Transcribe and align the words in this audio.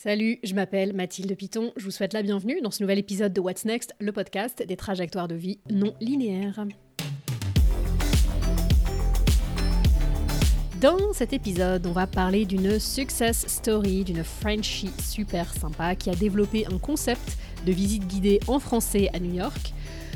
Salut, 0.00 0.38
je 0.44 0.54
m'appelle 0.54 0.92
Mathilde 0.92 1.36
Piton. 1.36 1.72
Je 1.76 1.84
vous 1.84 1.90
souhaite 1.90 2.12
la 2.12 2.22
bienvenue 2.22 2.60
dans 2.60 2.70
ce 2.70 2.84
nouvel 2.84 3.00
épisode 3.00 3.32
de 3.32 3.40
What's 3.40 3.64
Next, 3.64 3.96
le 3.98 4.12
podcast 4.12 4.64
des 4.64 4.76
trajectoires 4.76 5.26
de 5.26 5.34
vie 5.34 5.58
non 5.70 5.92
linéaires. 6.00 6.64
Dans 10.80 11.12
cet 11.12 11.32
épisode, 11.32 11.84
on 11.84 11.90
va 11.90 12.06
parler 12.06 12.44
d'une 12.44 12.78
success 12.78 13.44
story, 13.48 14.04
d'une 14.04 14.22
Frenchie 14.22 14.92
super 15.02 15.52
sympa 15.52 15.96
qui 15.96 16.10
a 16.10 16.14
développé 16.14 16.64
un 16.72 16.78
concept 16.78 17.36
de 17.66 17.72
visite 17.72 18.06
guidée 18.06 18.38
en 18.46 18.60
français 18.60 19.10
à 19.12 19.18
New 19.18 19.34
York. 19.34 19.74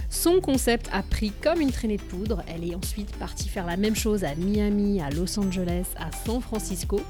Son 0.08 0.40
concept 0.40 0.90
a 0.92 1.02
pris 1.02 1.32
comme 1.42 1.60
une 1.60 1.72
traînée 1.72 1.96
de 1.96 2.02
poudre. 2.02 2.44
Elle 2.46 2.70
est 2.70 2.76
ensuite 2.76 3.10
partie 3.16 3.48
faire 3.48 3.66
la 3.66 3.76
même 3.76 3.96
chose 3.96 4.22
à 4.22 4.36
Miami, 4.36 5.00
à 5.00 5.10
Los 5.10 5.40
Angeles, 5.40 5.86
à 5.96 6.12
San 6.12 6.40
Francisco. 6.40 7.00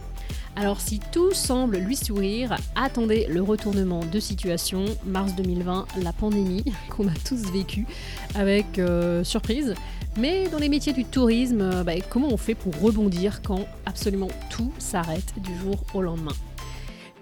Alors 0.55 0.81
si 0.81 1.01
tout 1.13 1.33
semble 1.33 1.79
lui 1.79 1.97
sourire, 1.97 2.57
attendez 2.77 3.27
le 3.29 3.43
retournement 3.43 4.05
de 4.05 4.21
situation. 4.21 4.85
Mars 5.05 5.35
2020, 5.35 5.87
la 6.03 6.13
pandémie 6.13 6.65
qu'on 6.91 7.09
a 7.09 7.15
tous 7.27 7.51
vécu 7.51 7.87
avec 8.35 8.79
euh, 8.79 9.25
surprise. 9.25 9.75
Mais 10.19 10.49
dans 10.49 10.59
les 10.59 10.69
métiers 10.69 10.93
du 10.93 11.07
tourisme, 11.07 11.63
euh, 11.63 11.85
bah, 11.85 11.95
comment 12.11 12.29
on 12.31 12.37
fait 12.37 12.55
pour 12.55 12.79
rebondir 12.79 13.41
quand 13.43 13.67
absolument 13.87 14.29
tout 14.51 14.73
s'arrête 14.79 15.33
du 15.39 15.57
jour 15.59 15.77
au 15.95 16.03
lendemain? 16.03 16.35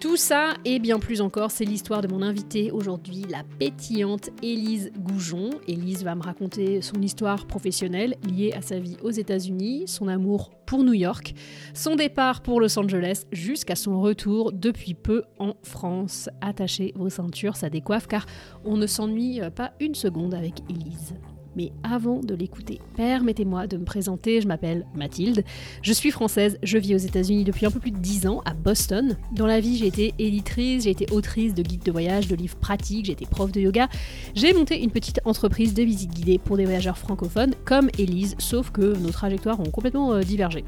Tout 0.01 0.17
ça 0.17 0.55
et 0.65 0.79
bien 0.79 0.99
plus 0.99 1.21
encore, 1.21 1.51
c'est 1.51 1.67
l'histoire 1.67 2.01
de 2.01 2.09
mon 2.09 2.23
invitée 2.23 2.71
aujourd'hui, 2.71 3.27
la 3.29 3.45
pétillante 3.59 4.31
Élise 4.43 4.91
Goujon. 4.99 5.51
Élise 5.69 6.05
va 6.05 6.15
me 6.15 6.23
raconter 6.23 6.81
son 6.81 7.03
histoire 7.03 7.47
professionnelle 7.47 8.17
liée 8.27 8.55
à 8.57 8.63
sa 8.63 8.79
vie 8.79 8.97
aux 9.03 9.11
États-Unis, 9.11 9.85
son 9.87 10.09
amour 10.09 10.53
pour 10.65 10.85
New 10.85 10.95
York, 10.95 11.35
son 11.75 11.97
départ 11.97 12.41
pour 12.41 12.61
Los 12.61 12.79
Angeles 12.79 13.25
jusqu'à 13.31 13.77
son 13.77 14.01
retour 14.01 14.53
depuis 14.53 14.95
peu 14.95 15.23
en 15.39 15.53
France. 15.63 16.31
Attachez 16.41 16.95
vos 16.97 17.11
ceintures, 17.11 17.57
ça 17.57 17.69
décoiffe 17.69 18.07
car 18.07 18.25
on 18.65 18.79
ne 18.79 18.87
s'ennuie 18.87 19.41
pas 19.55 19.73
une 19.81 19.95
seconde 19.95 20.33
avec 20.33 20.61
Élise. 20.71 21.15
Mais 21.57 21.73
avant 21.83 22.21
de 22.21 22.35
l'écouter, 22.35 22.81
permettez-moi 22.97 23.67
de 23.67 23.77
me 23.77 23.85
présenter, 23.85 24.41
je 24.41 24.47
m'appelle 24.47 24.87
Mathilde, 24.95 25.45
je 25.83 25.93
suis 25.93 26.11
française, 26.11 26.59
je 26.63 26.79
vis 26.79 26.95
aux 26.95 26.99
États-Unis 26.99 27.45
depuis 27.45 27.67
un 27.67 27.71
peu 27.71 27.81
plus 27.81 27.91
de 27.91 27.99
10 27.99 28.27
ans, 28.27 28.43
à 28.45 28.55
Boston. 28.55 29.17
Dans 29.33 29.47
la 29.47 29.61
vie, 29.61 29.77
j'ai 29.77 29.87
été 29.87 30.15
éditrice, 30.19 30.85
j'ai 30.85 30.91
été 30.91 31.07
autrice 31.13 31.55
de 31.55 31.63
guides 31.63 31.83
de 31.83 31.93
voyage, 31.93 32.29
de 32.29 32.37
livres 32.37 32.57
pratiques, 32.57 33.07
j'ai 33.07 33.13
été 33.13 33.27
prof 33.27 33.51
de 33.51 33.61
yoga. 33.61 33.89
J'ai 34.35 34.53
monté 34.53 34.83
une 34.83 34.91
petite 34.91 35.21
entreprise 35.25 35.75
de 35.75 35.83
visite 35.83 36.13
guidée 36.13 36.39
pour 36.39 36.57
des 36.57 36.65
voyageurs 36.65 36.99
francophones 36.99 37.55
comme 37.65 37.91
Elise, 37.99 38.37
sauf 38.39 38.71
que 38.71 38.97
nos 38.97 39.11
trajectoires 39.11 39.61
ont 39.61 39.71
complètement 39.71 40.13
euh, 40.13 40.21
divergé. 40.21 40.65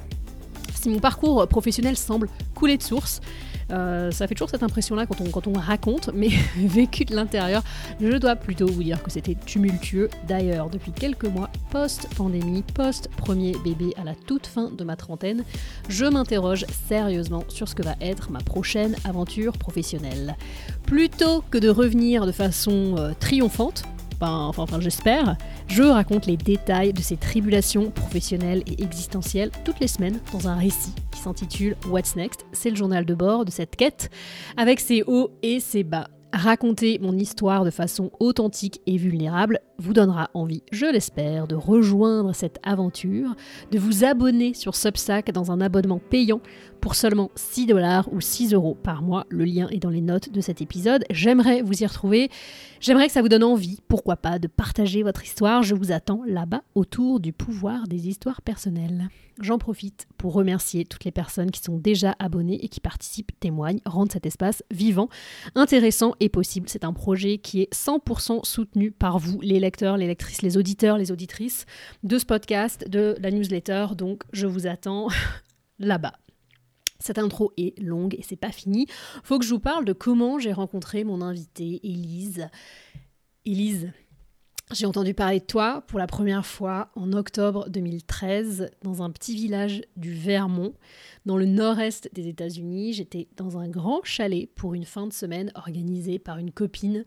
Si 0.74 0.88
mon 0.88 0.98
parcours 0.98 1.46
professionnel 1.46 1.96
semble 1.96 2.28
couler 2.54 2.76
de 2.76 2.82
source, 2.82 3.20
euh, 3.72 4.10
ça 4.10 4.26
fait 4.26 4.34
toujours 4.34 4.50
cette 4.50 4.62
impression-là 4.62 5.06
quand 5.06 5.20
on, 5.20 5.30
quand 5.30 5.46
on 5.46 5.52
raconte, 5.54 6.10
mais 6.14 6.28
vécu 6.56 7.04
de 7.04 7.14
l'intérieur, 7.14 7.62
je 8.00 8.16
dois 8.16 8.36
plutôt 8.36 8.66
vous 8.66 8.82
dire 8.82 9.02
que 9.02 9.10
c'était 9.10 9.34
tumultueux. 9.34 10.10
D'ailleurs, 10.28 10.70
depuis 10.70 10.92
quelques 10.92 11.24
mois, 11.24 11.50
post-pandémie, 11.70 12.62
post-premier 12.74 13.52
bébé 13.64 13.92
à 13.96 14.04
la 14.04 14.14
toute 14.14 14.46
fin 14.46 14.70
de 14.70 14.84
ma 14.84 14.96
trentaine, 14.96 15.44
je 15.88 16.04
m'interroge 16.04 16.66
sérieusement 16.88 17.44
sur 17.48 17.68
ce 17.68 17.74
que 17.74 17.82
va 17.82 17.94
être 18.00 18.30
ma 18.30 18.40
prochaine 18.40 18.96
aventure 19.04 19.56
professionnelle. 19.58 20.36
Plutôt 20.86 21.42
que 21.50 21.58
de 21.58 21.68
revenir 21.68 22.26
de 22.26 22.32
façon 22.32 22.96
euh, 22.98 23.12
triomphante, 23.18 23.84
enfin, 24.28 24.80
j'espère, 24.80 25.36
je 25.66 25.82
raconte 25.82 26.26
les 26.26 26.36
détails 26.36 26.92
de 26.92 27.00
ces 27.00 27.16
tribulations 27.16 27.90
professionnelles 27.90 28.62
et 28.66 28.82
existentielles 28.82 29.50
toutes 29.64 29.80
les 29.80 29.88
semaines 29.88 30.20
dans 30.32 30.48
un 30.48 30.54
récit 30.54 30.94
qui 31.10 31.20
s'intitule 31.20 31.76
What's 31.88 32.16
Next? 32.16 32.46
C'est 32.52 32.70
le 32.70 32.76
journal 32.76 33.04
de 33.04 33.14
bord 33.14 33.44
de 33.44 33.50
cette 33.50 33.76
quête, 33.76 34.10
avec 34.56 34.80
ses 34.80 35.02
hauts 35.06 35.30
et 35.42 35.60
ses 35.60 35.84
bas. 35.84 36.08
Raconter 36.32 36.98
mon 36.98 37.16
histoire 37.18 37.64
de 37.64 37.70
façon 37.70 38.10
authentique 38.18 38.80
et 38.86 38.96
vulnérable 38.96 39.60
vous 39.82 39.92
donnera 39.92 40.30
envie, 40.32 40.62
je 40.70 40.86
l'espère, 40.86 41.46
de 41.46 41.56
rejoindre 41.56 42.34
cette 42.34 42.58
aventure, 42.62 43.34
de 43.70 43.78
vous 43.78 44.04
abonner 44.04 44.54
sur 44.54 44.76
Substack 44.76 45.32
dans 45.32 45.50
un 45.50 45.60
abonnement 45.60 45.98
payant 45.98 46.40
pour 46.80 46.94
seulement 46.94 47.30
6 47.36 47.66
dollars 47.66 48.12
ou 48.12 48.20
6 48.20 48.54
euros 48.54 48.76
par 48.80 49.02
mois. 49.02 49.26
Le 49.28 49.44
lien 49.44 49.68
est 49.70 49.78
dans 49.78 49.90
les 49.90 50.00
notes 50.00 50.30
de 50.30 50.40
cet 50.40 50.60
épisode. 50.60 51.04
J'aimerais 51.10 51.62
vous 51.62 51.82
y 51.82 51.86
retrouver. 51.86 52.30
J'aimerais 52.80 53.06
que 53.06 53.12
ça 53.12 53.22
vous 53.22 53.28
donne 53.28 53.44
envie, 53.44 53.80
pourquoi 53.88 54.16
pas, 54.16 54.38
de 54.38 54.48
partager 54.48 55.02
votre 55.02 55.24
histoire. 55.24 55.62
Je 55.62 55.74
vous 55.74 55.92
attends 55.92 56.22
là-bas 56.26 56.62
autour 56.74 57.20
du 57.20 57.32
pouvoir 57.32 57.86
des 57.86 58.08
histoires 58.08 58.42
personnelles. 58.42 59.08
J'en 59.40 59.58
profite 59.58 60.06
pour 60.18 60.34
remercier 60.34 60.84
toutes 60.84 61.04
les 61.04 61.10
personnes 61.10 61.50
qui 61.50 61.62
sont 61.62 61.78
déjà 61.78 62.14
abonnées 62.18 62.62
et 62.64 62.68
qui 62.68 62.80
participent, 62.80 63.32
témoignent, 63.40 63.80
rendent 63.86 64.12
cet 64.12 64.26
espace 64.26 64.62
vivant, 64.70 65.08
intéressant 65.54 66.14
et 66.20 66.28
possible. 66.28 66.68
C'est 66.68 66.84
un 66.84 66.92
projet 66.92 67.38
qui 67.38 67.62
est 67.62 67.72
100% 67.72 68.44
soutenu 68.44 68.90
par 68.90 69.18
vous, 69.18 69.40
les 69.40 69.58
lecteurs, 69.58 69.71
les 69.80 70.06
lectrices, 70.06 70.42
les 70.42 70.56
auditeurs, 70.56 70.98
les 70.98 71.12
auditrices 71.12 71.66
de 72.02 72.18
ce 72.18 72.26
podcast, 72.26 72.88
de 72.88 73.16
la 73.20 73.30
newsletter. 73.30 73.88
Donc 73.96 74.22
je 74.32 74.46
vous 74.46 74.66
attends 74.66 75.08
là-bas. 75.78 76.14
Cette 76.98 77.18
intro 77.18 77.52
est 77.56 77.78
longue 77.80 78.14
et 78.14 78.22
c'est 78.22 78.36
pas 78.36 78.52
fini. 78.52 78.86
Faut 79.24 79.38
que 79.38 79.44
je 79.44 79.50
vous 79.50 79.60
parle 79.60 79.84
de 79.84 79.92
comment 79.92 80.38
j'ai 80.38 80.52
rencontré 80.52 81.02
mon 81.02 81.20
invitée, 81.20 81.80
Élise. 81.82 82.48
Élise, 83.44 83.90
j'ai 84.72 84.86
entendu 84.86 85.12
parler 85.12 85.40
de 85.40 85.44
toi 85.44 85.84
pour 85.86 85.98
la 85.98 86.06
première 86.06 86.46
fois 86.46 86.90
en 86.94 87.12
octobre 87.12 87.68
2013 87.68 88.70
dans 88.82 89.02
un 89.02 89.10
petit 89.10 89.34
village 89.34 89.82
du 89.96 90.14
Vermont, 90.14 90.74
dans 91.26 91.36
le 91.36 91.44
nord-est 91.44 92.08
des 92.14 92.28
États-Unis. 92.28 92.94
J'étais 92.94 93.28
dans 93.36 93.58
un 93.58 93.68
grand 93.68 94.02
chalet 94.04 94.48
pour 94.54 94.72
une 94.72 94.84
fin 94.84 95.06
de 95.06 95.12
semaine 95.12 95.52
organisée 95.56 96.18
par 96.18 96.38
une 96.38 96.52
copine 96.52 97.04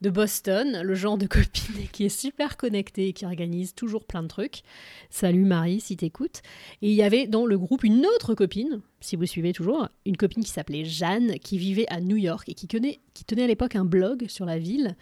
de 0.00 0.10
Boston, 0.10 0.80
le 0.82 0.94
genre 0.94 1.18
de 1.18 1.26
copine 1.26 1.88
qui 1.92 2.04
est 2.04 2.08
super 2.10 2.56
connectée 2.56 3.08
et 3.08 3.12
qui 3.12 3.24
organise 3.24 3.74
toujours 3.74 4.04
plein 4.04 4.22
de 4.22 4.28
trucs. 4.28 4.62
Salut 5.10 5.44
Marie, 5.44 5.80
si 5.80 5.96
t'écoutes. 5.96 6.42
Et 6.82 6.90
il 6.90 6.94
y 6.94 7.02
avait 7.02 7.26
dans 7.26 7.46
le 7.46 7.58
groupe 7.58 7.84
une 7.84 8.06
autre 8.06 8.34
copine, 8.34 8.80
si 9.00 9.16
vous 9.16 9.26
suivez 9.26 9.52
toujours, 9.52 9.88
une 10.04 10.16
copine 10.16 10.44
qui 10.44 10.50
s'appelait 10.50 10.84
Jeanne, 10.84 11.38
qui 11.38 11.58
vivait 11.58 11.88
à 11.88 12.00
New 12.00 12.16
York 12.16 12.48
et 12.48 12.54
qui 12.54 12.66
qui 12.66 13.24
tenait 13.24 13.44
à 13.44 13.46
l'époque 13.46 13.76
un 13.76 13.84
blog 13.84 14.26
sur 14.28 14.44
la 14.44 14.58
ville. 14.58 14.96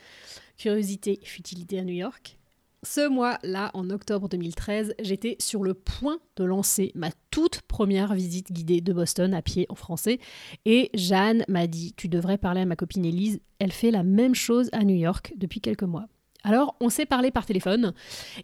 Curiosité 0.56 1.18
et 1.20 1.26
futilité 1.26 1.80
à 1.80 1.84
New 1.84 1.94
York. 1.94 2.38
Ce 2.84 3.08
mois-là, 3.08 3.70
en 3.72 3.88
octobre 3.88 4.28
2013, 4.28 4.94
j'étais 5.00 5.36
sur 5.40 5.62
le 5.64 5.72
point 5.72 6.18
de 6.36 6.44
lancer 6.44 6.92
ma 6.94 7.08
toute 7.30 7.62
première 7.62 8.12
visite 8.12 8.52
guidée 8.52 8.82
de 8.82 8.92
Boston 8.92 9.32
à 9.32 9.40
pied 9.40 9.64
en 9.70 9.74
français. 9.74 10.18
Et 10.66 10.90
Jeanne 10.92 11.46
m'a 11.48 11.66
dit 11.66 11.94
Tu 11.96 12.08
devrais 12.08 12.36
parler 12.36 12.60
à 12.60 12.66
ma 12.66 12.76
copine 12.76 13.06
Elise, 13.06 13.40
elle 13.58 13.72
fait 13.72 13.90
la 13.90 14.02
même 14.02 14.34
chose 14.34 14.68
à 14.72 14.84
New 14.84 14.96
York 14.96 15.32
depuis 15.38 15.62
quelques 15.62 15.84
mois. 15.84 16.04
Alors, 16.42 16.76
on 16.78 16.90
s'est 16.90 17.06
parlé 17.06 17.30
par 17.30 17.46
téléphone. 17.46 17.94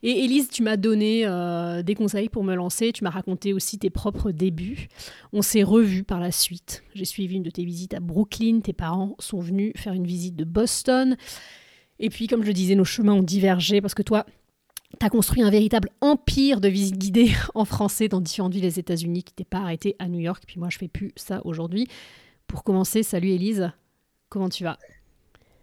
Et 0.03 0.25
Elise, 0.25 0.49
tu 0.49 0.63
m'as 0.63 0.79
donné 0.79 1.27
euh, 1.27 1.83
des 1.83 1.95
conseils 1.95 2.31
pour 2.31 2.43
me 2.43 2.55
lancer. 2.55 2.93
Tu 2.93 3.05
m'as 3.05 3.11
raconté 3.11 3.53
aussi 3.53 3.79
tes 3.79 3.91
propres 3.91 4.31
débuts. 4.31 4.89
On 5.35 5.43
s'est 5.43 5.63
revus 5.63 6.03
par 6.03 6.19
la 6.19 6.33
suite. 6.33 6.83
J'ai 6.95 7.05
suivi 7.05 7.37
une 7.37 7.43
de 7.43 7.51
tes 7.51 7.67
visites 7.67 7.93
à 7.93 8.01
Brooklyn. 8.01 8.61
Tes 8.61 8.73
parents 8.73 9.17
sont 9.19 9.41
venus 9.41 9.75
faire 9.77 9.93
une 9.93 10.07
visite 10.07 10.35
de 10.35 10.45
Boston. 10.45 11.19
Et 12.01 12.09
puis, 12.09 12.27
comme 12.27 12.43
je 12.43 12.49
le 12.49 12.55
disais, 12.55 12.75
nos 12.75 12.85
chemins 12.85 13.13
ont 13.13 13.23
divergé 13.23 13.83
parce 13.83 13.95
que 13.95 14.03
toi, 14.03 14.25
tu 14.99 15.07
as 15.07 15.11
construit 15.11 15.43
un 15.43 15.51
véritable 15.51 15.91
empire 16.01 16.61
de 16.61 16.69
visites 16.69 16.99
guidées 16.99 17.31
en 17.55 17.67
français 17.67 18.09
dans 18.09 18.21
différentes 18.21 18.55
villes 18.55 18.63
des 18.63 18.81
États-Unis 18.81 19.23
qui 19.23 19.35
t'es 19.35 19.45
pas 19.45 19.59
arrêté 19.59 19.97
à 19.99 20.09
New 20.09 20.19
York. 20.19 20.43
Puis 20.47 20.59
moi, 20.59 20.69
je 20.71 20.79
fais 20.79 20.89
plus 20.89 21.13
ça 21.17 21.43
aujourd'hui. 21.45 21.87
Pour 22.47 22.65
commencer, 22.65 23.03
salut 23.03 23.29
Elise, 23.29 23.71
comment 24.31 24.49
tu 24.49 24.65
vas? 24.65 24.79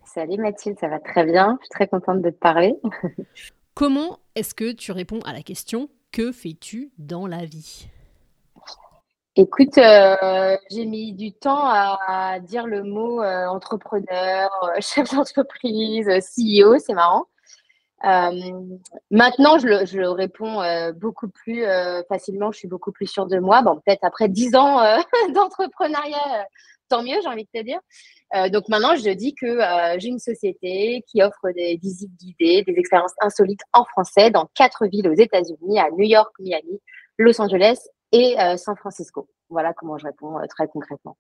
Salut 0.05 0.37
Mathilde, 0.37 0.77
ça 0.79 0.87
va 0.87 0.99
très 0.99 1.25
bien. 1.25 1.57
Je 1.59 1.65
suis 1.65 1.71
très 1.71 1.87
contente 1.87 2.21
de 2.21 2.29
te 2.29 2.37
parler. 2.37 2.75
comment 3.73 4.19
est-ce 4.35 4.53
que 4.53 4.71
tu 4.71 4.91
réponds 4.91 5.19
à 5.21 5.33
la 5.33 5.41
question 5.41 5.89
que 6.11 6.31
fais-tu 6.31 6.91
dans 6.99 7.27
la 7.27 7.45
vie? 7.45 7.89
Écoute, 9.39 9.77
euh, 9.77 10.57
j'ai 10.71 10.85
mis 10.85 11.13
du 11.13 11.31
temps 11.31 11.63
à, 11.63 12.39
dire 12.39 12.65
le 12.65 12.81
mot 12.81 13.21
euh, 13.21 13.45
entrepreneur, 13.45 14.49
euh, 14.63 14.69
chef 14.81 15.13
d'entreprise, 15.13 16.07
CEO, 16.07 16.79
c'est 16.79 16.95
marrant. 16.95 17.25
maintenant, 19.11 19.59
je 19.59 19.67
le, 19.97 20.09
réponds 20.09 20.59
beaucoup 20.95 21.27
plus 21.29 21.63
facilement, 22.09 22.51
je 22.51 22.57
suis 22.57 22.67
beaucoup 22.67 22.91
plus 22.91 23.05
sûre 23.05 23.27
de 23.27 23.37
moi. 23.37 23.61
Bon, 23.61 23.75
peut-être 23.75 24.03
après 24.03 24.27
dix 24.27 24.55
ans 24.55 24.79
d'entrepreneuriat, 25.35 26.47
tant 26.89 27.03
mieux, 27.03 27.17
j'ai 27.21 27.29
envie 27.29 27.47
de 27.53 27.59
te 27.59 27.63
dire. 27.63 27.79
donc 28.51 28.67
maintenant, 28.69 28.95
je 28.95 29.11
dis 29.11 29.35
que 29.35 29.59
j'ai 29.99 30.07
une 30.07 30.19
société 30.19 31.03
qui 31.07 31.21
offre 31.21 31.51
des 31.55 31.77
visites 31.77 32.15
guidées, 32.17 32.63
des 32.65 32.79
expériences 32.79 33.13
insolites 33.21 33.61
en 33.73 33.85
français 33.85 34.31
dans 34.31 34.49
quatre 34.55 34.87
villes 34.87 35.07
aux 35.07 35.13
États-Unis, 35.13 35.79
à 35.79 35.91
New 35.91 36.05
York, 36.05 36.33
Miami, 36.39 36.81
Los 37.19 37.39
Angeles 37.39 37.77
et 38.11 38.35
San 38.57 38.75
Francisco. 38.75 39.27
Voilà 39.49 39.73
comment 39.73 39.97
je 39.97 40.05
réponds 40.05 40.37
euh, 40.39 40.45
très 40.47 40.67
concrètement. 40.67 41.17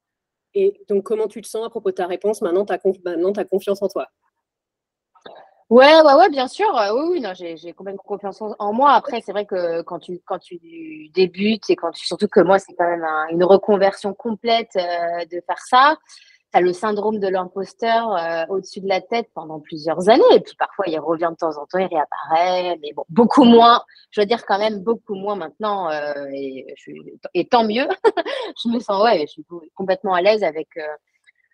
Et 0.53 0.81
donc, 0.89 1.03
comment 1.03 1.27
tu 1.27 1.41
te 1.41 1.47
sens 1.47 1.65
à 1.65 1.69
propos 1.69 1.91
de 1.91 1.95
ta 1.95 2.07
réponse 2.07 2.41
Maintenant, 2.41 2.65
tu 2.65 2.73
as, 2.73 3.45
confiance 3.45 3.81
en 3.81 3.87
toi? 3.87 4.07
Ouais, 5.69 6.01
ouais, 6.01 6.13
ouais, 6.13 6.29
bien 6.29 6.47
sûr. 6.47 6.75
Euh, 6.77 6.93
oui, 6.93 7.09
oui, 7.11 7.21
non, 7.21 7.33
j'ai 7.33 7.73
complètement 7.73 8.03
confiance 8.03 8.41
en 8.41 8.73
moi. 8.73 8.93
Après, 8.93 9.21
c'est 9.21 9.33
vrai 9.33 9.45
que 9.45 9.81
quand 9.81 9.99
tu, 9.99 10.21
quand 10.25 10.39
tu 10.39 10.59
débutes 11.13 11.69
et 11.69 11.75
quand 11.75 11.91
tu, 11.91 12.05
surtout 12.05 12.27
que 12.27 12.39
moi, 12.39 12.57
c'est 12.57 12.73
quand 12.73 12.89
même 12.89 13.05
une 13.31 13.43
reconversion 13.43 14.13
complète 14.13 14.73
de 14.75 15.41
faire 15.45 15.59
ça. 15.59 15.97
As 16.53 16.61
le 16.61 16.73
syndrome 16.73 17.19
de 17.19 17.27
l'imposteur 17.27 18.15
euh, 18.15 18.45
au-dessus 18.49 18.81
de 18.81 18.87
la 18.87 19.01
tête 19.01 19.27
pendant 19.33 19.59
plusieurs 19.59 20.09
années. 20.09 20.23
Et 20.33 20.39
puis 20.39 20.55
parfois, 20.57 20.85
il 20.87 20.99
revient 20.99 21.29
de 21.31 21.35
temps 21.35 21.57
en 21.57 21.65
temps, 21.65 21.79
il 21.79 21.87
réapparaît. 21.87 22.77
Mais 22.81 22.93
bon, 22.93 23.03
beaucoup 23.09 23.43
moins. 23.43 23.83
Je 24.11 24.21
veux 24.21 24.25
dire 24.25 24.45
quand 24.45 24.59
même 24.59 24.79
beaucoup 24.79 25.15
moins 25.15 25.35
maintenant. 25.35 25.89
Euh, 25.89 26.29
et, 26.33 26.65
et, 27.33 27.47
tant 27.47 27.63
mieux. 27.63 27.87
je 28.63 28.69
me 28.69 28.79
sens, 28.79 29.03
ouais, 29.03 29.21
je 29.21 29.27
suis 29.27 29.45
complètement 29.75 30.13
à 30.13 30.21
l'aise 30.21 30.43
avec, 30.43 30.69
euh, 30.77 30.95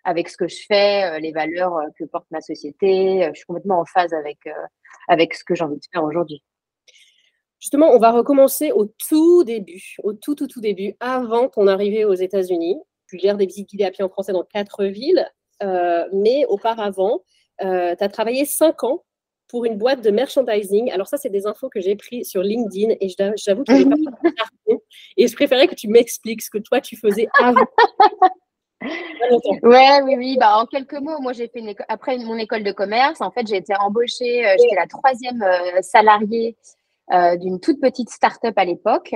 avec 0.04 0.28
ce 0.28 0.36
que 0.36 0.48
je 0.48 0.64
fais, 0.66 1.18
les 1.20 1.32
valeurs 1.32 1.78
que 1.98 2.04
porte 2.04 2.26
ma 2.30 2.40
société. 2.40 3.28
Je 3.32 3.34
suis 3.34 3.46
complètement 3.46 3.80
en 3.80 3.84
phase 3.84 4.12
avec, 4.12 4.38
avec 5.08 5.34
ce 5.34 5.44
que 5.44 5.54
j'ai 5.54 5.64
envie 5.64 5.76
de 5.76 5.86
faire 5.92 6.04
aujourd'hui. 6.04 6.42
Justement, 7.58 7.90
on 7.92 7.98
va 7.98 8.12
recommencer 8.12 8.72
au 8.72 8.84
tout 9.08 9.42
début, 9.42 9.96
au 10.02 10.12
tout, 10.12 10.34
tout, 10.34 10.46
tout 10.46 10.60
début, 10.60 10.94
avant 11.00 11.48
ton 11.48 11.66
arrivée 11.66 12.04
aux 12.04 12.12
États-Unis 12.12 12.76
tu 13.08 13.18
gères 13.18 13.36
des 13.36 13.46
visites 13.46 13.68
guidées 13.68 13.84
à 13.84 13.90
pied 13.90 14.04
en 14.04 14.08
français 14.08 14.32
dans 14.32 14.44
quatre 14.44 14.84
villes, 14.84 15.28
euh, 15.62 16.04
mais 16.12 16.44
auparavant, 16.46 17.20
euh, 17.62 17.94
tu 17.96 18.04
as 18.04 18.08
travaillé 18.08 18.44
cinq 18.44 18.82
ans 18.84 19.04
pour 19.48 19.64
une 19.64 19.76
boîte 19.76 20.02
de 20.02 20.10
merchandising. 20.10 20.90
Alors 20.90 21.06
ça, 21.06 21.16
c'est 21.16 21.30
des 21.30 21.46
infos 21.46 21.68
que 21.68 21.80
j'ai 21.80 21.96
prises 21.96 22.28
sur 22.28 22.42
LinkedIn 22.42 22.94
et 23.00 23.08
j'avoue 23.36 23.64
que 23.64 23.76
je 23.76 23.84
pas 23.84 24.30
et 25.16 25.28
je 25.28 25.34
préférais 25.34 25.68
que 25.68 25.74
tu 25.74 25.88
m'expliques 25.88 26.42
ce 26.42 26.50
que 26.50 26.58
toi, 26.58 26.80
tu 26.80 26.96
faisais 26.96 27.28
avant. 27.40 27.64
ouais, 28.82 30.02
oui, 30.02 30.14
oui. 30.16 30.36
Bah, 30.40 30.58
en 30.58 30.66
quelques 30.66 30.94
mots, 30.94 31.20
moi, 31.20 31.32
j'ai 31.32 31.48
fait 31.48 31.60
une 31.60 31.74
après 31.88 32.18
mon 32.18 32.36
école 32.36 32.64
de 32.64 32.72
commerce. 32.72 33.20
En 33.20 33.30
fait, 33.30 33.46
j'ai 33.46 33.56
été 33.56 33.74
embauchée. 33.78 34.46
Euh, 34.46 34.56
j'étais 34.60 34.76
la 34.76 34.86
troisième 34.86 35.44
salariée 35.82 36.56
d'une 37.38 37.60
toute 37.60 37.80
petite 37.80 38.10
start-up 38.10 38.54
à 38.56 38.64
l'époque. 38.64 39.14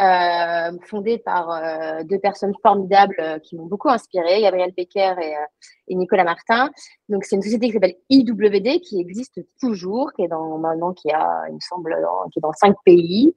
Euh, 0.00 0.78
fondée 0.84 1.18
par 1.18 1.50
euh, 1.50 2.04
deux 2.04 2.20
personnes 2.20 2.54
formidables 2.62 3.16
euh, 3.18 3.40
qui 3.40 3.56
m'ont 3.56 3.66
beaucoup 3.66 3.88
inspiré, 3.88 4.42
Gabriel 4.42 4.72
Becker 4.76 5.14
et, 5.20 5.34
et 5.88 5.94
Nicolas 5.96 6.22
Martin. 6.22 6.70
Donc 7.08 7.24
c'est 7.24 7.34
une 7.34 7.42
société 7.42 7.66
qui 7.66 7.72
s'appelle 7.72 7.96
IWD 8.08 8.80
qui 8.80 9.00
existe 9.00 9.40
toujours, 9.60 10.12
qui 10.12 10.22
est 10.22 10.28
dans 10.28 10.56
maintenant 10.58 10.92
qui 10.92 11.10
a, 11.10 11.42
il 11.48 11.54
me 11.54 11.60
semble, 11.60 11.96
qui 12.32 12.38
est 12.38 12.42
dans 12.42 12.52
cinq 12.52 12.76
pays, 12.84 13.34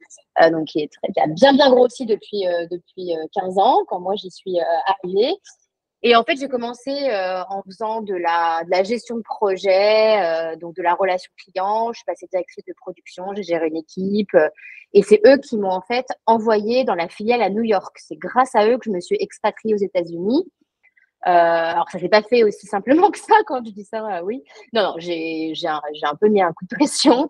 donc 0.52 0.66
qui, 0.66 0.82
est 0.82 0.92
très, 0.92 1.12
qui 1.12 1.18
a 1.18 1.26
bien 1.26 1.52
bien 1.52 1.68
grossi 1.68 2.06
depuis 2.06 2.44
depuis 2.70 3.12
15 3.34 3.58
ans 3.58 3.80
quand 3.88 3.98
moi 3.98 4.14
j'y 4.14 4.30
suis 4.30 4.58
arrivée. 4.86 5.34
Et 6.04 6.16
en 6.16 6.24
fait, 6.24 6.36
j'ai 6.36 6.48
commencé 6.48 6.90
euh, 6.90 7.44
en 7.48 7.62
faisant 7.62 8.00
de 8.02 8.14
la, 8.14 8.82
gestion 8.82 9.16
de 9.16 9.22
projet, 9.22 10.20
euh, 10.20 10.56
donc 10.56 10.74
de 10.74 10.82
la 10.82 10.94
relation 10.94 11.30
client. 11.36 11.92
Je 11.92 11.98
suis 11.98 12.04
passée 12.04 12.26
directrice 12.30 12.64
de 12.64 12.74
production, 12.74 13.32
j'ai 13.36 13.44
géré 13.44 13.68
une 13.68 13.76
équipe. 13.76 14.34
Euh, 14.34 14.48
et 14.94 15.02
c'est 15.02 15.20
eux 15.24 15.38
qui 15.38 15.56
m'ont 15.58 15.70
en 15.70 15.80
fait 15.80 16.06
envoyé 16.26 16.82
dans 16.84 16.96
la 16.96 17.08
filiale 17.08 17.40
à 17.40 17.50
New 17.50 17.62
York. 17.62 17.96
C'est 17.98 18.16
grâce 18.16 18.54
à 18.56 18.66
eux 18.68 18.78
que 18.78 18.84
je 18.86 18.90
me 18.90 19.00
suis 19.00 19.16
expatriée 19.20 19.74
aux 19.74 19.78
États-Unis. 19.78 20.50
alors, 21.22 21.88
ça 21.88 22.00
s'est 22.00 22.08
pas 22.08 22.22
fait 22.22 22.42
aussi 22.42 22.66
simplement 22.66 23.10
que 23.10 23.18
ça 23.18 23.34
quand 23.46 23.64
je 23.64 23.70
dis 23.70 23.84
ça, 23.84 24.24
oui. 24.24 24.42
Non, 24.72 24.82
non, 24.82 24.94
j'ai 24.98 25.54
un, 25.66 25.80
un 26.02 26.16
peu 26.16 26.28
mis 26.28 26.42
un 26.42 26.52
coup 26.52 26.64
de 26.64 26.76
pression. 26.76 27.28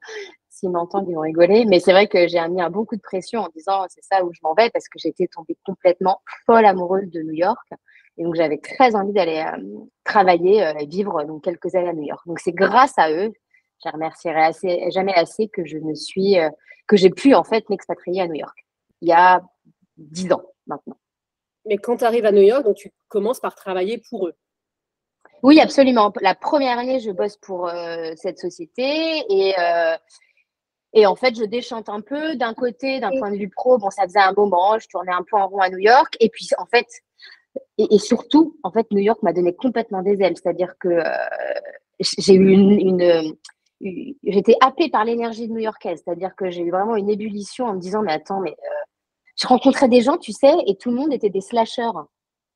S'ils 0.48 0.70
m'entendent, 0.70 1.06
ils 1.08 1.14
vont 1.14 1.20
rigoler. 1.20 1.66
Mais 1.66 1.78
c'est 1.78 1.92
vrai 1.92 2.08
que 2.08 2.26
j'ai 2.26 2.40
mis 2.48 2.62
un 2.62 2.70
bon 2.70 2.86
coup 2.86 2.96
de 2.96 3.02
pression 3.02 3.40
en 3.40 3.48
disant 3.54 3.84
c'est 3.90 4.02
ça 4.02 4.24
où 4.24 4.32
je 4.32 4.40
m'en 4.42 4.54
vais 4.54 4.70
parce 4.70 4.88
que 4.88 4.98
j'étais 4.98 5.26
tombée 5.26 5.58
complètement 5.64 6.22
folle 6.46 6.64
amoureuse 6.64 7.10
de 7.10 7.20
New 7.22 7.34
York. 7.34 7.68
Et 8.18 8.24
donc, 8.24 8.34
j'avais 8.34 8.58
très 8.58 8.94
envie 8.94 9.12
d'aller 9.12 9.38
euh, 9.38 9.84
travailler 10.04 10.62
euh, 10.62 10.74
et 10.78 10.86
vivre 10.86 11.24
donc, 11.24 11.42
quelques 11.42 11.74
années 11.74 11.88
à 11.88 11.92
New 11.92 12.02
York. 12.02 12.20
Donc, 12.26 12.40
c'est 12.40 12.52
grâce 12.52 12.92
à 12.98 13.10
eux, 13.10 13.32
je 13.82 13.88
ne 13.88 13.92
remercierai 13.92 14.42
assez, 14.42 14.90
jamais 14.90 15.14
assez 15.14 15.48
que 15.48 15.64
je 15.64 15.78
me 15.78 15.94
suis, 15.94 16.38
euh, 16.38 16.50
que 16.86 16.96
j'ai 16.96 17.10
pu 17.10 17.34
en 17.34 17.44
fait 17.44 17.68
m'expatrier 17.70 18.22
à 18.22 18.26
New 18.26 18.34
York. 18.34 18.56
Il 19.00 19.08
y 19.08 19.12
a 19.12 19.42
dix 19.96 20.30
ans 20.32 20.42
maintenant. 20.66 20.96
Mais 21.66 21.78
quand 21.78 21.98
tu 21.98 22.04
arrives 22.04 22.26
à 22.26 22.32
New 22.32 22.42
York, 22.42 22.64
donc 22.64 22.76
tu 22.76 22.92
commences 23.08 23.40
par 23.40 23.54
travailler 23.54 24.02
pour 24.10 24.28
eux. 24.28 24.34
Oui, 25.42 25.58
absolument. 25.60 26.12
La 26.20 26.34
première 26.34 26.78
année, 26.78 27.00
je 27.00 27.10
bosse 27.10 27.36
pour 27.36 27.68
cette 28.16 28.38
société 28.38 29.24
et, 29.28 29.54
et 30.92 31.06
en 31.06 31.16
fait, 31.16 31.36
je 31.36 31.44
déchante 31.44 31.88
un 31.88 32.00
peu. 32.00 32.36
D'un 32.36 32.54
côté, 32.54 33.00
d'un 33.00 33.10
point 33.18 33.30
de 33.30 33.36
vue 33.36 33.48
pro, 33.48 33.78
bon, 33.78 33.90
ça 33.90 34.04
faisait 34.04 34.20
un 34.20 34.34
moment, 34.36 34.78
je 34.78 34.86
tournais 34.88 35.12
un 35.12 35.24
peu 35.28 35.36
en 35.36 35.48
rond 35.48 35.58
à 35.58 35.68
New 35.68 35.78
York. 35.78 36.16
Et 36.20 36.28
puis, 36.28 36.48
en 36.58 36.66
fait, 36.66 36.86
et, 37.78 37.98
surtout, 37.98 38.58
en 38.62 38.70
fait, 38.70 38.86
New 38.90 39.00
York 39.00 39.22
m'a 39.22 39.32
donné 39.32 39.54
complètement 39.54 40.02
des 40.02 40.22
ailes. 40.22 40.36
C'est-à-dire 40.36 40.74
que 40.78 40.88
euh, 40.88 41.04
j'ai 42.00 42.34
eu 42.34 42.50
une, 42.50 43.36
j'étais 44.24 44.56
happée 44.60 44.88
par 44.88 45.04
l'énergie 45.04 45.48
de 45.48 45.52
new-yorkaise. 45.52 46.02
C'est-à-dire 46.04 46.34
que 46.36 46.50
j'ai 46.50 46.62
eu 46.62 46.70
vraiment 46.70 46.96
une 46.96 47.10
ébullition 47.10 47.66
en 47.66 47.74
me 47.74 47.80
disant, 47.80 48.02
mais 48.02 48.12
attends, 48.12 48.40
mais 48.40 48.52
euh, 48.52 48.84
je 49.40 49.46
rencontrais 49.46 49.88
des 49.88 50.00
gens, 50.00 50.18
tu 50.18 50.32
sais, 50.32 50.54
et 50.66 50.76
tout 50.76 50.90
le 50.90 50.96
monde 50.96 51.12
était 51.12 51.30
des 51.30 51.40
slashers 51.40 51.90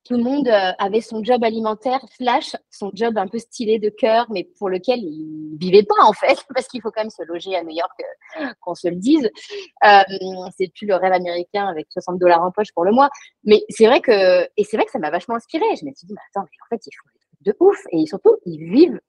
tout 0.07 0.17
le 0.17 0.23
monde 0.23 0.47
euh, 0.49 0.73
avait 0.79 1.01
son 1.01 1.23
job 1.25 1.43
alimentaire 1.43 2.01
slash 2.17 2.55
son 2.71 2.91
job 2.95 3.19
un 3.19 3.27
peu 3.27 3.39
stylé 3.39 3.79
de 3.79 3.89
cœur, 3.89 4.27
mais 4.31 4.45
pour 4.59 4.69
lequel 4.69 5.01
il 5.01 5.57
vivait 5.59 5.83
pas 5.83 6.05
en 6.05 6.13
fait, 6.13 6.39
parce 6.55 6.69
qu'il 6.69 6.81
faut 6.81 6.91
quand 6.91 7.03
même 7.03 7.11
se 7.11 7.25
loger 7.25 7.57
à 7.57 7.65
New 7.65 7.75
York, 7.75 8.01
euh, 8.41 8.47
qu'on 8.61 8.75
se 8.75 8.89
le 8.89 8.97
dise. 8.97 9.29
Euh, 9.85 10.03
c'est 10.57 10.73
plus 10.73 10.87
le 10.87 10.95
rêve 10.95 11.13
américain 11.13 11.67
avec 11.67 11.89
60 11.91 12.19
dollars 12.19 12.43
en 12.43 12.53
poche 12.53 12.73
pour 12.73 12.85
le 12.85 12.93
mois, 12.93 13.11
mais 13.45 13.63
c'est 13.69 13.87
vrai 13.87 14.01
que 14.01 14.45
et 14.57 14.65
c'est 14.65 14.77
vrai 14.77 14.87
que 14.87 14.93
ça 14.93 14.99
m'a 14.99 15.11
vachement 15.11 15.35
inspiré. 15.35 15.65
Je 15.81 15.85
me 15.85 15.93
suis 15.93 16.07
dit, 16.07 16.15
mais 16.15 16.21
attends, 16.31 16.47
mais 16.47 16.59
en 16.65 16.69
fait 16.77 16.87
ils 16.87 16.95
font 16.95 17.09
des 17.13 17.21
trucs 17.21 17.43
de 17.43 17.57
ouf 17.61 17.83
et 17.91 18.07
surtout 18.07 18.37
ils 18.45 18.71
vivent, 18.71 19.01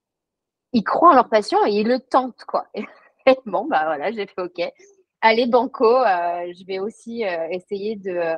ils 0.74 0.84
croient 0.84 1.12
en 1.12 1.16
leur 1.16 1.30
passion 1.30 1.64
et 1.66 1.72
ils 1.72 1.88
le 1.88 2.00
tentent 2.00 2.44
quoi. 2.48 2.68
Bon 3.46 3.66
bah 3.66 3.84
voilà, 3.86 4.10
j'ai 4.12 4.26
fait 4.26 4.42
ok. 4.42 4.72
Allez 5.20 5.48
banco, 5.48 5.86
je 5.86 6.66
vais 6.66 6.80
aussi 6.80 7.24
essayer 7.52 7.98
de 7.98 8.38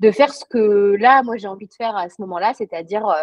de 0.00 0.10
faire 0.10 0.32
ce 0.32 0.44
que 0.46 0.96
là, 0.98 1.22
moi, 1.22 1.36
j'ai 1.36 1.46
envie 1.46 1.66
de 1.66 1.74
faire 1.74 1.94
à 1.96 2.08
ce 2.08 2.20
moment-là, 2.22 2.54
c'est-à-dire, 2.54 3.06
euh, 3.06 3.22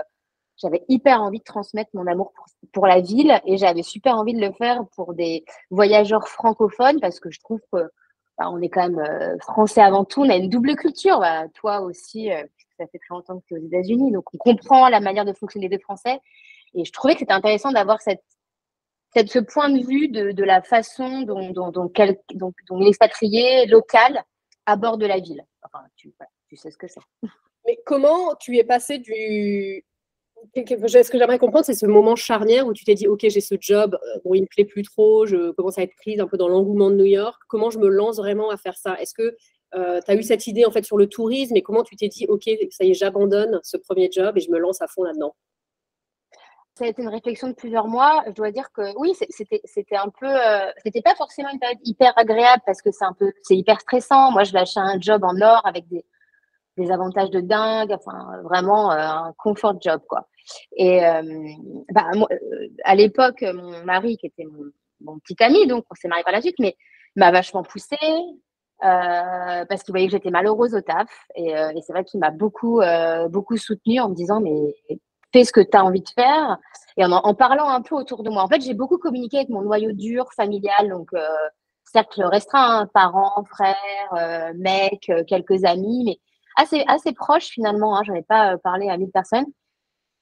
j'avais 0.57 0.83
hyper 0.87 1.21
envie 1.21 1.39
de 1.39 1.43
transmettre 1.43 1.89
mon 1.93 2.07
amour 2.07 2.33
pour, 2.71 2.87
la 2.87 3.01
ville 3.01 3.39
et 3.45 3.57
j'avais 3.57 3.83
super 3.83 4.15
envie 4.15 4.33
de 4.33 4.41
le 4.41 4.51
faire 4.53 4.85
pour 4.95 5.13
des 5.13 5.43
voyageurs 5.69 6.27
francophones 6.27 6.99
parce 6.99 7.19
que 7.19 7.29
je 7.29 7.39
trouve 7.39 7.59
que 7.71 7.79
bah, 8.37 8.49
on 8.49 8.61
est 8.61 8.69
quand 8.69 8.87
même 8.89 8.99
euh, 8.99 9.37
français 9.39 9.81
avant 9.81 10.05
tout, 10.05 10.21
on 10.21 10.29
a 10.29 10.35
une 10.35 10.49
double 10.49 10.75
culture. 10.75 11.19
Bah, 11.19 11.47
toi 11.55 11.81
aussi, 11.81 12.31
euh, 12.31 12.43
ça 12.77 12.85
fait 12.87 12.99
très 12.99 13.15
longtemps 13.15 13.39
que 13.39 13.45
tu 13.47 13.55
es 13.55 13.57
aux 13.57 13.65
États-Unis, 13.65 14.11
donc 14.11 14.25
on 14.33 14.37
comprend 14.37 14.87
la 14.89 14.99
manière 14.99 15.25
de 15.25 15.33
fonctionner 15.33 15.69
des 15.69 15.79
Français. 15.79 16.19
Et 16.75 16.85
je 16.85 16.91
trouvais 16.91 17.13
que 17.13 17.19
c'était 17.19 17.33
intéressant 17.33 17.71
d'avoir 17.71 18.01
cette, 18.01 18.23
cette, 19.15 19.31
ce 19.31 19.39
point 19.39 19.69
de 19.69 19.83
vue 19.83 20.09
de, 20.09 20.31
de 20.31 20.43
la 20.43 20.61
façon 20.61 21.21
dont, 21.21 21.51
dont, 21.51 21.71
dont, 21.71 21.91
dont, 22.35 22.79
l'expatrié 22.79 23.65
local 23.65 24.23
aborde 24.67 25.01
la 25.03 25.19
ville. 25.19 25.43
Tu 26.47 26.55
sais 26.55 26.71
ce 26.71 26.77
que 26.77 26.87
c'est. 26.87 27.01
Mais 27.65 27.79
comment 27.85 28.35
tu 28.35 28.57
es 28.57 28.63
passé 28.63 28.97
du. 28.97 29.83
Ce 30.55 31.11
que 31.11 31.17
j'aimerais 31.17 31.39
comprendre, 31.39 31.65
c'est 31.65 31.73
ce 31.73 31.85
moment 31.85 32.15
charnière 32.15 32.67
où 32.67 32.73
tu 32.73 32.85
t'es 32.85 32.93
dit, 32.93 33.07
OK, 33.07 33.21
j'ai 33.23 33.41
ce 33.41 33.55
job, 33.59 33.95
euh, 33.95 34.19
bon, 34.23 34.35
il 34.35 34.39
ne 34.39 34.43
me 34.43 34.47
plaît 34.47 34.65
plus 34.65 34.83
trop, 34.83 35.25
je 35.25 35.51
commence 35.51 35.79
à 35.79 35.81
être 35.81 35.95
prise 35.95 36.19
un 36.19 36.27
peu 36.27 36.37
dans 36.37 36.47
l'engouement 36.47 36.91
de 36.91 36.95
New 36.95 37.05
York. 37.05 37.41
Comment 37.47 37.71
je 37.71 37.79
me 37.79 37.87
lance 37.87 38.17
vraiment 38.17 38.51
à 38.51 38.57
faire 38.57 38.77
ça? 38.77 38.99
Est-ce 39.01 39.15
que 39.15 39.35
euh, 39.75 39.99
tu 40.05 40.11
as 40.11 40.15
eu 40.15 40.23
cette 40.23 40.47
idée 40.47 40.65
en 40.65 40.71
fait 40.71 40.85
sur 40.85 40.97
le 40.97 41.07
tourisme 41.07 41.55
et 41.55 41.63
comment 41.63 41.83
tu 41.83 41.95
t'es 41.95 42.07
dit, 42.07 42.25
OK, 42.27 42.49
ça 42.69 42.85
y 42.85 42.91
est, 42.91 42.93
j'abandonne 42.93 43.59
ce 43.63 43.77
premier 43.77 44.09
job 44.11 44.37
et 44.37 44.39
je 44.39 44.51
me 44.51 44.59
lance 44.59 44.81
à 44.81 44.87
fond 44.87 45.03
là-dedans? 45.03 45.35
Ça 46.77 46.85
a 46.85 46.87
été 46.89 47.01
une 47.01 47.09
réflexion 47.09 47.47
de 47.47 47.53
plusieurs 47.53 47.87
mois. 47.87 48.23
Je 48.27 48.33
dois 48.33 48.51
dire 48.51 48.71
que 48.71 48.95
oui, 48.99 49.15
c'était 49.15 49.95
un 49.95 50.09
peu, 50.09 50.27
euh, 50.27 50.71
c'était 50.83 51.01
pas 51.01 51.15
forcément 51.15 51.49
une 51.51 51.59
période 51.59 51.79
hyper 51.83 52.13
agréable 52.15 52.61
parce 52.67 52.83
que 52.83 52.91
c'est 52.91 53.05
un 53.05 53.13
peu, 53.13 53.33
c'est 53.41 53.57
hyper 53.57 53.81
stressant. 53.81 54.31
Moi, 54.31 54.43
je 54.43 54.53
lâchais 54.53 54.79
un 54.79 55.01
job 55.01 55.23
en 55.23 55.41
or 55.41 55.65
avec 55.65 55.87
des, 55.87 56.05
des 56.77 56.91
avantages 56.91 57.31
de 57.31 57.41
dingue, 57.41 57.91
enfin 57.91 58.41
vraiment 58.43 58.91
euh, 58.91 58.97
un 58.97 59.33
confort 59.37 59.75
job 59.81 60.01
quoi. 60.07 60.27
Et 60.75 61.05
euh, 61.05 61.21
bah, 61.91 62.05
euh, 62.15 62.67
à 62.83 62.95
l'époque, 62.95 63.41
mon 63.41 63.83
mari 63.83 64.17
qui 64.17 64.27
était 64.27 64.45
mon, 65.01 65.19
petit 65.19 65.41
ami, 65.43 65.67
donc 65.67 65.85
on 65.91 65.95
s'est 65.95 66.07
marié 66.07 66.23
par 66.23 66.33
la 66.33 66.41
suite, 66.41 66.59
mais 66.59 66.75
m'a 67.15 67.31
vachement 67.31 67.63
poussé 67.63 67.97
parce 68.79 69.81
qu'il 69.83 69.91
voyait 69.91 70.05
que 70.05 70.11
j'étais 70.11 70.29
malheureuse 70.29 70.75
au 70.75 70.81
taf 70.81 71.09
et, 71.35 71.51
c'est 71.81 71.93
vrai 71.93 72.03
qu'il 72.03 72.19
m'a 72.19 72.29
beaucoup 72.29 72.79
beaucoup 73.29 73.57
soutenue 73.57 73.99
en 73.99 74.09
me 74.09 74.15
disant 74.15 74.39
mais 74.39 74.75
fais 75.33 75.43
ce 75.43 75.51
que 75.51 75.61
tu 75.61 75.75
as 75.75 75.83
envie 75.83 76.01
de 76.01 76.09
faire 76.09 76.57
et 76.95 77.03
en, 77.03 77.11
en, 77.11 77.33
parlant 77.33 77.69
un 77.69 77.81
peu 77.81 77.95
autour 77.95 78.21
de 78.21 78.29
moi. 78.29 78.43
En 78.43 78.47
fait, 78.47 78.61
j'ai 78.61 78.75
beaucoup 78.75 78.99
communiqué 78.99 79.37
avec 79.37 79.49
mon 79.49 79.61
noyau 79.61 79.93
dur 79.93 80.25
familial, 80.35 80.89
donc 80.89 81.09
cercle 81.85 82.23
restreint, 82.23 82.81
hein, 82.81 82.89
parents, 82.93 83.43
frères, 83.45 84.53
mecs, 84.55 85.11
quelques 85.27 85.65
amis, 85.65 86.03
mais 86.05 86.19
assez, 86.57 86.83
assez 86.87 87.13
proche 87.13 87.45
finalement. 87.45 87.97
Hein, 87.97 88.03
J'en 88.05 88.13
ai 88.13 88.23
pas 88.23 88.53
euh, 88.53 88.57
parlé 88.57 88.89
à 88.89 88.97
mille 88.97 89.11
personnes. 89.11 89.45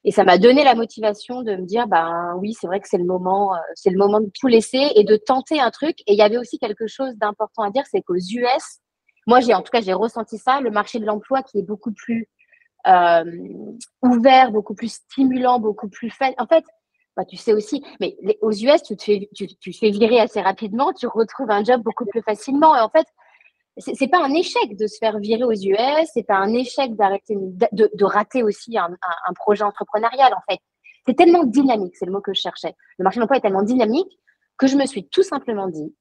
Et 0.07 0.11
ça 0.11 0.23
m'a 0.23 0.37
donné 0.37 0.63
la 0.63 0.75
motivation 0.75 1.41
de 1.41 1.55
me 1.55 1.65
dire, 1.65 1.87
ben 1.87 2.35
oui, 2.39 2.53
c'est 2.53 2.67
vrai 2.67 2.79
que 2.79 2.87
c'est 2.87 2.99
le 2.99 3.05
moment, 3.05 3.55
euh, 3.55 3.59
c'est 3.73 3.89
le 3.89 3.97
moment 3.97 4.19
de 4.19 4.29
tout 4.39 4.45
laisser 4.45 4.91
et 4.95 5.03
de 5.03 5.15
tenter 5.15 5.59
un 5.59 5.71
truc. 5.71 5.99
Et 6.01 6.13
il 6.13 6.17
y 6.17 6.21
avait 6.21 6.37
aussi 6.37 6.59
quelque 6.59 6.85
chose 6.85 7.15
d'important 7.15 7.63
à 7.63 7.71
dire, 7.71 7.83
c'est 7.89 8.01
qu'aux 8.01 8.13
US, 8.15 8.81
moi 9.25 9.39
j'ai 9.39 9.55
en 9.55 9.63
tout 9.63 9.71
cas 9.71 9.81
j'ai 9.81 9.93
ressenti 9.93 10.37
ça, 10.37 10.61
le 10.61 10.69
marché 10.69 10.99
de 10.99 11.05
l'emploi 11.05 11.41
qui 11.41 11.57
est 11.57 11.63
beaucoup 11.63 11.91
plus 11.91 12.29
euh, 12.85 13.23
ouvert, 14.03 14.51
beaucoup 14.51 14.75
plus 14.75 14.93
stimulant, 14.93 15.59
beaucoup 15.59 15.89
plus 15.89 16.11
fait. 16.11 16.35
En 16.37 16.45
fait, 16.45 16.63
bah, 17.17 17.25
tu 17.25 17.35
sais 17.35 17.53
aussi, 17.53 17.83
mais 17.99 18.15
aux 18.41 18.51
US, 18.51 18.83
tu 18.83 18.95
te 18.95 19.03
fais, 19.03 19.27
tu 19.33 19.47
te 19.47 19.71
fais 19.71 19.89
virer 19.89 20.19
assez 20.19 20.41
rapidement, 20.41 20.93
tu 20.93 21.07
retrouves 21.07 21.49
un 21.49 21.63
job 21.63 21.81
beaucoup 21.81 22.05
plus 22.05 22.21
facilement. 22.21 22.75
Et 22.75 22.79
en 22.79 22.89
fait, 22.89 23.07
c'est 23.77 24.07
pas 24.07 24.23
un 24.23 24.33
échec 24.33 24.77
de 24.77 24.87
se 24.87 24.97
faire 24.97 25.19
virer 25.19 25.43
aux 25.43 25.51
US, 25.51 26.09
c'est 26.13 26.25
pas 26.25 26.37
un 26.37 26.53
échec 26.53 26.95
de, 26.95 28.05
rater 28.05 28.43
aussi 28.43 28.77
un, 28.77 28.89
un, 29.27 29.33
projet 29.33 29.63
entrepreneurial 29.63 30.33
en 30.33 30.41
fait. 30.49 30.59
C'est 31.05 31.15
tellement 31.15 31.43
dynamique, 31.43 31.95
c'est 31.97 32.05
le 32.05 32.11
mot 32.11 32.21
que 32.21 32.33
je 32.33 32.39
cherchais. 32.39 32.73
Le 32.97 33.03
marché 33.03 33.17
de 33.17 33.21
l'emploi 33.21 33.37
est 33.37 33.41
tellement 33.41 33.63
dynamique 33.63 34.17
que 34.57 34.67
je 34.67 34.77
me 34.77 34.85
suis 34.85 35.07
tout 35.07 35.23
simplement 35.23 35.67
dit, 35.67 35.93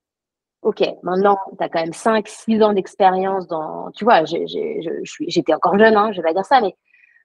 ok, 0.63 0.83
maintenant 1.03 1.37
tu 1.59 1.65
as 1.65 1.69
quand 1.69 1.81
même 1.81 1.93
5, 1.93 2.27
6 2.29 2.63
ans 2.63 2.73
d'expérience 2.73 3.47
dans, 3.49 3.91
tu 3.93 4.05
vois, 4.05 4.25
j'étais 4.25 5.55
encore 5.55 5.79
jeune, 5.79 5.97
hein, 5.97 6.13
je 6.13 6.19
vais 6.19 6.29
pas 6.29 6.35
dire 6.35 6.45
ça, 6.45 6.61
mais 6.61 6.75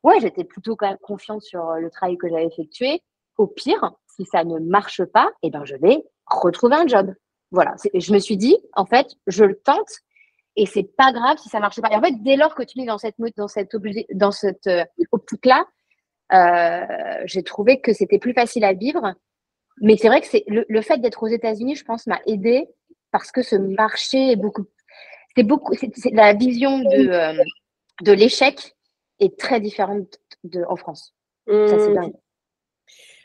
ouais, 0.04 0.20
j'étais 0.20 0.44
plutôt 0.44 0.76
quand 0.76 0.88
même 0.88 0.98
confiante 0.98 1.42
sur 1.42 1.74
le 1.74 1.90
travail 1.90 2.18
que 2.18 2.28
j'avais 2.28 2.46
effectué. 2.46 3.02
Au 3.38 3.48
pire, 3.48 3.94
si 4.08 4.26
ça 4.26 4.44
ne 4.44 4.60
marche 4.60 5.04
pas, 5.06 5.30
eh 5.44 5.50
ben 5.50 5.64
je 5.64 5.76
vais 5.76 6.04
retrouver 6.26 6.76
un 6.76 6.88
job. 6.88 7.14
Voilà, 7.52 7.76
je 7.94 8.14
me 8.14 8.20
suis 8.20 8.38
dit, 8.38 8.58
en 8.76 8.86
fait, 8.86 9.16
je 9.28 9.46
le 9.46 9.56
tente 9.56 10.02
et 10.60 10.66
c'est 10.66 10.84
pas 10.84 11.14
grave 11.14 11.38
si 11.38 11.48
ça 11.48 11.62
marche 11.62 11.80
pas. 11.80 11.90
Et 11.90 11.96
en 11.96 12.02
fait, 12.02 12.22
dès 12.22 12.36
lors 12.36 12.54
que 12.54 12.64
tu 12.64 12.82
es 12.82 12.86
dans 12.86 12.98
cette 12.98 13.16
dans 13.38 13.48
cette 13.48 13.76
dans 14.14 14.32
cette 14.32 14.68
euh, 14.68 14.84
optique 15.14 15.46
là, 15.46 15.66
euh, 16.34 17.24
j'ai 17.24 17.44
trouvé 17.44 17.80
que 17.80 17.94
c'était 17.94 18.20
plus 18.20 18.34
facile 18.34 18.66
à 18.66 18.74
vivre. 18.74 19.14
Mais 19.82 19.96
c'est 19.96 20.10
vrai 20.10 20.20
que 20.20 20.28
c'est 20.28 20.44
le, 20.48 20.82
fait 20.82 20.98
d'être 20.98 21.24
aux 21.24 21.28
États-Unis, 21.28 21.78
je 21.78 21.86
pense, 21.86 22.06
m'a 22.08 22.20
aidé 22.26 22.68
parce 23.12 23.32
que 23.32 23.42
ce 23.42 23.56
marché 23.56 24.34
est 24.34 24.36
beaucoup, 24.36 24.66
c'est 25.38 25.44
beaucoup, 25.44 25.74
c'est 25.76 26.12
la 26.12 26.34
vision 26.34 26.80
de 26.80 27.10
euh, 27.10 27.44
de 28.02 28.12
l'échec 28.12 28.76
est 29.22 29.40
très 29.40 29.62
différente 29.62 30.20
de 30.44 30.62
en 30.68 30.76
France. 30.76 31.16
Ça 31.48 31.80
c'est 31.80 31.90
mmh. 31.90 32.12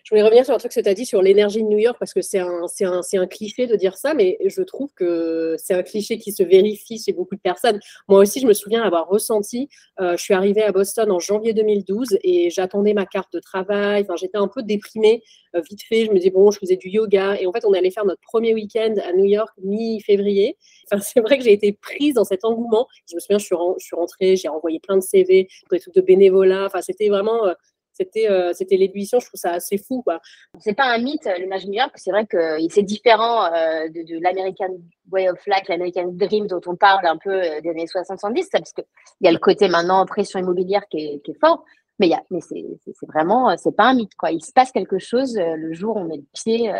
Je 0.04 0.10
voulais 0.10 0.22
revenir 0.22 0.44
sur 0.44 0.52
un 0.52 0.58
truc 0.58 0.70
que 0.70 0.78
tu 0.78 0.86
as 0.86 0.92
dit 0.92 1.06
sur 1.06 1.22
l'énergie 1.22 1.62
de 1.62 1.68
New 1.68 1.78
York, 1.78 1.96
parce 1.98 2.12
que 2.12 2.20
c'est 2.20 2.38
un, 2.38 3.26
cliché 3.26 3.66
de 3.66 3.74
dire 3.74 3.96
ça, 3.96 4.12
mais 4.12 4.36
je 4.44 4.60
trouve 4.60 4.92
que 4.94 5.56
c'est 5.56 5.72
un 5.72 5.82
cliché 5.82 6.18
qui 6.18 6.30
se 6.30 6.42
vérifie 6.42 6.98
chez 6.98 7.14
beaucoup 7.14 7.34
de 7.34 7.40
personnes. 7.40 7.80
Moi 8.06 8.20
aussi, 8.20 8.38
je 8.38 8.46
me 8.46 8.52
souviens 8.52 8.82
avoir 8.82 9.08
ressenti, 9.08 9.70
euh, 10.00 10.14
je 10.18 10.22
suis 10.22 10.34
arrivée 10.34 10.62
à 10.62 10.72
Boston 10.72 11.10
en 11.10 11.20
janvier 11.20 11.54
2012 11.54 12.18
et 12.22 12.50
j'attendais 12.50 12.92
ma 12.92 13.06
carte 13.06 13.32
de 13.32 13.40
travail, 13.40 14.02
enfin, 14.02 14.14
j'étais 14.16 14.36
un 14.36 14.46
peu 14.46 14.62
déprimée, 14.62 15.22
euh, 15.56 15.62
vite 15.70 15.82
fait, 15.82 16.04
je 16.04 16.10
me 16.10 16.16
disais, 16.16 16.30
bon, 16.30 16.50
je 16.50 16.58
faisais 16.58 16.76
du 16.76 16.90
yoga, 16.90 17.40
et 17.40 17.46
en 17.46 17.52
fait, 17.52 17.64
on 17.64 17.72
allait 17.72 17.90
faire 17.90 18.04
notre 18.04 18.20
premier 18.20 18.52
week-end 18.52 18.96
à 19.08 19.14
New 19.14 19.24
York 19.24 19.54
mi-février. 19.62 20.58
Enfin, 20.84 21.00
c'est 21.02 21.20
vrai 21.20 21.38
que 21.38 21.44
j'ai 21.44 21.54
été 21.54 21.72
prise 21.72 22.12
dans 22.12 22.24
cet 22.24 22.44
engouement. 22.44 22.88
Je 23.08 23.14
me 23.14 23.20
souviens, 23.20 23.38
je 23.38 23.46
suis, 23.46 23.56
je 23.78 23.84
suis 23.86 23.96
rentrée, 23.96 24.36
j'ai 24.36 24.48
envoyé 24.48 24.80
plein 24.80 24.96
de 24.96 25.02
CV, 25.02 25.48
des 25.70 25.80
trucs 25.80 25.94
de 25.94 26.02
bénévolat, 26.02 26.66
enfin, 26.66 26.82
c'était 26.82 27.08
vraiment... 27.08 27.46
Euh, 27.46 27.54
c'était 27.94 28.28
euh, 28.28 28.52
c'était 28.52 28.76
l'ébullition. 28.76 29.20
Je 29.20 29.26
trouve 29.26 29.38
ça 29.38 29.52
assez 29.52 29.78
fou. 29.78 30.02
Quoi. 30.02 30.20
C'est 30.58 30.74
pas 30.74 30.92
un 30.92 30.98
mythe, 30.98 31.28
l'image 31.38 31.66
New 31.66 31.74
York. 31.74 31.92
C'est 31.94 32.10
vrai 32.10 32.26
que 32.26 32.58
c'est 32.68 32.82
différent 32.82 33.44
euh, 33.44 33.88
de, 33.88 34.02
de 34.02 34.20
l'American 34.22 34.76
Way 35.10 35.30
of 35.30 35.38
Life, 35.46 35.68
l'American 35.68 36.08
Dream 36.08 36.46
dont 36.46 36.60
on 36.66 36.76
parle 36.76 37.06
un 37.06 37.16
peu 37.16 37.32
euh, 37.32 37.60
des 37.60 37.70
années 37.70 37.86
70 37.86 38.48
parce 38.50 38.72
qu'il 38.72 38.84
y 39.20 39.28
a 39.28 39.32
le 39.32 39.38
côté 39.38 39.68
maintenant 39.68 40.04
pression 40.06 40.40
immobilière 40.40 40.86
qui 40.90 40.98
est, 40.98 41.24
qui 41.24 41.30
est 41.30 41.38
fort. 41.40 41.64
Mais, 42.00 42.08
y 42.08 42.14
a, 42.14 42.22
mais 42.30 42.40
c'est, 42.40 42.64
c'est 42.84 43.06
vraiment, 43.06 43.56
c'est 43.56 43.76
pas 43.76 43.84
un 43.84 43.94
mythe. 43.94 44.16
Quoi. 44.16 44.32
Il 44.32 44.44
se 44.44 44.50
passe 44.52 44.72
quelque 44.72 44.98
chose 44.98 45.38
le 45.38 45.72
jour 45.72 45.96
où 45.96 46.00
on 46.00 46.04
met 46.04 46.16
le 46.16 46.24
pied, 46.32 46.72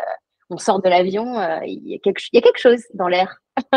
on 0.51 0.59
sort 0.59 0.83
de 0.83 0.89
l'avion, 0.89 1.37
il, 1.65 1.89
y 1.89 1.95
a 1.95 1.99
quelque, 1.99 2.21
il 2.33 2.37
y 2.37 2.39
a 2.39 2.43
quelque 2.43 2.59
chose 2.59 2.83
dans 2.95 3.07
l'air. 3.07 3.39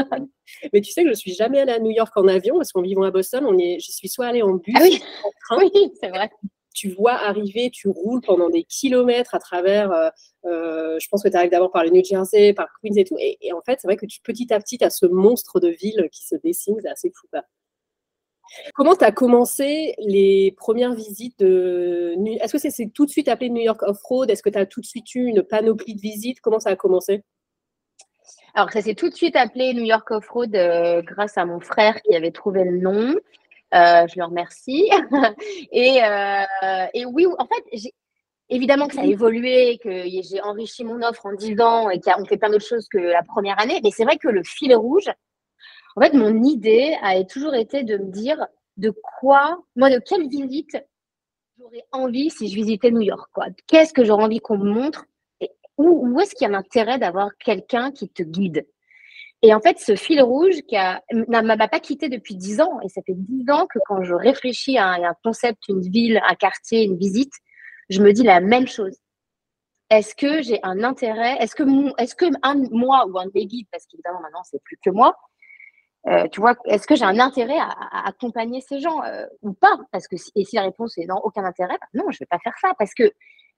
mais 0.74 0.82
tu 0.82 0.92
sais 0.92 1.04
que 1.04 1.10
je 1.10 1.14
suis 1.14 1.36
jamais 1.36 1.60
allée 1.60 1.74
à 1.74 1.80
New 1.80 1.92
York 1.92 2.12
en 2.16 2.28
avion 2.28 2.56
parce 2.58 2.72
qu'en 2.72 2.82
vivant 2.82 3.04
à 3.04 3.12
Boston, 3.12 3.46
on 3.48 3.56
est, 3.60 3.78
je 3.80 3.92
suis 3.92 4.10
soit 4.10 4.26
allée 4.26 4.42
en 4.42 4.54
bus, 4.54 4.74
ah 4.76 4.82
oui. 4.82 5.00
en 5.24 5.30
train. 5.42 5.58
Oui, 5.76 5.92
c'est 6.02 6.10
vrai 6.10 6.32
tu 6.78 6.90
vois 6.90 7.14
arriver, 7.14 7.72
tu 7.72 7.90
roules 7.90 8.22
pendant 8.22 8.52
des 8.52 8.64
kilomètres 8.64 9.34
à 9.34 9.40
travers, 9.40 9.92
euh, 9.92 10.10
euh, 10.46 11.00
je 11.00 11.08
pense 11.10 11.24
que 11.24 11.28
tu 11.28 11.36
arrives 11.36 11.50
d'abord 11.50 11.72
par 11.72 11.84
le 11.84 11.90
New 11.90 12.04
Jersey, 12.04 12.54
par 12.54 12.68
Queens 12.84 12.96
et 12.98 13.04
tout. 13.04 13.18
Et, 13.20 13.52
en 13.52 13.62
fait, 13.62 13.80
c'est 13.82 13.88
vrai 13.88 13.98
que 13.98 14.06
tu, 14.06 14.22
petit 14.22 14.54
à 14.54 14.60
petit, 14.60 14.78
tu 14.78 14.86
as 14.86 14.92
ce 14.92 15.08
monstre 15.08 15.60
de 15.60 15.70
ville 15.70 16.08
qui 16.12 16.24
se 16.24 16.36
dessine, 16.36 16.76
c'est 16.80 16.90
assez 16.90 17.12
fou. 17.16 17.28
Comment 18.76 18.96
tu 18.96 19.04
as 19.04 19.12
commencé 19.12 19.96
les 19.98 20.54
premières 20.56 20.94
visites 20.94 21.40
de. 21.40 22.16
Est-ce 22.42 22.54
que 22.54 22.60
c'est 22.60 22.92
tout 22.94 23.08
de 23.08 23.12
suite 23.12 23.28
appelé 23.28 23.50
New 23.50 23.64
York 23.64 23.82
Off-Road? 23.82 24.30
Est-ce 24.30 24.44
que 24.44 24.50
tu 24.50 24.60
as 24.60 24.68
tout 24.68 24.80
de 24.80 24.86
suite 24.86 25.16
eu 25.16 25.26
une 25.26 25.42
panoplie 25.42 25.96
de 25.96 26.00
visites? 26.00 26.42
Comment 26.42 26.60
ça 26.60 26.70
a 26.70 26.76
commencé? 26.76 27.24
Alors, 28.54 28.72
ça 28.72 28.82
s'est 28.82 28.96
tout 28.96 29.10
de 29.10 29.16
suite 29.16 29.36
appelé 29.36 29.74
New 29.74 29.84
York 29.84 30.10
Off-Road 30.12 30.56
euh, 30.56 31.02
grâce 31.02 31.38
à 31.38 31.46
mon 31.46 31.60
frère 31.60 32.02
qui 32.04 32.16
avait 32.16 32.32
trouvé 32.32 32.64
le 32.64 32.78
nom. 32.78 33.16
Euh, 33.74 34.08
je 34.08 34.18
le 34.18 34.26
remercie. 34.26 34.90
et, 35.72 36.04
euh, 36.04 36.86
et, 36.94 37.06
oui, 37.06 37.26
en 37.38 37.46
fait, 37.46 37.92
évidemment 38.50 38.88
que 38.88 38.96
ça 38.96 39.02
a 39.02 39.06
évolué, 39.06 39.78
que 39.84 40.04
j'ai 40.08 40.42
enrichi 40.42 40.84
mon 40.84 41.02
offre 41.02 41.26
en 41.26 41.34
10 41.34 41.60
ans 41.62 41.90
et 41.90 42.00
qu'on 42.00 42.26
fait 42.26 42.38
plein 42.38 42.50
d'autres 42.50 42.66
choses 42.66 42.88
que 42.88 42.98
la 42.98 43.24
première 43.24 43.60
année. 43.60 43.80
Mais 43.84 43.92
c'est 43.92 44.06
vrai 44.06 44.18
que 44.18 44.30
le 44.30 44.44
fil 44.44 44.74
rouge, 44.76 45.10
en 45.96 46.02
fait, 46.02 46.14
mon 46.14 46.44
idée 46.44 46.96
a 47.02 47.22
toujours 47.24 47.56
été 47.56 47.84
de 47.84 47.98
me 47.98 48.12
dire 48.12 48.46
de 48.78 48.94
quoi, 49.20 49.60
moi, 49.76 49.90
de 49.90 50.00
quelle 50.00 50.28
visite 50.30 50.78
j'aurais 51.60 51.84
envie 51.92 52.30
si 52.30 52.48
je 52.48 52.56
visitais 52.56 52.92
New 52.92 53.02
York. 53.02 53.30
Qu'est-ce 53.68 53.94
que 53.94 54.06
j'aurais 54.06 54.24
envie 54.24 54.40
qu'on 54.40 54.58
me 54.58 54.72
montre 54.72 55.06
où, 55.78 56.08
où 56.08 56.20
est-ce 56.20 56.34
qu'il 56.34 56.46
y 56.46 56.50
a 56.50 56.52
l'intérêt 56.52 56.98
d'avoir 56.98 57.36
quelqu'un 57.38 57.92
qui 57.92 58.10
te 58.10 58.24
guide? 58.24 58.66
Et 59.44 59.54
en 59.54 59.60
fait, 59.60 59.80
ce 59.80 59.96
fil 59.96 60.22
rouge 60.22 60.62
qui 60.68 60.76
ne 60.76 61.42
m'a 61.42 61.68
pas 61.68 61.80
quitté 61.80 62.10
depuis 62.10 62.36
dix 62.36 62.60
ans, 62.60 62.80
et 62.84 62.90
ça 62.90 63.02
fait 63.06 63.14
dix 63.14 63.50
ans 63.52 63.68
que 63.68 63.80
quand 63.86 64.02
je 64.04 64.14
réfléchis 64.14 64.78
à 64.78 64.94
un, 64.94 65.14
concept, 65.24 65.68
une 65.70 65.82
ville, 65.82 66.20
un 66.28 66.36
quartier, 66.36 66.84
une 66.84 66.98
visite, 66.98 67.34
je 67.90 68.02
me 68.02 68.14
dis 68.14 68.24
la 68.24 68.40
même 68.40 68.68
chose. 68.68 68.98
Est-ce 69.90 70.16
que 70.16 70.42
j'ai 70.42 70.60
un 70.64 70.84
intérêt 70.84 71.38
Est-ce 71.40 71.56
que, 71.56 71.64
est-ce 72.02 72.16
que 72.16 72.26
un, 72.44 72.56
moi 72.72 73.06
ou 73.08 73.18
un 73.20 73.26
de 73.26 73.32
mes 73.36 73.46
guides, 73.46 73.68
parce 73.72 73.86
qu'évidemment 73.86 74.20
maintenant 74.22 74.44
c'est 74.44 74.62
plus 74.64 74.78
que 74.84 74.90
moi, 74.90 75.16
euh, 76.08 76.28
tu 76.30 76.40
vois, 76.40 76.56
est-ce 76.66 76.88
que 76.88 76.96
j'ai 76.96 77.04
un 77.04 77.20
intérêt 77.20 77.58
à, 77.58 78.08
accompagner 78.08 78.62
ces 78.62 78.80
gens 78.80 79.04
euh, 79.04 79.26
ou 79.42 79.54
pas? 79.54 79.78
Parce 79.92 80.08
que 80.08 80.16
et 80.36 80.46
si 80.46 80.56
la 80.56 80.64
réponse 80.64 80.98
est 80.98 81.06
non, 81.06 81.20
aucun 81.24 81.44
intérêt, 81.44 81.78
bah 81.80 81.88
non, 81.94 82.12
je 82.12 82.20
vais 82.20 82.26
pas 82.26 82.40
faire 82.40 82.56
ça. 82.62 82.74
Parce 82.80 82.94
que 82.94 83.12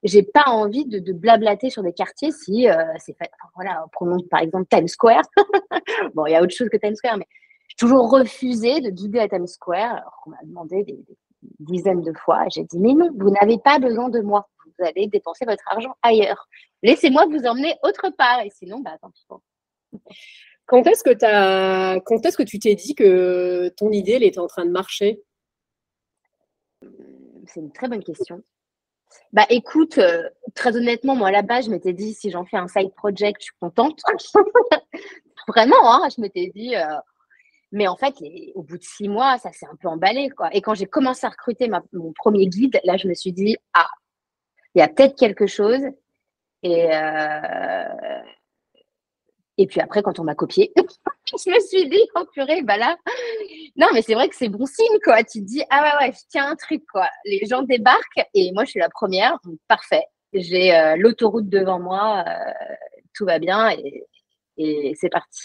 j'ai 0.04 0.24
pas 0.24 0.46
envie 0.48 0.86
de, 0.86 1.00
de, 1.00 1.14
blablater 1.14 1.70
sur 1.70 1.84
des 1.84 1.94
quartiers 1.94 2.32
si 2.32 2.70
euh, 2.70 2.76
c'est 2.98 3.18
fait. 3.18 3.30
voilà, 3.56 3.86
prenons 3.92 4.18
par 4.30 4.42
exemple 4.42 4.68
Times 4.70 4.88
Square. 4.88 5.24
bon, 6.14 6.26
il 6.26 6.32
y 6.32 6.36
a 6.36 6.42
autre 6.42 6.56
chose 6.56 6.70
que 6.70 6.78
Times 6.78 6.96
Square, 6.96 7.18
mais 7.18 7.28
j'ai 7.68 7.76
toujours 7.78 8.10
refusé 8.10 8.82
de 8.82 8.90
guider 8.90 9.20
à 9.20 9.28
Times 9.28 9.48
Square. 9.48 9.98
Alors 9.98 10.20
qu'on 10.24 10.30
m'a 10.32 10.44
demandé 10.44 10.84
des, 10.84 10.98
dizaines 11.60 12.02
de 12.02 12.14
fois. 12.14 12.46
J'ai 12.50 12.64
dit 12.64 12.80
mais 12.80 12.94
non, 12.94 13.10
vous 13.18 13.30
n'avez 13.30 13.58
pas 13.58 13.80
besoin 13.80 14.10
de 14.10 14.20
moi. 14.22 14.48
Vous 14.66 14.86
allez 14.86 15.08
dépenser 15.08 15.46
votre 15.46 15.64
argent 15.68 15.96
ailleurs. 16.02 16.48
Laissez-moi 16.84 17.26
vous 17.26 17.46
emmener 17.46 17.76
autre 17.84 18.10
part. 18.18 18.42
Et 18.42 18.50
sinon, 18.50 18.80
bah 18.80 18.98
tant 19.02 19.12
pis. 19.12 19.26
Quand 20.66 20.86
est-ce 20.86 21.04
que, 21.04 21.26
as... 21.26 22.00
Quand 22.02 22.26
est-ce 22.26 22.38
que 22.38 22.44
tu 22.44 22.60
t'es 22.60 22.76
dit 22.76 22.94
que 22.94 23.70
ton 23.70 23.92
idée 23.92 24.14
elle 24.14 24.24
était 24.24 24.40
en 24.40 24.48
train 24.48 24.66
de 24.66 24.72
marcher? 24.72 25.22
C'est 27.48 27.60
une 27.60 27.72
très 27.72 27.88
bonne 27.88 28.04
question. 28.04 28.44
Bah 29.32 29.46
écoute, 29.50 29.98
euh, 29.98 30.28
très 30.56 30.76
honnêtement, 30.76 31.16
moi 31.16 31.42
base, 31.42 31.66
je 31.66 31.72
m'étais 31.72 31.94
dit 31.94 32.14
si 32.14 32.32
j'en 32.32 32.46
fais 32.46 32.58
un 32.58 32.68
side 32.68 32.94
project, 32.96 33.42
je 33.42 33.46
suis 33.46 33.56
contente. 33.60 34.02
Vraiment, 35.48 35.94
hein, 35.94 36.08
je 36.16 36.22
m'étais 36.22 36.52
dit. 36.54 36.76
Euh, 36.76 36.86
mais 37.72 37.88
en 37.88 37.96
fait, 37.96 38.16
au 38.56 38.64
bout 38.64 38.78
de 38.78 38.84
six 38.84 39.08
mois, 39.08 39.38
ça 39.38 39.52
s'est 39.52 39.68
un 39.68 39.76
peu 39.76 39.88
emballé. 39.88 40.30
Quoi. 40.30 40.50
Et 40.56 40.62
quand 40.62 40.74
j'ai 40.74 40.88
commencé 40.88 41.28
à 41.28 41.30
recruter 41.30 41.70
mon 41.94 42.14
premier 42.14 42.48
guide, 42.48 42.80
là, 42.84 42.98
je 42.98 43.08
me 43.08 43.14
suis 43.14 43.32
dit 43.32 43.58
ah, 43.74 43.90
il 44.76 44.80
y 44.80 44.82
a 44.82 44.88
peut-être 44.88 45.16
quelque 45.18 45.48
chose. 45.48 45.82
Et, 46.64 46.94
euh, 46.94 48.22
et 49.60 49.68
puis 49.68 49.82
après, 49.82 50.02
quand 50.02 50.20
on 50.20 50.24
m'a 50.24 50.36
copié, 50.36 50.72
je 51.28 51.52
me 51.52 51.60
suis 51.60 51.90
dit, 51.90 52.02
oh 52.16 52.24
purée, 52.32 52.62
bah 52.62 52.78
là. 52.78 52.96
Non, 53.76 53.88
mais 53.94 54.02
c'est 54.02 54.14
vrai 54.14 54.30
que 54.30 54.36
c'est 54.36 54.48
bon 54.48 54.66
signe, 54.66 54.98
quoi. 55.04 55.22
Tu 55.22 55.42
te 55.42 55.46
dis, 55.46 55.62
ah 55.70 55.82
ouais, 55.84 56.08
ouais, 56.08 56.14
je 56.14 56.20
tiens 56.30 56.50
un 56.50 56.56
truc, 56.56 56.82
quoi. 56.90 57.10
Les 57.26 57.46
gens 57.46 57.64
débarquent 57.64 58.26
et 58.34 58.54
moi, 58.54 58.64
je 58.64 58.72
suis 58.72 58.80
la 58.80 58.88
première. 58.88 59.38
parfait. 59.68 60.06
J'ai 60.32 60.74
euh, 60.74 60.96
l'autoroute 60.96 61.50
devant 61.50 61.78
moi. 61.78 62.24
Euh, 62.26 62.52
tout 63.14 63.26
va 63.26 63.38
bien 63.38 63.76
et, 64.58 64.96
c'est 64.96 65.10
parti. 65.10 65.42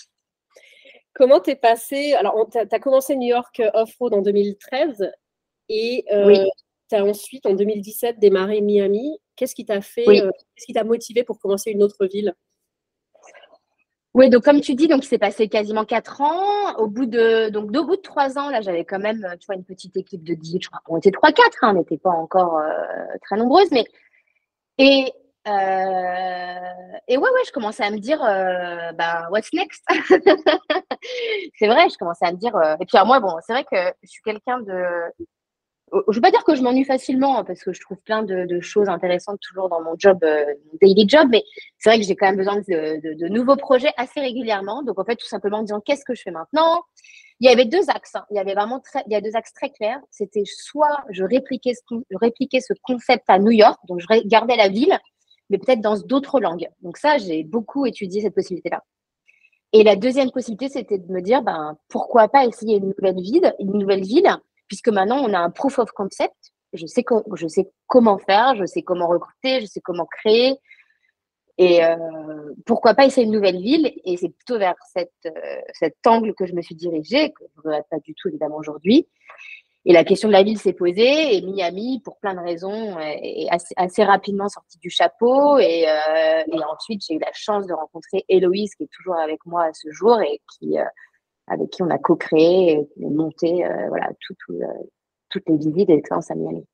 Comment 1.12 1.40
t'es 1.40 1.56
passé 1.56 2.12
Alors, 2.12 2.48
tu 2.52 2.58
as, 2.58 2.78
commencé 2.78 3.16
New 3.16 3.28
York 3.28 3.62
Off-Road 3.74 4.14
en 4.14 4.22
2013 4.22 5.10
et 5.68 6.04
euh, 6.12 6.44
tu 6.88 6.94
as 6.94 7.04
ensuite, 7.04 7.46
en 7.46 7.54
2017, 7.54 8.20
démarré 8.20 8.60
Miami. 8.60 9.18
Qu'est-ce 9.34 9.56
qui 9.56 9.64
t'a 9.64 9.80
fait, 9.80 10.04
qu'est-ce 10.04 10.66
qui 10.66 10.72
t'a 10.72 10.84
motivé 10.84 11.24
pour 11.24 11.40
commencer 11.40 11.72
une 11.72 11.82
autre 11.82 12.06
ville? 12.06 12.32
Oui, 14.14 14.30
donc 14.30 14.44
comme 14.44 14.60
tu 14.60 14.74
dis, 14.74 14.86
donc 14.86 15.04
il 15.04 15.08
s'est 15.08 15.18
passé 15.18 15.48
quasiment 15.48 15.84
quatre 15.84 16.20
ans. 16.20 16.76
Au 16.76 16.86
bout 16.86 17.06
de 17.06 17.48
donc 17.48 17.72
deux 17.72 17.82
bout 17.82 17.96
de 17.96 18.00
trois 18.00 18.38
ans, 18.38 18.48
là, 18.48 18.60
j'avais 18.60 18.84
quand 18.84 19.00
même, 19.00 19.26
tu 19.40 19.46
vois, 19.46 19.56
une 19.56 19.64
petite 19.64 19.96
équipe 19.96 20.22
de 20.22 20.34
10, 20.34 20.58
je 20.62 20.68
crois 20.68 20.80
qu'on 20.84 20.98
était 20.98 21.10
trois, 21.10 21.32
quatre, 21.32 21.64
hein, 21.64 21.72
on 21.74 21.78
n'était 21.78 21.98
pas 21.98 22.10
encore 22.10 22.58
euh, 22.58 22.68
très 23.22 23.36
nombreuses, 23.36 23.70
mais 23.72 23.84
et 24.78 25.12
euh, 25.48 26.70
et 27.08 27.18
ouais, 27.18 27.22
ouais, 27.30 27.42
je 27.46 27.52
commençais 27.52 27.82
à 27.84 27.90
me 27.90 27.98
dire, 27.98 28.20
bah, 28.96 29.28
what's 29.30 29.52
next? 29.52 29.82
C'est 31.58 31.66
vrai, 31.66 31.88
je 31.90 31.98
commençais 31.98 32.26
à 32.26 32.32
me 32.32 32.38
dire. 32.38 32.54
et 32.80 32.86
puis 32.86 32.98
moi, 33.04 33.20
bon, 33.20 33.36
c'est 33.42 33.52
vrai 33.52 33.64
que 33.64 33.76
je 34.02 34.08
suis 34.08 34.22
quelqu'un 34.22 34.60
de 34.60 34.84
je 35.94 36.10
ne 36.10 36.14
veux 36.14 36.20
pas 36.20 36.30
dire 36.30 36.44
que 36.44 36.54
je 36.54 36.62
m'ennuie 36.62 36.84
facilement 36.84 37.38
hein, 37.38 37.44
parce 37.44 37.62
que 37.62 37.72
je 37.72 37.80
trouve 37.80 37.98
plein 37.98 38.22
de, 38.22 38.60
choses 38.60 38.88
intéressantes 38.88 39.38
toujours 39.40 39.68
dans 39.68 39.82
mon 39.82 39.94
job, 39.98 40.18
euh, 40.24 40.44
daily 40.80 41.08
job, 41.08 41.28
mais 41.30 41.44
c'est 41.78 41.90
vrai 41.90 41.98
que 41.98 42.04
j'ai 42.04 42.16
quand 42.16 42.26
même 42.26 42.36
besoin 42.36 42.56
de, 42.56 43.28
nouveaux 43.28 43.56
projets 43.56 43.92
assez 43.96 44.20
régulièrement. 44.20 44.82
Donc 44.82 44.98
en 44.98 45.04
fait, 45.04 45.16
tout 45.16 45.26
simplement 45.26 45.58
en 45.58 45.62
disant 45.62 45.80
qu'est-ce 45.80 46.04
que 46.04 46.14
je 46.14 46.22
fais 46.22 46.30
maintenant? 46.30 46.82
Il 47.40 47.48
y 47.48 47.52
avait 47.52 47.64
deux 47.64 47.90
axes. 47.90 48.14
Hein. 48.14 48.24
Il 48.30 48.36
y 48.36 48.38
avait 48.38 48.54
vraiment 48.54 48.80
il 49.06 49.12
y 49.12 49.16
a 49.16 49.20
deux 49.20 49.34
axes 49.34 49.52
très 49.52 49.70
clairs. 49.70 50.00
C'était 50.10 50.44
soit 50.44 51.04
je 51.10 51.24
répliquais, 51.24 51.74
ce, 51.74 51.94
je 52.10 52.16
répliquais 52.18 52.60
ce 52.60 52.72
concept 52.82 53.24
à 53.28 53.38
New 53.38 53.50
York, 53.50 53.78
donc 53.88 54.00
je 54.00 54.06
gardais 54.26 54.56
la 54.56 54.68
ville, 54.68 54.98
mais 55.50 55.58
peut-être 55.58 55.80
dans 55.80 55.98
d'autres 55.98 56.40
langues. 56.40 56.68
Donc 56.82 56.96
ça, 56.96 57.18
j'ai 57.18 57.44
beaucoup 57.44 57.86
étudié 57.86 58.22
cette 58.22 58.34
possibilité-là. 58.34 58.82
Et 59.72 59.82
la 59.82 59.96
deuxième 59.96 60.30
possibilité, 60.30 60.68
c'était 60.68 60.98
de 60.98 61.12
me 61.12 61.20
dire, 61.20 61.42
ben, 61.42 61.76
pourquoi 61.88 62.28
pas 62.28 62.46
essayer 62.46 62.76
une 62.76 62.94
nouvelle 62.96 63.20
ville, 63.20 63.52
une 63.58 63.72
nouvelle 63.72 64.04
ville, 64.04 64.38
puisque 64.68 64.88
maintenant 64.88 65.18
on 65.18 65.32
a 65.34 65.38
un 65.38 65.50
proof 65.50 65.78
of 65.78 65.90
concept. 65.92 66.34
Je 66.72 66.86
sais, 66.86 67.04
comment 67.86 68.18
faire, 68.18 68.56
je 68.56 68.64
sais 68.64 68.82
comment 68.82 69.06
recruter, 69.06 69.60
je 69.60 69.66
sais 69.66 69.80
comment 69.80 70.06
créer, 70.06 70.58
et 71.56 71.84
euh, 71.84 71.96
pourquoi 72.66 72.94
pas 72.94 73.06
essayer 73.06 73.26
une 73.26 73.32
nouvelle 73.32 73.60
ville 73.60 73.92
Et 74.04 74.16
c'est 74.16 74.28
plutôt 74.28 74.58
vers 74.58 74.74
cette, 74.92 75.12
euh, 75.26 75.60
cet 75.72 75.94
angle 76.06 76.34
que 76.34 76.46
je 76.46 76.54
me 76.54 76.62
suis 76.62 76.74
dirigée, 76.74 77.30
que 77.30 77.44
je 77.44 77.60
ne 77.60 77.62
regrette 77.62 77.86
pas 77.90 78.00
du 78.00 78.14
tout 78.14 78.28
évidemment 78.28 78.56
aujourd'hui. 78.56 79.08
Et 79.86 79.92
la 79.92 80.02
question 80.02 80.28
de 80.28 80.32
la 80.32 80.42
ville 80.42 80.58
s'est 80.58 80.72
posée 80.72 81.36
et 81.36 81.42
Miami, 81.42 82.00
pour 82.02 82.18
plein 82.18 82.34
de 82.34 82.40
raisons, 82.40 82.98
est 82.98 83.46
assez, 83.76 84.02
rapidement 84.02 84.48
sortie 84.48 84.78
du 84.78 84.88
chapeau. 84.88 85.58
Et, 85.58 85.86
euh, 85.86 86.42
et 86.50 86.64
ensuite, 86.64 87.02
j'ai 87.06 87.14
eu 87.14 87.18
la 87.18 87.32
chance 87.34 87.66
de 87.66 87.74
rencontrer 87.74 88.24
Héloïse, 88.30 88.74
qui 88.76 88.84
est 88.84 88.90
toujours 88.90 89.16
avec 89.16 89.44
moi 89.44 89.64
à 89.64 89.72
ce 89.74 89.90
jour 89.92 90.20
et 90.22 90.40
qui, 90.56 90.78
avec 91.46 91.70
qui 91.70 91.82
on 91.82 91.90
a 91.90 91.98
co-créé 91.98 92.72
et 92.72 92.86
monté 92.96 93.64
euh, 93.64 93.88
voilà, 93.88 94.10
tout, 94.20 94.34
tout, 94.44 94.58
toutes 95.30 95.48
les 95.48 95.56
visites 95.56 95.90
et 95.90 95.96
l'expérience 95.96 96.30
à 96.30 96.34
Miami. 96.34 96.64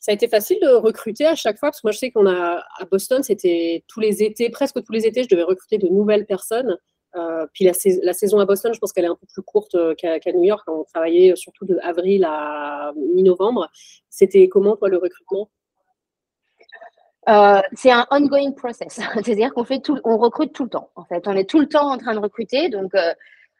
Ça 0.00 0.12
a 0.12 0.14
été 0.14 0.28
facile 0.28 0.58
de 0.62 0.68
recruter 0.68 1.26
à 1.26 1.34
chaque 1.34 1.58
fois, 1.58 1.70
parce 1.70 1.80
que 1.80 1.86
moi 1.86 1.92
je 1.92 1.98
sais 1.98 2.10
qu'on 2.10 2.26
a 2.26 2.62
à 2.78 2.84
Boston, 2.90 3.22
c'était 3.22 3.84
tous 3.88 4.00
les 4.00 4.22
étés, 4.22 4.48
presque 4.48 4.82
tous 4.82 4.92
les 4.92 5.06
étés, 5.06 5.24
je 5.24 5.28
devais 5.28 5.42
recruter 5.42 5.78
de 5.78 5.88
nouvelles 5.88 6.26
personnes. 6.26 6.76
Euh, 7.16 7.46
puis 7.52 7.64
la, 7.64 7.72
la, 8.02 8.12
saison 8.12 8.38
à 8.38 8.44
Boston, 8.44 8.72
je 8.74 8.78
pense 8.78 8.92
qu'elle 8.92 9.06
est 9.06 9.08
un 9.08 9.16
peu 9.16 9.26
plus 9.32 9.42
courte 9.42 9.74
euh, 9.74 9.94
qu'à 9.94 10.32
New 10.32 10.44
York. 10.44 10.62
On 10.68 10.84
travaillait 10.84 11.34
surtout 11.36 11.64
de 11.64 11.78
avril 11.82 12.24
à 12.24 12.92
mi-novembre. 13.14 13.68
C'était 14.10 14.48
comment, 14.48 14.76
toi, 14.76 14.88
le 14.88 14.98
recrutement? 14.98 15.50
Euh, 17.28 17.60
c'est 17.74 17.90
un 17.90 18.06
ongoing 18.10 18.52
process, 18.52 19.00
c'est-à-dire 19.14 19.52
qu'on 19.52 19.64
fait 19.64 19.80
tout, 19.80 19.98
on 20.04 20.16
recrute 20.16 20.52
tout 20.52 20.64
le 20.64 20.70
temps. 20.70 20.90
En 20.94 21.04
fait, 21.04 21.26
on 21.26 21.32
est 21.32 21.48
tout 21.48 21.60
le 21.60 21.68
temps 21.68 21.90
en 21.90 21.98
train 21.98 22.14
de 22.14 22.20
recruter, 22.20 22.68
donc 22.68 22.92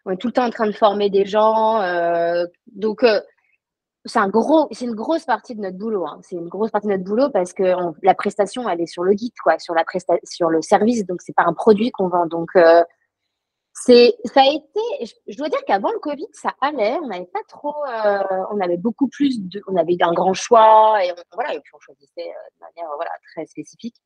on 0.08 0.12
est 0.12 0.16
tout 0.16 0.26
le 0.26 0.32
temps 0.32 0.46
en 0.46 0.50
train 0.50 0.66
de 0.66 0.72
former 0.72 1.10
des 1.10 1.24
gens. 1.24 1.80
donc 2.66 3.04
c'est 4.08 4.18
un 4.18 4.28
gros, 4.28 4.68
c'est 4.72 4.86
une 4.86 4.94
grosse 4.94 5.24
partie 5.24 5.54
de 5.54 5.60
notre 5.60 5.76
boulot. 5.76 6.06
Hein. 6.06 6.18
C'est 6.22 6.36
une 6.36 6.48
grosse 6.48 6.70
partie 6.70 6.88
de 6.88 6.92
notre 6.92 7.04
boulot 7.04 7.30
parce 7.30 7.52
que 7.52 7.74
la 8.02 8.14
prestation, 8.14 8.68
elle 8.68 8.80
est 8.80 8.86
sur 8.86 9.04
le 9.04 9.12
guide, 9.12 9.34
quoi, 9.42 9.58
sur 9.58 9.74
la 9.74 9.84
sur 10.24 10.48
le 10.48 10.62
service. 10.62 11.04
Donc 11.06 11.20
c'est 11.22 11.34
pas 11.34 11.44
un 11.46 11.52
produit 11.52 11.90
qu'on 11.90 12.08
vend. 12.08 12.26
Donc 12.26 12.48
euh, 12.56 12.82
c'est, 13.74 14.14
ça 14.24 14.40
a 14.40 14.46
été. 14.46 15.12
Je, 15.28 15.36
dois 15.36 15.48
dire 15.48 15.62
qu'avant 15.66 15.92
le 15.92 15.98
Covid, 15.98 16.26
ça 16.32 16.50
allait. 16.60 16.98
On 17.02 17.08
n'avait 17.08 17.26
pas 17.32 17.42
trop. 17.48 17.74
Euh, 17.86 18.22
on 18.50 18.60
avait 18.60 18.78
beaucoup 18.78 19.08
plus 19.08 19.40
de. 19.40 19.62
On 19.68 19.76
avait 19.76 19.96
un 20.00 20.12
grand 20.12 20.34
choix 20.34 21.04
et 21.04 21.12
voilà, 21.34 21.54
et 21.54 21.60
puis 21.60 21.72
on 21.74 21.80
choisissait 21.80 22.28
euh, 22.28 22.48
de 22.54 22.60
manière 22.60 22.90
voilà 22.96 23.10
très 23.34 23.46
spécifique. 23.46 23.96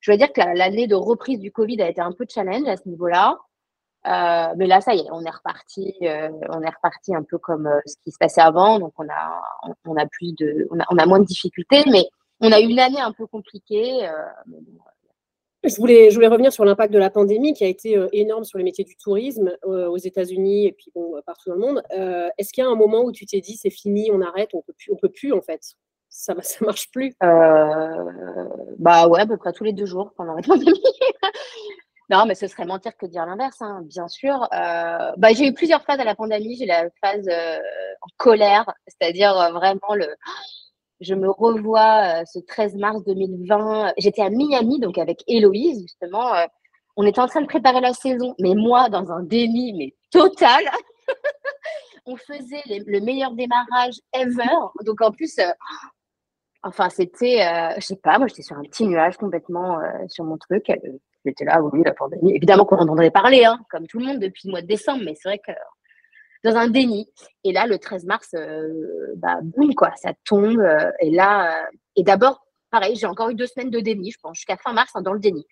Je 0.00 0.12
dois 0.12 0.16
dire 0.16 0.32
que 0.32 0.40
l'année 0.40 0.86
de 0.86 0.94
reprise 0.94 1.40
du 1.40 1.52
Covid 1.52 1.82
a 1.82 1.88
été 1.88 2.00
un 2.00 2.12
peu 2.12 2.24
challenge 2.28 2.68
à 2.68 2.76
ce 2.76 2.88
niveau-là. 2.88 3.38
Euh, 4.06 4.54
mais 4.56 4.66
là, 4.66 4.80
ça 4.80 4.94
y 4.94 5.00
est, 5.00 5.10
on 5.10 5.22
est 5.22 5.30
reparti, 5.30 5.94
euh, 6.02 6.30
on 6.48 6.62
est 6.62 6.70
reparti 6.70 7.14
un 7.14 7.22
peu 7.22 7.36
comme 7.36 7.66
euh, 7.66 7.80
ce 7.84 7.96
qui 8.02 8.10
se 8.10 8.18
passait 8.18 8.40
avant. 8.40 8.78
Donc, 8.78 8.92
on 8.98 9.06
a, 9.08 9.42
on, 9.84 9.96
a 9.96 10.06
plus 10.06 10.32
de, 10.38 10.66
on 10.70 10.80
a, 10.80 10.84
on 10.90 10.96
a, 10.96 11.06
moins 11.06 11.20
de 11.20 11.26
difficultés, 11.26 11.82
mais 11.90 12.04
on 12.40 12.50
a 12.50 12.60
eu 12.60 12.64
une 12.64 12.78
année 12.78 13.00
un 13.00 13.12
peu 13.12 13.26
compliquée. 13.26 14.08
je 15.62 15.76
voulais, 15.76 16.08
je 16.08 16.14
voulais 16.14 16.28
revenir 16.28 16.50
sur 16.50 16.64
l'impact 16.64 16.94
de 16.94 16.98
la 16.98 17.10
pandémie 17.10 17.52
qui 17.52 17.64
a 17.64 17.66
été 17.66 18.02
énorme 18.12 18.44
sur 18.44 18.56
les 18.56 18.64
métiers 18.64 18.84
du 18.84 18.96
tourisme 18.96 19.54
aux 19.64 19.98
États-Unis 19.98 20.68
et 20.68 20.72
puis 20.72 20.90
bon, 20.94 21.20
partout 21.26 21.50
dans 21.50 21.56
le 21.56 21.60
monde. 21.60 21.82
Est-ce 22.38 22.54
qu'il 22.54 22.64
y 22.64 22.66
a 22.66 22.70
un 22.70 22.76
moment 22.76 23.02
où 23.02 23.12
tu 23.12 23.26
t'es 23.26 23.42
dit 23.42 23.56
c'est 23.56 23.68
fini, 23.68 24.10
on 24.10 24.22
arrête, 24.22 24.50
on 24.54 24.62
peut 24.62 24.72
plus, 24.72 24.90
on 24.90 24.96
peut 24.96 25.10
plus 25.10 25.34
en 25.34 25.42
fait? 25.42 25.60
Ça, 26.08 26.34
ça 26.40 26.64
marche 26.64 26.90
plus? 26.90 27.12
Bah 27.20 29.06
ouais, 29.08 29.20
à 29.20 29.26
peu 29.26 29.36
près 29.36 29.52
tous 29.52 29.64
les 29.64 29.74
deux 29.74 29.84
jours 29.84 30.14
pendant 30.16 30.32
la 30.32 30.42
pandémie. 30.46 30.82
Non, 32.10 32.26
mais 32.26 32.34
ce 32.34 32.48
serait 32.48 32.64
mentir 32.64 32.96
que 32.96 33.06
de 33.06 33.12
dire 33.12 33.24
l'inverse, 33.24 33.62
hein, 33.62 33.82
bien 33.84 34.08
sûr. 34.08 34.42
Euh, 34.52 35.12
bah, 35.16 35.32
j'ai 35.32 35.46
eu 35.46 35.54
plusieurs 35.54 35.84
phases 35.84 36.00
à 36.00 36.04
la 36.04 36.16
pandémie. 36.16 36.56
J'ai 36.56 36.66
la 36.66 36.90
phase 37.00 37.28
euh, 37.28 37.58
en 38.00 38.08
colère, 38.16 38.66
c'est-à-dire 38.88 39.38
euh, 39.38 39.52
vraiment 39.52 39.94
le. 39.94 40.06
Je 41.00 41.14
me 41.14 41.30
revois 41.30 42.26
ce 42.26 42.38
13 42.40 42.74
mars 42.74 43.02
2020. 43.06 43.94
J'étais 43.96 44.20
à 44.20 44.28
Miami, 44.28 44.80
donc 44.80 44.98
avec 44.98 45.24
Héloïse, 45.26 45.80
justement. 45.80 46.30
on 46.94 47.06
était 47.06 47.20
en 47.22 47.26
train 47.26 47.40
de 47.40 47.46
préparer 47.46 47.80
la 47.80 47.94
saison, 47.94 48.34
mais 48.38 48.54
moi, 48.54 48.90
dans 48.90 49.10
un 49.10 49.22
déni, 49.22 49.72
mais 49.72 49.94
total. 50.10 50.62
on 52.04 52.16
faisait 52.16 52.60
le 52.66 53.00
meilleur 53.00 53.32
démarrage 53.32 53.94
ever. 54.12 54.44
Donc 54.84 55.00
en 55.00 55.10
plus, 55.10 55.40
enfin, 56.62 56.90
c'était, 56.90 57.48
je 57.78 57.86
sais 57.86 57.96
pas, 57.96 58.18
moi, 58.18 58.26
j'étais 58.26 58.42
sur 58.42 58.58
un 58.58 58.62
petit 58.64 58.86
nuage 58.86 59.16
complètement 59.16 59.78
sur 60.08 60.26
mon 60.26 60.36
truc 60.36 60.70
J'étais 61.24 61.44
là, 61.44 61.60
oui, 61.62 61.82
la 61.84 61.92
pandémie. 61.92 62.34
Évidemment 62.34 62.64
qu'on 62.64 62.76
entendrait 62.76 63.10
parler, 63.10 63.44
hein, 63.44 63.58
comme 63.70 63.86
tout 63.86 63.98
le 63.98 64.06
monde, 64.06 64.18
depuis 64.18 64.48
le 64.48 64.52
mois 64.52 64.62
de 64.62 64.66
décembre, 64.66 65.02
mais 65.04 65.14
c'est 65.14 65.28
vrai 65.28 65.38
que 65.38 65.52
dans 66.44 66.56
un 66.56 66.68
déni. 66.68 67.08
Et 67.44 67.52
là, 67.52 67.66
le 67.66 67.78
13 67.78 68.04
mars, 68.04 68.30
euh, 68.34 68.68
bah, 69.16 69.38
boum, 69.42 69.74
quoi, 69.74 69.92
ça 69.96 70.12
tombe. 70.24 70.58
Euh, 70.58 70.90
et 71.00 71.10
là, 71.10 71.64
euh, 71.64 71.66
et 71.96 72.02
d'abord, 72.02 72.46
pareil, 72.70 72.96
j'ai 72.96 73.06
encore 73.06 73.30
eu 73.30 73.34
deux 73.34 73.46
semaines 73.46 73.70
de 73.70 73.80
déni, 73.80 74.10
je 74.10 74.18
pense, 74.22 74.36
jusqu'à 74.36 74.56
fin 74.56 74.72
mars, 74.72 74.90
hein, 74.94 75.02
dans 75.02 75.12
le 75.12 75.20
déni. 75.20 75.44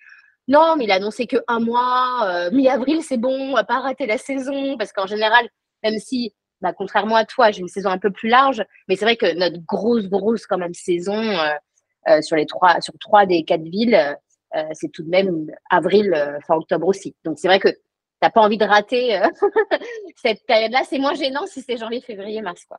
Non, 0.46 0.76
mais 0.76 0.84
il 0.84 0.90
a 0.90 0.94
annoncé 0.94 1.26
que 1.26 1.36
un 1.46 1.60
mois, 1.60 2.50
mi-avril, 2.52 3.02
c'est 3.02 3.18
bon, 3.18 3.50
on 3.50 3.54
va 3.54 3.64
pas 3.64 3.76
arrêter 3.76 4.06
la 4.06 4.16
saison, 4.16 4.78
parce 4.78 4.92
qu'en 4.92 5.06
général, 5.06 5.46
même 5.82 5.98
si, 5.98 6.34
bah, 6.62 6.72
contrairement 6.72 7.16
à 7.16 7.26
toi, 7.26 7.50
j'ai 7.50 7.60
une 7.60 7.68
saison 7.68 7.90
un 7.90 7.98
peu 7.98 8.10
plus 8.10 8.30
large, 8.30 8.64
mais 8.88 8.96
c'est 8.96 9.04
vrai 9.04 9.16
que 9.16 9.34
notre 9.34 9.58
grosse, 9.66 10.08
grosse 10.08 10.46
quand 10.46 10.56
même 10.56 10.72
saison 10.72 11.36
sur 12.22 12.36
les 12.36 12.46
trois, 12.46 12.80
sur 12.80 12.94
trois 12.98 13.26
des 13.26 13.44
quatre 13.44 13.62
villes, 13.62 13.94
euh, 13.94 14.14
c'est 14.72 14.90
tout 14.92 15.02
de 15.02 15.10
même 15.10 15.46
avril, 15.70 16.12
euh, 16.14 16.38
fin 16.46 16.56
octobre 16.56 16.86
aussi. 16.86 17.14
Donc 17.24 17.38
c'est 17.38 17.48
vrai 17.48 17.60
que 17.60 17.68
tu 17.68 17.76
n'as 18.22 18.30
pas 18.30 18.40
envie 18.40 18.58
de 18.58 18.64
rater 18.64 19.16
euh, 19.16 19.26
cette 20.16 20.44
période-là. 20.46 20.82
C'est 20.88 20.98
moins 20.98 21.14
gênant 21.14 21.46
si 21.46 21.62
c'est 21.62 21.76
janvier, 21.76 22.00
février, 22.00 22.42
mars. 22.42 22.64
Quoi. 22.64 22.78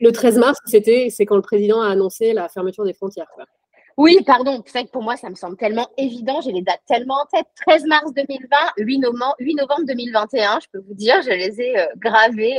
Le 0.00 0.12
13 0.12 0.38
mars, 0.38 0.58
c'était, 0.66 1.08
c'est 1.10 1.26
quand 1.26 1.36
le 1.36 1.42
président 1.42 1.80
a 1.80 1.90
annoncé 1.90 2.32
la 2.32 2.48
fermeture 2.48 2.84
des 2.84 2.94
frontières. 2.94 3.28
Oui, 3.96 4.18
pardon. 4.26 4.62
C'est 4.66 4.84
que 4.84 4.90
pour 4.90 5.02
moi, 5.02 5.16
ça 5.16 5.30
me 5.30 5.34
semble 5.34 5.56
tellement 5.56 5.88
évident. 5.96 6.42
J'ai 6.42 6.52
les 6.52 6.60
dates 6.60 6.82
tellement 6.86 7.22
en 7.22 7.26
tête. 7.26 7.46
13 7.66 7.86
mars 7.86 8.12
2020, 8.12 8.56
8 8.76 8.98
novembre, 8.98 9.34
8 9.38 9.54
novembre 9.54 9.84
2021. 9.86 10.60
Je 10.60 10.66
peux 10.70 10.84
vous 10.86 10.94
dire, 10.94 11.22
je 11.22 11.30
les 11.30 11.60
ai 11.62 11.88
gravés. 11.96 12.58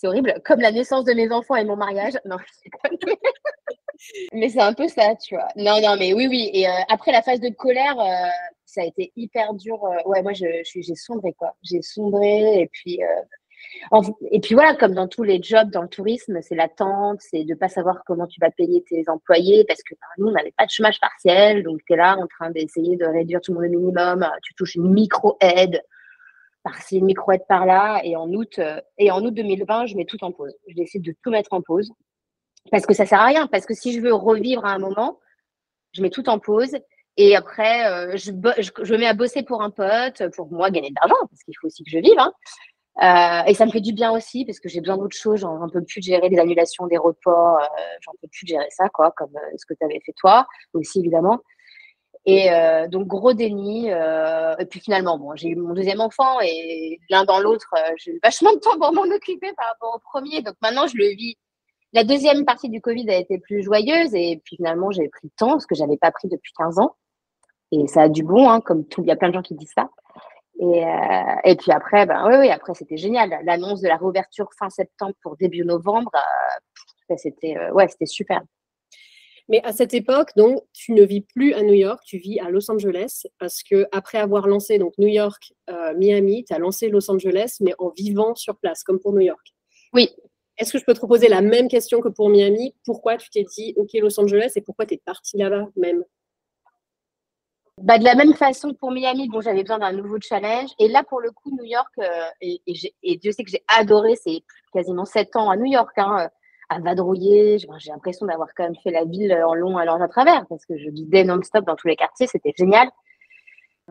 C'est 0.00 0.06
horrible. 0.06 0.34
Comme 0.46 0.60
la 0.60 0.72
naissance 0.72 1.04
de 1.04 1.12
mes 1.12 1.30
enfants 1.30 1.56
et 1.56 1.64
mon 1.64 1.76
mariage. 1.76 2.14
Non, 2.24 2.38
mais 4.32 4.48
c'est 4.48 4.60
un 4.60 4.72
peu 4.72 4.88
ça, 4.88 5.14
tu 5.16 5.34
vois. 5.34 5.48
Non, 5.56 5.78
non, 5.82 5.96
mais 5.98 6.14
oui, 6.14 6.26
oui. 6.26 6.50
Et 6.54 6.66
euh, 6.66 6.72
après 6.88 7.12
la 7.12 7.20
phase 7.20 7.40
de 7.40 7.50
colère, 7.50 8.00
euh, 8.00 8.28
ça 8.64 8.80
a 8.80 8.84
été 8.84 9.12
hyper 9.14 9.52
dur. 9.52 9.84
Euh, 9.84 10.08
ouais, 10.08 10.22
moi, 10.22 10.32
j'ai 10.32 10.64
sombré, 10.94 11.34
quoi. 11.34 11.54
J'ai 11.62 11.82
sombré. 11.82 12.62
Et 12.62 12.70
puis, 12.72 13.00
et 14.30 14.40
puis 14.40 14.54
voilà, 14.54 14.74
comme 14.74 14.94
dans 14.94 15.06
tous 15.06 15.22
les 15.22 15.42
jobs 15.42 15.70
dans 15.70 15.82
le 15.82 15.88
tourisme, 15.88 16.38
c'est 16.40 16.54
l'attente, 16.54 17.20
c'est 17.20 17.44
de 17.44 17.50
ne 17.50 17.54
pas 17.54 17.68
savoir 17.68 18.02
comment 18.06 18.26
tu 18.26 18.40
vas 18.40 18.50
payer 18.50 18.82
tes 18.82 19.06
employés 19.08 19.64
parce 19.68 19.82
que 19.82 19.94
ben, 19.94 20.06
nous, 20.16 20.28
on 20.28 20.32
n'avait 20.32 20.54
pas 20.56 20.64
de 20.64 20.70
chômage 20.70 20.98
partiel. 20.98 21.62
Donc, 21.62 21.80
tu 21.86 21.92
es 21.92 21.96
là 21.96 22.16
en 22.16 22.26
train 22.26 22.50
d'essayer 22.50 22.96
de 22.96 23.04
réduire 23.04 23.42
tout 23.42 23.52
le 23.52 23.60
monde 23.60 23.76
au 23.76 23.80
minimum. 23.80 24.26
Tu 24.42 24.54
touches 24.54 24.76
une 24.76 24.90
micro-aide 24.90 25.82
par-ci, 26.62 26.98
une 26.98 27.06
micro-aide 27.06 27.46
par-là. 27.48 28.00
Et 28.04 28.16
en 28.16 28.28
août, 28.32 28.60
et 28.98 29.10
en 29.10 29.24
août 29.24 29.32
2020, 29.32 29.86
je 29.86 29.96
mets 29.96 30.04
tout 30.04 30.22
en 30.24 30.32
pause. 30.32 30.54
Je 30.68 30.74
décide 30.74 31.02
de 31.02 31.14
tout 31.22 31.30
mettre 31.30 31.52
en 31.52 31.62
pause 31.62 31.92
parce 32.70 32.86
que 32.86 32.94
ça 32.94 33.06
sert 33.06 33.20
à 33.20 33.26
rien. 33.26 33.46
Parce 33.46 33.66
que 33.66 33.74
si 33.74 33.92
je 33.92 34.00
veux 34.00 34.14
revivre 34.14 34.64
à 34.64 34.72
un 34.72 34.78
moment, 34.78 35.18
je 35.92 36.02
mets 36.02 36.10
tout 36.10 36.28
en 36.28 36.38
pause. 36.38 36.76
Et 37.16 37.36
après, 37.36 37.86
euh, 37.86 38.16
je, 38.16 38.30
me 38.32 38.98
mets 38.98 39.06
à 39.06 39.14
bosser 39.14 39.42
pour 39.42 39.62
un 39.62 39.70
pote, 39.70 40.22
pour 40.34 40.50
moi 40.50 40.70
gagner 40.70 40.90
de 40.90 40.94
l'argent, 40.94 41.26
parce 41.28 41.42
qu'il 41.42 41.54
faut 41.60 41.66
aussi 41.66 41.84
que 41.84 41.90
je 41.90 41.98
vive. 41.98 42.18
Hein. 42.18 42.32
Euh, 43.02 43.50
et 43.50 43.54
ça 43.54 43.66
me 43.66 43.70
fait 43.70 43.80
du 43.80 43.92
bien 43.92 44.12
aussi, 44.12 44.44
parce 44.44 44.60
que 44.60 44.68
j'ai 44.68 44.80
besoin 44.80 44.96
d'autre 44.96 45.16
chose. 45.16 45.40
J'en 45.40 45.68
peux 45.68 45.82
plus 45.82 46.02
gérer 46.02 46.28
les 46.28 46.38
annulations 46.38 46.86
des 46.86 46.98
reports. 46.98 47.58
Euh, 47.58 47.66
j'en 48.00 48.12
peux 48.20 48.28
plus 48.28 48.44
de 48.44 48.50
gérer 48.50 48.70
ça, 48.70 48.88
quoi, 48.88 49.12
comme 49.16 49.32
ce 49.56 49.66
que 49.66 49.74
tu 49.74 49.84
avais 49.84 50.00
fait 50.04 50.14
toi, 50.16 50.46
aussi 50.72 51.00
évidemment. 51.00 51.40
Et 52.26 52.48
donc, 52.88 53.06
gros 53.06 53.32
déni. 53.32 53.88
et 53.88 54.66
puis 54.66 54.80
finalement, 54.80 55.18
bon, 55.18 55.34
j'ai 55.36 55.48
eu 55.48 55.56
mon 55.56 55.72
deuxième 55.72 56.00
enfant 56.00 56.38
et 56.42 56.98
l'un 57.08 57.24
dans 57.24 57.40
l'autre, 57.40 57.72
j'ai 57.96 58.12
eu 58.12 58.20
vachement 58.22 58.52
de 58.52 58.58
temps 58.58 58.78
pour 58.78 58.92
m'en 58.92 59.14
occuper 59.14 59.52
par 59.56 59.68
rapport 59.68 59.94
au 59.96 59.98
premier. 59.98 60.42
Donc 60.42 60.54
maintenant, 60.60 60.86
je 60.86 60.96
le 60.96 61.08
vis 61.16 61.36
la 61.92 62.04
deuxième 62.04 62.44
partie 62.44 62.68
du 62.68 62.80
Covid 62.80 63.10
a 63.10 63.16
été 63.16 63.38
plus 63.38 63.62
joyeuse 63.62 64.14
et 64.14 64.40
puis 64.44 64.56
finalement, 64.56 64.90
j'ai 64.90 65.08
pris 65.08 65.26
le 65.26 65.30
temps, 65.36 65.58
ce 65.58 65.66
que 65.66 65.74
j'avais 65.74 65.96
pas 65.96 66.12
pris 66.12 66.28
depuis 66.28 66.52
15 66.56 66.78
ans. 66.78 66.94
Et 67.72 67.86
ça 67.88 68.02
a 68.02 68.08
du 68.08 68.22
bon, 68.22 68.48
hein, 68.48 68.60
comme 68.60 68.84
il 68.98 69.06
y 69.06 69.10
a 69.10 69.16
plein 69.16 69.28
de 69.28 69.34
gens 69.34 69.42
qui 69.42 69.54
disent 69.54 69.72
ça. 69.74 69.88
Et, 70.60 70.84
euh, 70.84 71.34
et 71.44 71.56
puis 71.56 71.72
après, 71.72 72.06
ben 72.06 72.28
oui, 72.28 72.36
oui, 72.38 72.50
après 72.50 72.74
c'était 72.74 72.96
génial. 72.96 73.40
L'annonce 73.44 73.80
de 73.80 73.88
la 73.88 73.96
réouverture 73.96 74.48
fin 74.58 74.70
septembre 74.70 75.14
pour 75.22 75.36
début 75.36 75.64
novembre, 75.64 76.10
euh, 76.14 77.14
c'était 77.16 77.56
euh, 77.56 77.72
ouais, 77.72 77.88
c'était 77.88 78.06
super. 78.06 78.40
Mais 79.50 79.60
à 79.64 79.72
cette 79.72 79.94
époque, 79.94 80.30
donc, 80.36 80.62
tu 80.72 80.92
ne 80.92 81.02
vis 81.02 81.22
plus 81.22 81.54
à 81.54 81.62
New 81.62 81.74
York, 81.74 82.00
tu 82.06 82.18
vis 82.18 82.38
à 82.38 82.50
Los 82.50 82.70
Angeles, 82.70 83.26
parce 83.40 83.64
que 83.64 83.84
après 83.90 84.18
avoir 84.18 84.46
lancé 84.46 84.78
donc 84.78 84.94
New 84.96 85.08
York, 85.08 85.52
euh, 85.68 85.92
Miami, 85.96 86.44
tu 86.44 86.54
as 86.54 86.58
lancé 86.58 86.88
Los 86.88 87.10
Angeles, 87.10 87.56
mais 87.60 87.74
en 87.80 87.88
vivant 87.88 88.36
sur 88.36 88.56
place, 88.56 88.84
comme 88.84 89.00
pour 89.00 89.12
New 89.12 89.22
York. 89.22 89.44
Oui. 89.92 90.08
Est-ce 90.56 90.72
que 90.72 90.78
je 90.78 90.84
peux 90.84 90.94
te 90.94 91.04
poser 91.04 91.26
la 91.26 91.40
même 91.40 91.66
question 91.66 92.00
que 92.00 92.06
pour 92.06 92.28
Miami? 92.28 92.76
Pourquoi 92.84 93.16
tu 93.16 93.28
t'es 93.28 93.42
dit, 93.42 93.74
OK, 93.76 93.92
Los 93.94 94.20
Angeles, 94.20 94.52
et 94.54 94.60
pourquoi 94.60 94.86
tu 94.86 94.94
es 94.94 95.02
parti 95.04 95.36
là-bas 95.36 95.66
même? 95.74 96.04
Bah, 97.78 97.98
de 97.98 98.04
la 98.04 98.14
même 98.14 98.34
façon 98.34 98.72
pour 98.74 98.92
Miami, 98.92 99.28
bon, 99.28 99.40
j'avais 99.40 99.62
besoin 99.62 99.80
d'un 99.80 99.92
nouveau 99.92 100.18
challenge. 100.20 100.70
Et 100.78 100.86
là, 100.86 101.02
pour 101.02 101.20
le 101.20 101.32
coup, 101.32 101.50
New 101.50 101.64
York, 101.64 101.90
euh, 101.98 102.28
et, 102.40 102.60
et, 103.02 103.16
Dieu 103.16 103.32
sait 103.32 103.42
que 103.42 103.50
j'ai 103.50 103.64
adoré, 103.66 104.14
c'est 104.14 104.42
quasiment 104.72 105.06
sept 105.06 105.34
ans 105.34 105.50
à 105.50 105.56
New 105.56 105.72
York, 105.72 105.90
hein, 105.96 106.28
à 106.70 106.78
vadrouiller. 106.78 107.58
J'ai 107.58 107.90
l'impression 107.90 108.24
d'avoir 108.24 108.48
quand 108.56 108.62
même 108.64 108.76
fait 108.82 108.90
la 108.90 109.04
ville 109.04 109.34
en 109.44 109.54
long 109.54 109.76
à 109.76 109.84
large 109.84 110.00
à 110.00 110.08
travers, 110.08 110.46
parce 110.48 110.64
que 110.64 110.78
je 110.78 110.88
guidais 110.88 111.24
non-stop 111.24 111.66
dans 111.66 111.76
tous 111.76 111.88
les 111.88 111.96
quartiers, 111.96 112.26
c'était 112.26 112.54
génial. 112.56 112.88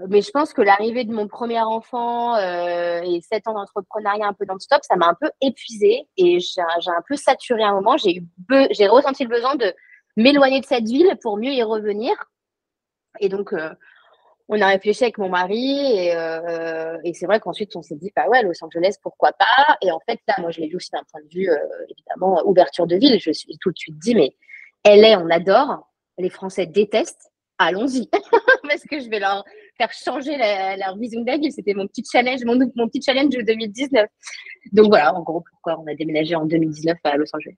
Mais 0.08 0.22
je 0.22 0.32
pense 0.32 0.54
que 0.54 0.62
l'arrivée 0.62 1.04
de 1.04 1.14
mon 1.14 1.28
premier 1.28 1.60
enfant 1.60 2.36
euh, 2.36 3.02
et 3.02 3.20
sept 3.22 3.48
ans 3.48 3.54
d'entrepreneuriat 3.54 4.28
un 4.28 4.34
peu 4.34 4.46
non-stop, 4.46 4.80
ça 4.84 4.96
m'a 4.96 5.10
un 5.10 5.14
peu 5.20 5.30
épuisée 5.42 6.08
et 6.16 6.40
j'ai 6.40 6.62
un 6.62 7.04
peu 7.06 7.18
saturé 7.18 7.64
un 7.64 7.74
moment. 7.74 7.98
J'ai 7.98 8.88
ressenti 8.88 9.24
le 9.24 9.30
besoin 9.30 9.56
de 9.56 9.74
m'éloigner 10.16 10.62
de 10.62 10.66
cette 10.66 10.86
ville 10.86 11.18
pour 11.22 11.38
mieux 11.38 11.52
y 11.52 11.64
revenir. 11.64 12.14
Et 13.20 13.28
donc, 13.28 13.52
euh, 13.52 13.72
on 14.52 14.60
a 14.62 14.68
réfléchi 14.68 15.04
avec 15.04 15.20
mon 15.20 15.30
mari 15.30 16.10
euh, 16.10 16.98
et, 17.04 17.14
c'est 17.14 17.28
vrai 17.28 17.40
qu'ensuite, 17.40 17.76
on 17.76 17.84
s'est 17.84 17.96
dit, 17.96 18.12
bah 18.16 18.28
ouais, 18.28 18.42
Los 18.42 18.64
Angeles, 18.64 18.96
pourquoi 19.02 19.32
pas? 19.32 19.78
Et 19.82 19.92
en 19.92 20.00
fait, 20.00 20.20
là, 20.28 20.36
moi, 20.40 20.50
je 20.50 20.60
l'ai 20.60 20.68
vu 20.68 20.76
aussi 20.76 20.90
d'un 20.92 21.04
point 21.12 21.22
de 21.22 21.30
vue, 21.30 21.50
euh, 21.50 21.58
évidemment, 21.90 22.42
ouverture 22.46 22.88
de 22.88 22.96
ville. 22.96 23.20
Je 23.20 23.32
suis 23.32 23.58
tout 23.62 23.72
de 23.72 23.78
suite 23.78 24.00
dit, 24.00 24.16
mais 24.16 24.36
est, 24.84 25.16
on 25.16 25.30
adore. 25.30 25.88
Les 26.18 26.32
Français 26.32 26.66
détestent. 26.66 27.32
Allons-y. 27.60 28.10
Parce 28.64 28.84
que 28.84 29.00
je 29.00 29.10
vais 29.10 29.20
leur 29.20 29.46
faire 29.78 29.94
changer 29.94 30.36
leur 30.38 30.98
vision 30.98 31.22
de 31.22 31.28
la. 31.28 31.38
C'était 31.52 31.76
mon 31.76 31.88
petit 31.88 32.04
challenge, 32.12 32.44
mon, 32.44 32.58
mon 32.76 32.88
petit 32.88 33.02
challenge 33.02 33.30
de 33.30 33.42
2019. 33.42 34.08
Donc 34.72 34.88
voilà, 34.88 35.14
en 35.14 35.22
gros, 35.22 35.42
pourquoi 35.42 35.80
on 35.80 35.86
a 35.88 35.94
déménagé 35.94 36.36
en 36.36 36.46
2019 36.46 36.98
à 37.04 37.18
Los 37.18 37.34
Angeles. 37.34 37.56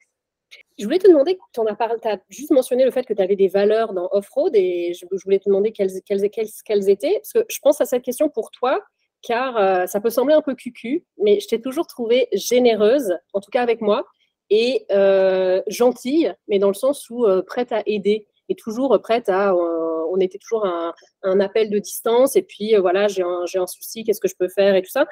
Je 0.82 0.88
voulais 0.88 0.98
te 0.98 1.08
demander, 1.08 1.38
tu 1.54 1.62
as, 1.62 2.20
juste 2.30 2.50
mentionné 2.50 2.84
le 2.84 2.90
fait 2.90 3.04
que 3.04 3.14
tu 3.14 3.22
avais 3.22 3.36
des 3.36 3.48
valeurs 3.48 3.94
dans 3.94 4.10
off-road 4.14 4.56
et 4.56 4.94
je, 4.96 5.06
voulais 5.24 5.38
te 5.38 5.48
demander 5.48 5.72
quelles, 5.72 6.02
quelles, 6.04 6.28
quelles, 6.66 6.90
étaient. 6.90 7.22
Parce 7.22 7.34
que 7.34 7.46
je 7.48 7.60
pense 7.62 7.80
à 7.82 7.86
cette 7.86 8.02
question 8.02 8.30
pour 8.30 8.50
toi, 8.50 8.84
car 9.22 9.58
euh, 9.58 9.86
ça 9.86 10.02
peut 10.02 10.10
sembler 10.10 10.34
un 10.34 10.42
peu 10.42 10.56
cucu, 10.56 11.06
mais 11.20 11.40
je 11.40 11.48
t'ai 11.48 11.62
toujours 11.62 11.86
trouvée 11.86 12.30
généreuse, 12.34 13.16
en 13.34 13.42
tout 13.42 13.52
cas 13.52 13.62
avec 13.62 13.80
moi, 13.80 14.08
et 14.50 14.88
euh, 14.90 15.62
gentille, 15.68 16.34
mais 16.48 16.58
dans 16.58 16.70
le 16.70 16.74
sens 16.74 17.12
où 17.12 17.28
euh, 17.28 17.44
prête 17.44 17.72
à 17.72 17.84
aider 17.86 18.26
et 18.50 18.56
toujours 18.56 19.00
prête 19.04 19.30
à. 19.30 19.56
on 19.56 20.18
était 20.20 20.40
toujours 20.40 20.66
un, 20.66 20.96
un, 21.22 21.40
appel 21.40 21.70
de 21.70 21.78
distance 21.78 22.36
et 22.36 22.42
puis 22.42 22.76
voilà, 22.76 23.08
j'ai 23.08 23.22
un, 23.22 23.46
un 23.54 23.68
souci, 23.68 24.04
qu'est-ce 24.04 24.20
que 24.20 24.28
je 24.28 24.36
peux 24.36 24.50
faire 24.50 24.74
et 24.74 24.82
tout 24.82 24.90
ça. 24.90 25.06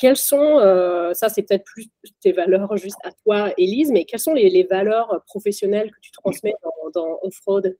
Quelles 0.00 0.16
sont, 0.16 0.58
euh, 0.58 1.12
ça 1.12 1.28
c'est 1.28 1.42
peut-être 1.42 1.64
plus 1.64 1.88
tes 2.22 2.32
valeurs 2.32 2.74
juste 2.78 2.96
à 3.04 3.10
toi, 3.12 3.52
Élise, 3.58 3.92
mais 3.92 4.06
quelles 4.06 4.18
sont 4.18 4.32
les, 4.32 4.62
valeurs 4.64 5.22
professionnelles 5.26 5.90
que 5.90 6.00
tu 6.00 6.10
transmets 6.10 6.54
dans, 6.94 7.18
Offroad 7.22 7.76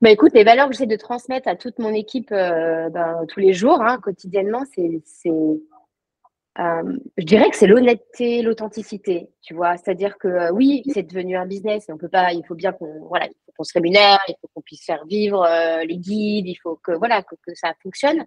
bah 0.00 0.10
écoute, 0.10 0.32
les 0.34 0.44
valeurs 0.44 0.68
que 0.68 0.74
j'essaie 0.74 0.86
de 0.86 0.96
transmettre 0.96 1.48
à 1.48 1.56
toute 1.56 1.78
mon 1.78 1.94
équipe 1.94 2.30
euh, 2.30 2.90
ben, 2.90 3.24
tous 3.28 3.40
les 3.40 3.54
jours, 3.54 3.80
hein, 3.80 3.98
quotidiennement, 3.98 4.62
c'est, 4.74 5.00
euh, 6.58 6.98
je 7.16 7.24
dirais 7.24 7.48
que 7.48 7.56
c'est 7.56 7.66
l'honnêteté, 7.66 8.42
l'authenticité, 8.42 9.30
tu 9.40 9.54
vois. 9.54 9.78
C'est-à-dire 9.78 10.18
que 10.18 10.52
oui, 10.52 10.82
c'est 10.92 11.04
devenu 11.04 11.36
un 11.36 11.46
business, 11.46 11.88
et 11.88 11.92
on 11.92 11.96
peut 11.96 12.08
pas, 12.08 12.32
il 12.34 12.44
faut 12.46 12.54
bien 12.54 12.72
qu'on, 12.72 13.06
voilà, 13.08 13.28
qu'on 13.56 13.64
se 13.64 13.72
rémunère, 13.72 14.20
il 14.28 14.34
faut 14.40 14.48
qu'on 14.54 14.60
puisse 14.60 14.84
faire 14.84 15.04
vivre 15.06 15.48
les 15.84 15.96
guides, 15.96 16.46
il 16.46 16.56
faut 16.56 16.78
que, 16.82 16.92
voilà, 16.92 17.22
que 17.22 17.54
ça 17.54 17.72
fonctionne. 17.82 18.26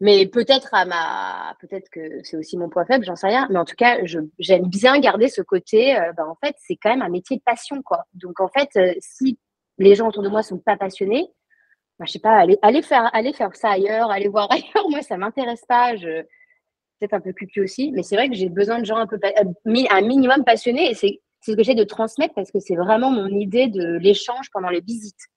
Mais 0.00 0.26
peut-être 0.26 0.72
à 0.72 0.86
ma, 0.86 1.54
peut-être 1.60 1.90
que 1.90 2.22
c'est 2.22 2.38
aussi 2.38 2.56
mon 2.56 2.70
point 2.70 2.86
faible, 2.86 3.04
j'en 3.04 3.16
sais 3.16 3.26
rien. 3.26 3.46
Mais 3.50 3.58
en 3.58 3.66
tout 3.66 3.76
cas, 3.76 3.98
j'aime 4.38 4.66
bien 4.66 4.98
garder 4.98 5.28
ce 5.28 5.42
côté. 5.42 5.96
Euh, 5.96 6.12
ben, 6.14 6.24
en 6.24 6.36
fait, 6.36 6.56
c'est 6.58 6.76
quand 6.76 6.90
même 6.90 7.02
un 7.02 7.10
métier 7.10 7.36
de 7.36 7.42
passion, 7.42 7.82
quoi. 7.82 8.04
Donc 8.14 8.40
en 8.40 8.48
fait, 8.48 8.70
euh, 8.76 8.94
si 9.00 9.38
les 9.78 9.94
gens 9.94 10.08
autour 10.08 10.22
de 10.22 10.28
moi 10.30 10.42
sont 10.42 10.58
pas 10.58 10.76
passionnés, 10.76 11.28
ben, 11.98 12.06
je 12.06 12.12
sais 12.12 12.18
pas, 12.18 12.38
aller, 12.62 12.82
faire, 12.82 13.10
ça 13.54 13.70
ailleurs, 13.70 14.10
aller 14.10 14.28
voir 14.28 14.48
ailleurs. 14.50 14.88
Moi, 14.88 15.02
ça 15.02 15.18
m'intéresse 15.18 15.64
pas. 15.68 15.96
Je 15.96 16.24
peut-être 17.00 17.14
un 17.14 17.20
peu 17.20 17.32
cucu 17.32 17.62
aussi, 17.62 17.92
mais 17.92 18.02
c'est 18.02 18.14
vrai 18.14 18.28
que 18.28 18.34
j'ai 18.34 18.48
besoin 18.48 18.78
de 18.78 18.84
gens 18.84 18.96
un 18.96 19.06
peu 19.06 19.18
euh, 19.24 19.82
un 19.90 20.00
minimum 20.02 20.44
passionnés 20.44 20.90
et 20.90 20.94
c'est 20.94 21.20
ce 21.40 21.52
que 21.52 21.58
j'essaie 21.58 21.74
de 21.74 21.84
transmettre 21.84 22.34
parce 22.34 22.50
que 22.50 22.60
c'est 22.60 22.76
vraiment 22.76 23.10
mon 23.10 23.28
idée 23.28 23.68
de 23.68 23.96
l'échange 23.96 24.50
pendant 24.52 24.68
les 24.68 24.80
visites. 24.80 25.28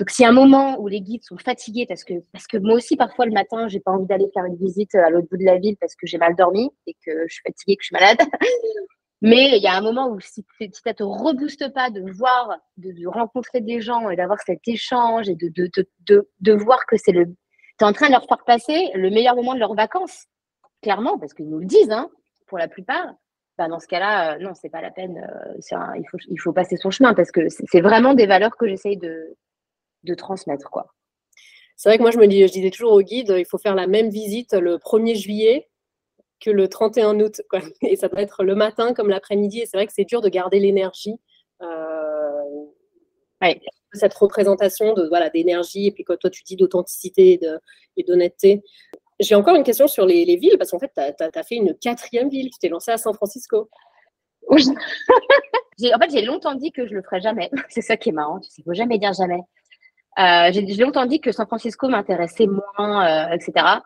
Donc, 0.00 0.08
s'il 0.08 0.22
y 0.22 0.26
a 0.26 0.30
un 0.30 0.32
moment 0.32 0.80
où 0.80 0.88
les 0.88 1.02
guides 1.02 1.24
sont 1.24 1.36
fatigués, 1.36 1.84
parce 1.86 2.04
que, 2.04 2.14
parce 2.32 2.46
que 2.46 2.56
moi 2.56 2.72
aussi, 2.72 2.96
parfois, 2.96 3.26
le 3.26 3.32
matin, 3.32 3.68
j'ai 3.68 3.80
pas 3.80 3.90
envie 3.90 4.06
d'aller 4.06 4.30
faire 4.32 4.46
une 4.46 4.56
visite 4.56 4.94
à 4.94 5.10
l'autre 5.10 5.28
bout 5.30 5.36
de 5.36 5.44
la 5.44 5.58
ville 5.58 5.76
parce 5.78 5.94
que 5.94 6.06
j'ai 6.06 6.16
mal 6.16 6.34
dormi 6.34 6.70
et 6.86 6.94
que 7.04 7.26
je 7.28 7.34
suis 7.34 7.42
fatiguée, 7.46 7.76
que 7.76 7.82
je 7.82 7.88
suis 7.88 7.94
malade. 7.94 8.16
Mais 9.20 9.58
il 9.58 9.62
y 9.62 9.66
a 9.66 9.74
un 9.74 9.82
moment 9.82 10.08
où 10.08 10.18
si, 10.18 10.42
si 10.58 10.70
ça 10.72 10.94
te 10.94 11.02
rebooste 11.02 11.74
pas 11.74 11.90
de 11.90 12.00
voir, 12.12 12.56
de, 12.78 13.06
rencontrer 13.06 13.60
des 13.60 13.82
gens 13.82 14.08
et 14.08 14.16
d'avoir 14.16 14.40
cet 14.40 14.66
échange 14.66 15.28
et 15.28 15.34
de, 15.34 15.48
de, 15.48 15.70
de, 16.06 16.30
de 16.40 16.52
voir 16.54 16.86
que 16.86 16.96
c'est 16.96 17.12
le. 17.12 17.26
Tu 17.26 17.34
es 17.82 17.84
en 17.84 17.92
train 17.92 18.06
de 18.06 18.12
leur 18.12 18.24
faire 18.24 18.42
passer 18.46 18.90
le 18.94 19.10
meilleur 19.10 19.36
moment 19.36 19.52
de 19.52 19.58
leurs 19.58 19.74
vacances, 19.74 20.24
clairement, 20.80 21.18
parce 21.18 21.34
qu'ils 21.34 21.50
nous 21.50 21.58
le 21.58 21.66
disent, 21.66 21.90
hein, 21.90 22.08
pour 22.46 22.56
la 22.56 22.68
plupart. 22.68 23.12
Ben 23.58 23.68
dans 23.68 23.80
ce 23.80 23.86
cas-là, 23.88 24.36
euh, 24.36 24.38
non, 24.38 24.54
c'est 24.54 24.70
pas 24.70 24.80
la 24.80 24.90
peine. 24.90 25.18
Euh, 25.18 25.94
il, 25.98 26.08
faut, 26.10 26.16
il 26.30 26.40
faut 26.40 26.54
passer 26.54 26.78
son 26.78 26.90
chemin 26.90 27.12
parce 27.12 27.30
que 27.30 27.42
c'est 27.50 27.82
vraiment 27.82 28.14
des 28.14 28.24
valeurs 28.26 28.56
que 28.56 28.66
j'essaye 28.66 28.96
de, 28.96 29.36
de 30.04 30.14
transmettre. 30.14 30.70
quoi. 30.70 30.94
C'est 31.76 31.88
vrai 31.88 31.98
que 31.98 32.02
moi, 32.02 32.10
je 32.10 32.18
me 32.18 32.26
dis, 32.26 32.46
je 32.46 32.52
disais 32.52 32.70
toujours 32.70 32.92
au 32.92 33.02
guide, 33.02 33.34
il 33.38 33.46
faut 33.46 33.58
faire 33.58 33.74
la 33.74 33.86
même 33.86 34.10
visite 34.10 34.52
le 34.52 34.76
1er 34.76 35.16
juillet 35.16 35.68
que 36.40 36.50
le 36.50 36.68
31 36.68 37.20
août. 37.20 37.42
Quoi. 37.48 37.60
Et 37.82 37.96
ça 37.96 38.08
doit 38.08 38.22
être 38.22 38.44
le 38.44 38.54
matin 38.54 38.94
comme 38.94 39.08
l'après-midi. 39.08 39.60
Et 39.60 39.66
c'est 39.66 39.76
vrai 39.76 39.86
que 39.86 39.92
c'est 39.92 40.04
dur 40.04 40.20
de 40.20 40.28
garder 40.28 40.60
l'énergie. 40.60 41.16
Euh, 41.62 41.90
cette 43.92 44.14
représentation 44.14 44.92
de 44.94 45.08
voilà 45.08 45.30
d'énergie 45.30 45.86
et 45.86 45.90
puis 45.90 46.04
quand 46.04 46.16
toi 46.16 46.30
tu 46.30 46.42
dis 46.44 46.56
d'authenticité 46.56 47.40
et 47.96 48.04
d'honnêteté. 48.04 48.62
J'ai 49.18 49.34
encore 49.34 49.54
une 49.54 49.64
question 49.64 49.86
sur 49.86 50.06
les, 50.06 50.36
villes 50.36 50.56
parce 50.58 50.70
qu'en 50.70 50.78
fait 50.78 50.92
tu 50.94 51.00
as, 51.00 51.42
fait 51.42 51.56
une 51.56 51.74
quatrième 51.74 52.28
ville, 52.28 52.50
tu 52.50 52.58
t'es 52.58 52.68
lancée 52.68 52.90
à 52.90 52.98
San 52.98 53.14
Francisco. 53.14 53.68
Oui. 54.48 54.64
en 55.94 55.98
fait 55.98 56.10
j'ai 56.10 56.22
longtemps 56.22 56.54
dit 56.54 56.72
que 56.72 56.86
je 56.86 56.94
le 56.94 57.02
ferais 57.02 57.20
jamais. 57.20 57.50
C'est 57.68 57.82
ça 57.82 57.96
qui 57.96 58.10
est 58.10 58.12
marrant, 58.12 58.40
tu 58.40 58.50
sais, 58.50 58.62
faut 58.62 58.74
jamais 58.74 58.98
dire 58.98 59.12
jamais. 59.12 59.40
Euh, 60.20 60.50
j'ai 60.52 60.84
longtemps 60.84 61.06
dit 61.06 61.20
que 61.20 61.32
San 61.32 61.46
Francisco 61.46 61.88
m'intéressait 61.88 62.46
moins, 62.46 63.32
etc. 63.32 63.52
Euh, 63.56 63.78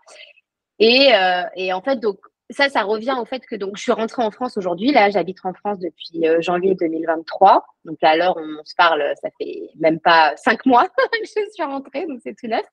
et, 0.81 1.15
euh, 1.15 1.43
et, 1.55 1.73
en 1.73 1.81
fait, 1.81 2.01
donc 2.01 2.19
ça, 2.51 2.69
ça 2.69 2.83
revient 2.83 3.15
au 3.21 3.25
fait 3.25 3.47
que 3.47 3.55
donc 3.55 3.77
je 3.77 3.83
suis 3.83 3.93
rentrée 3.93 4.23
en 4.23 4.31
France 4.31 4.57
aujourd'hui. 4.57 4.91
Là, 4.91 5.11
j'habite 5.11 5.39
en 5.45 5.55
France 5.55 5.79
depuis 5.79 6.27
janvier 6.41 6.75
2023. 6.75 7.65
Donc 7.85 7.99
à 8.03 8.17
l'heure 8.17 8.37
on 8.37 8.65
se 8.65 8.75
parle, 8.77 9.03
ça 9.23 9.29
fait 9.39 9.71
même 9.79 10.01
pas 10.01 10.35
cinq 10.37 10.67
mois 10.67 10.89
que 11.13 11.19
je 11.23 11.51
suis 11.53 11.63
rentrée, 11.63 12.07
donc 12.07 12.21
c'est 12.23 12.35
tout 12.35 12.49
neuf. 12.49 12.67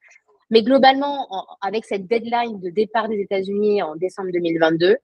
Mais 0.50 0.64
globalement, 0.64 1.28
avec 1.62 1.86
cette 1.86 2.08
deadline 2.08 2.60
de 2.60 2.70
départ 2.70 3.08
des 3.08 3.22
États-Unis 3.22 3.82
en 3.82 3.96
décembre 3.96 4.32
2022, 4.34 4.98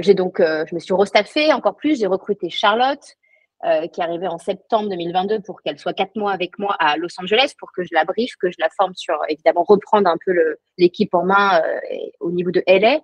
j'ai 0.00 0.14
donc, 0.14 0.38
je 0.38 0.74
me 0.74 0.80
suis 0.80 0.94
restaffée 0.94 1.52
encore 1.52 1.76
plus. 1.76 1.98
J'ai 1.98 2.06
recruté 2.06 2.48
Charlotte, 2.48 3.16
euh, 3.64 3.86
qui 3.86 4.02
arrivait 4.02 4.26
en 4.26 4.38
septembre 4.38 4.88
2022 4.88 5.40
pour 5.42 5.62
qu'elle 5.62 5.78
soit 5.78 5.92
quatre 5.92 6.16
mois 6.16 6.32
avec 6.32 6.58
moi 6.58 6.74
à 6.80 6.96
Los 6.96 7.20
Angeles 7.20 7.52
pour 7.56 7.70
que 7.70 7.84
je 7.84 7.90
la 7.92 8.04
briefe, 8.04 8.34
que 8.40 8.50
je 8.50 8.56
la 8.58 8.68
forme 8.76 8.92
sur, 8.94 9.16
évidemment, 9.28 9.62
reprendre 9.62 10.08
un 10.08 10.16
peu 10.24 10.32
l'équipe 10.78 11.14
en 11.14 11.24
main 11.24 11.62
euh, 11.62 11.80
au 12.18 12.32
niveau 12.32 12.50
de 12.50 12.60
LA. 12.66 13.00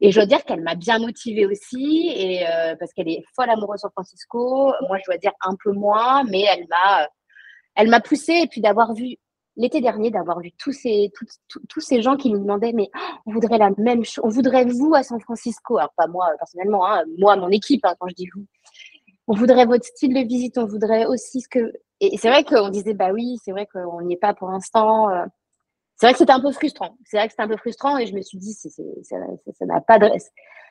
Et 0.00 0.10
je 0.10 0.16
dois 0.16 0.24
dire 0.24 0.42
qu'elle 0.46 0.62
m'a 0.62 0.74
bien 0.74 0.98
motivée 0.98 1.44
aussi, 1.44 2.12
et, 2.16 2.48
euh, 2.48 2.74
parce 2.76 2.94
qu'elle 2.94 3.10
est 3.10 3.22
folle 3.36 3.50
amoureuse 3.50 3.80
de 3.80 3.80
San 3.82 3.90
Francisco. 3.90 4.72
Moi, 4.88 4.96
je 4.98 5.04
dois 5.04 5.18
dire 5.18 5.32
un 5.42 5.54
peu 5.62 5.72
moins, 5.72 6.24
mais 6.24 6.44
elle 6.50 6.66
m'a, 6.68 7.06
elle 7.74 7.88
m'a 7.88 8.00
poussée. 8.00 8.40
Et 8.44 8.46
puis 8.46 8.62
d'avoir 8.62 8.94
vu 8.94 9.16
l'été 9.56 9.82
dernier, 9.82 10.10
d'avoir 10.10 10.40
vu 10.40 10.52
tous 10.52 10.72
ces, 10.72 11.12
tous 11.68 11.80
ces 11.80 12.00
gens 12.00 12.16
qui 12.16 12.30
nous 12.30 12.38
demandaient, 12.38 12.72
mais 12.72 12.88
oh, 12.94 13.16
on 13.26 13.32
voudrait 13.32 13.58
la 13.58 13.70
même 13.76 14.04
chose, 14.04 14.24
on 14.24 14.30
voudrait 14.30 14.64
vous 14.64 14.94
à 14.94 15.02
San 15.02 15.20
Francisco. 15.20 15.76
Alors 15.76 15.92
pas 15.94 16.06
moi 16.06 16.30
personnellement, 16.38 16.86
hein, 16.86 17.04
moi 17.18 17.36
mon 17.36 17.50
équipe 17.50 17.84
hein, 17.84 17.94
quand 17.98 18.08
je 18.08 18.14
dis 18.14 18.28
vous 18.34 18.46
on 19.30 19.34
voudrait 19.34 19.64
votre 19.64 19.84
style 19.84 20.12
de 20.12 20.26
visite, 20.26 20.58
on 20.58 20.66
voudrait 20.66 21.06
aussi 21.06 21.40
ce 21.40 21.48
que. 21.48 21.72
Et 22.00 22.18
c'est 22.18 22.28
vrai 22.28 22.42
qu'on 22.42 22.68
disait, 22.68 22.94
bah 22.94 23.12
oui, 23.12 23.38
c'est 23.44 23.52
vrai 23.52 23.68
qu'on 23.72 24.02
n'y 24.02 24.14
est 24.14 24.20
pas 24.20 24.34
pour 24.34 24.50
l'instant. 24.50 25.08
Euh. 25.08 25.24
C'est 25.96 26.06
vrai 26.06 26.14
que 26.14 26.18
c'était 26.18 26.32
un 26.32 26.40
peu 26.40 26.50
frustrant. 26.50 26.96
C'est 27.04 27.16
vrai 27.16 27.28
que 27.28 27.32
c'était 27.32 27.44
un 27.44 27.48
peu 27.48 27.56
frustrant 27.56 27.96
et 27.96 28.06
je 28.06 28.14
me 28.14 28.22
suis 28.22 28.38
dit, 28.38 28.54
ça 28.54 29.16
n'a 29.66 29.80
pas 29.82 30.00
de. 30.00 30.10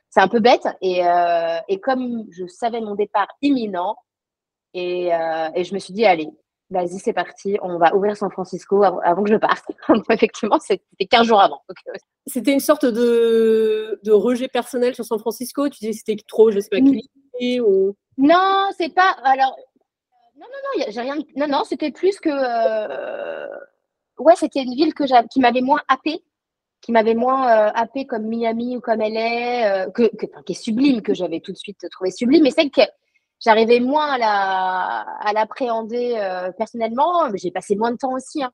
C'est 0.10 0.20
un 0.20 0.28
peu 0.28 0.42
bête. 0.42 0.66
Euh, 0.66 1.60
et, 1.70 1.80
comme 1.80 2.26
je 2.32 2.48
savais 2.48 2.82
mon 2.82 2.96
départ 2.96 3.28
imminent, 3.42 3.96
et, 4.74 5.14
euh, 5.14 5.50
et 5.56 5.64
je 5.64 5.74
me 5.74 5.80
suis 5.80 5.94
dit, 5.94 6.06
allez, 6.06 6.28
vas-y, 6.70 7.00
c'est 7.00 7.14
parti, 7.14 7.58
on 7.62 7.78
va 7.78 7.96
ouvrir 7.96 8.18
San 8.18 8.30
Francisco 8.30 8.84
avant, 8.84 9.24
que 9.24 9.32
je 9.32 9.38
parte. 9.38 9.72
Effectivement, 10.10 10.60
c'était 10.60 11.06
15 11.10 11.28
jours 11.28 11.40
avant. 11.40 11.62
C'était 12.28 12.52
une 12.52 12.60
sorte 12.60 12.86
de, 12.86 14.02
de, 14.04 14.12
rejet 14.12 14.50
personnel 14.50 14.96
sur 14.96 15.06
San 15.06 15.20
Francisco? 15.20 15.70
Tu 15.70 15.80
disais 15.80 15.94
c'était 15.94 16.22
trop, 16.28 16.52
je 16.52 16.60
sais 16.60 16.70
pas 16.70 16.82
qui? 16.82 17.10
Non, 18.18 18.70
c'est 18.78 18.94
pas. 18.94 19.16
Alors, 19.24 19.56
Non, 20.36 20.46
non, 20.48 20.80
non, 20.80 20.86
j'ai 20.90 21.02
rien. 21.02 21.16
Non, 21.36 21.48
non, 21.48 21.64
c'était 21.64 21.92
plus 21.92 22.20
que. 22.20 22.30
Ouais, 24.20 24.36
c'était 24.36 24.62
une 24.64 24.76
ville 24.76 24.94
que 24.94 25.04
qui 25.30 25.40
m'avait 25.40 25.62
moins 25.62 25.82
happé, 25.88 26.24
qui 26.82 26.92
m'avait 26.92 27.16
moins 27.16 27.48
happé 27.48 28.06
comme 28.06 28.24
Miami 28.24 28.76
ou 28.78 28.82
comme 28.82 29.00
LA, 29.00 29.90
que, 29.92 30.14
que 30.16 30.26
qui 30.46 30.52
est 30.52 30.62
sublime, 30.62 31.02
que 31.02 31.14
j'avais 31.14 31.40
tout 31.40 31.54
de 31.54 31.58
suite 31.58 31.80
trouvé 31.92 32.12
sublime. 32.12 32.44
Mais 32.44 32.52
c'est 32.52 32.70
que 32.70 32.82
j'arrivais 33.40 33.80
moins 33.80 34.18
à 34.20 35.34
l'appréhender 35.34 36.52
personnellement. 36.58 37.30
J'ai 37.36 37.52
passé 37.52 37.76
moins 37.76 37.92
de 37.92 37.98
temps 37.98 38.14
aussi. 38.14 38.44
Hein. 38.44 38.52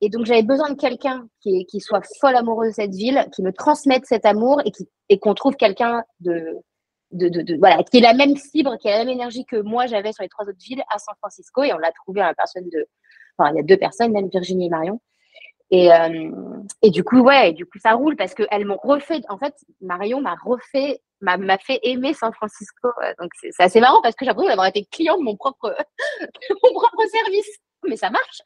Et 0.00 0.08
donc, 0.08 0.24
j'avais 0.24 0.42
besoin 0.42 0.70
de 0.70 0.76
quelqu'un 0.76 1.28
qui, 1.42 1.66
soit 1.80 2.02
folle 2.20 2.36
amoureux 2.36 2.68
de 2.68 2.72
cette 2.72 2.94
ville, 2.94 3.26
qui 3.34 3.42
me 3.42 3.52
transmette 3.52 4.06
cet 4.06 4.24
amour 4.24 4.60
et, 4.64 4.70
qui, 4.70 4.88
et 5.08 5.18
qu'on 5.18 5.34
trouve 5.34 5.56
quelqu'un 5.56 6.04
de, 6.20 6.56
de, 7.12 7.28
de, 7.28 7.56
voilà, 7.56 7.82
qui 7.82 7.98
ait 7.98 8.00
la 8.00 8.14
même 8.14 8.36
fibre, 8.36 8.76
qui 8.78 8.88
a 8.88 8.92
la 8.92 9.04
même 9.04 9.14
énergie 9.14 9.44
que 9.44 9.56
moi 9.56 9.86
j'avais 9.86 10.12
sur 10.12 10.22
les 10.22 10.28
trois 10.28 10.44
autres 10.44 10.58
villes 10.64 10.82
à 10.90 10.98
San 10.98 11.14
Francisco. 11.18 11.62
Et 11.62 11.72
on 11.72 11.78
l'a 11.78 11.92
trouvé 11.92 12.20
à 12.20 12.26
la 12.26 12.34
personne 12.34 12.68
de. 12.68 12.86
Enfin, 13.36 13.50
il 13.52 13.56
y 13.56 13.60
a 13.60 13.62
deux 13.62 13.76
personnes, 13.76 14.12
même 14.12 14.28
Virginie 14.28 14.66
et 14.66 14.70
Marion. 14.70 15.00
Et, 15.70 15.92
euh, 15.92 16.30
et 16.82 16.90
du 16.90 17.04
coup, 17.04 17.20
ouais, 17.20 17.52
du 17.52 17.64
coup, 17.64 17.78
ça 17.78 17.92
roule 17.92 18.16
parce 18.16 18.34
qu'elles 18.34 18.64
m'ont 18.64 18.78
refait. 18.82 19.20
En 19.28 19.38
fait, 19.38 19.54
Marion 19.80 20.20
m'a 20.20 20.34
refait, 20.44 21.00
m'a 21.20 21.58
fait 21.58 21.78
aimer 21.84 22.12
San 22.12 22.32
Francisco. 22.32 22.88
Donc, 23.20 23.30
c'est 23.40 23.62
assez 23.62 23.80
marrant 23.80 24.02
parce 24.02 24.16
que 24.16 24.24
j'ai 24.24 24.30
l'impression 24.30 24.50
d'avoir 24.50 24.66
été 24.66 24.84
client 24.90 25.16
de 25.16 25.22
mon 25.22 25.36
propre, 25.36 25.74
mon 26.64 26.72
propre 26.72 27.02
service. 27.08 27.58
Mais 27.88 27.96
ça 27.96 28.10
marche 28.10 28.42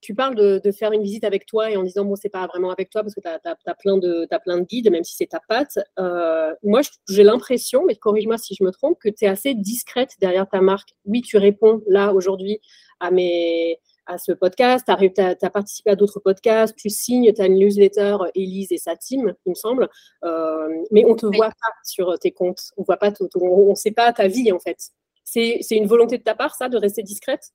tu 0.00 0.14
parles 0.14 0.34
de, 0.34 0.72
faire 0.72 0.92
une 0.92 1.02
visite 1.02 1.24
avec 1.24 1.46
toi 1.46 1.70
et 1.70 1.76
en 1.76 1.82
disant, 1.82 2.04
bon, 2.04 2.16
c'est 2.16 2.28
pas 2.28 2.46
vraiment 2.46 2.70
avec 2.70 2.90
toi 2.90 3.02
parce 3.02 3.14
que 3.14 3.20
tu 3.20 3.28
as, 3.28 3.74
plein 3.74 3.96
de, 3.98 4.26
plein 4.44 4.58
de 4.58 4.64
guides, 4.64 4.90
même 4.90 5.04
si 5.04 5.14
c'est 5.16 5.26
ta 5.26 5.40
patte. 5.48 5.78
Euh, 5.98 6.54
moi, 6.62 6.80
j'ai 7.08 7.22
l'impression, 7.22 7.84
mais 7.86 7.94
corrige-moi 7.94 8.38
si 8.38 8.54
je 8.54 8.64
me 8.64 8.70
trompe, 8.70 8.98
que 8.98 9.08
tu 9.08 9.24
es 9.24 9.28
assez 9.28 9.54
discrète 9.54 10.12
derrière 10.20 10.48
ta 10.48 10.60
marque. 10.60 10.94
Oui, 11.04 11.22
tu 11.22 11.36
réponds 11.36 11.82
là 11.86 12.12
aujourd'hui 12.12 12.60
à, 13.00 13.10
mes, 13.10 13.78
à 14.06 14.18
ce 14.18 14.32
podcast, 14.32 14.86
tu 14.86 15.20
as, 15.20 15.50
participé 15.50 15.90
à 15.90 15.96
d'autres 15.96 16.20
podcasts, 16.20 16.74
tu 16.76 16.90
signes 16.90 17.32
ta 17.32 17.48
newsletter 17.48 18.16
Elise 18.34 18.72
et 18.72 18.78
sa 18.78 18.96
team, 18.96 19.34
il 19.46 19.50
me 19.50 19.54
semble, 19.54 19.88
euh, 20.24 20.68
mais 20.90 21.04
on 21.04 21.10
ne 21.10 21.14
te 21.14 21.26
voit 21.26 21.48
pas 21.48 21.72
sur 21.84 22.18
tes 22.18 22.32
comptes, 22.32 22.70
on 22.76 22.82
voit 22.82 22.96
pas, 22.96 23.12
on 23.40 23.70
ne 23.70 23.74
sait 23.74 23.90
pas 23.92 24.12
ta 24.12 24.28
vie 24.28 24.52
en 24.52 24.58
fait. 24.58 24.78
C'est 25.24 25.60
une 25.70 25.86
volonté 25.86 26.18
de 26.18 26.22
ta 26.22 26.34
part, 26.34 26.54
ça, 26.54 26.68
de 26.68 26.76
rester 26.76 27.02
discrète? 27.02 27.52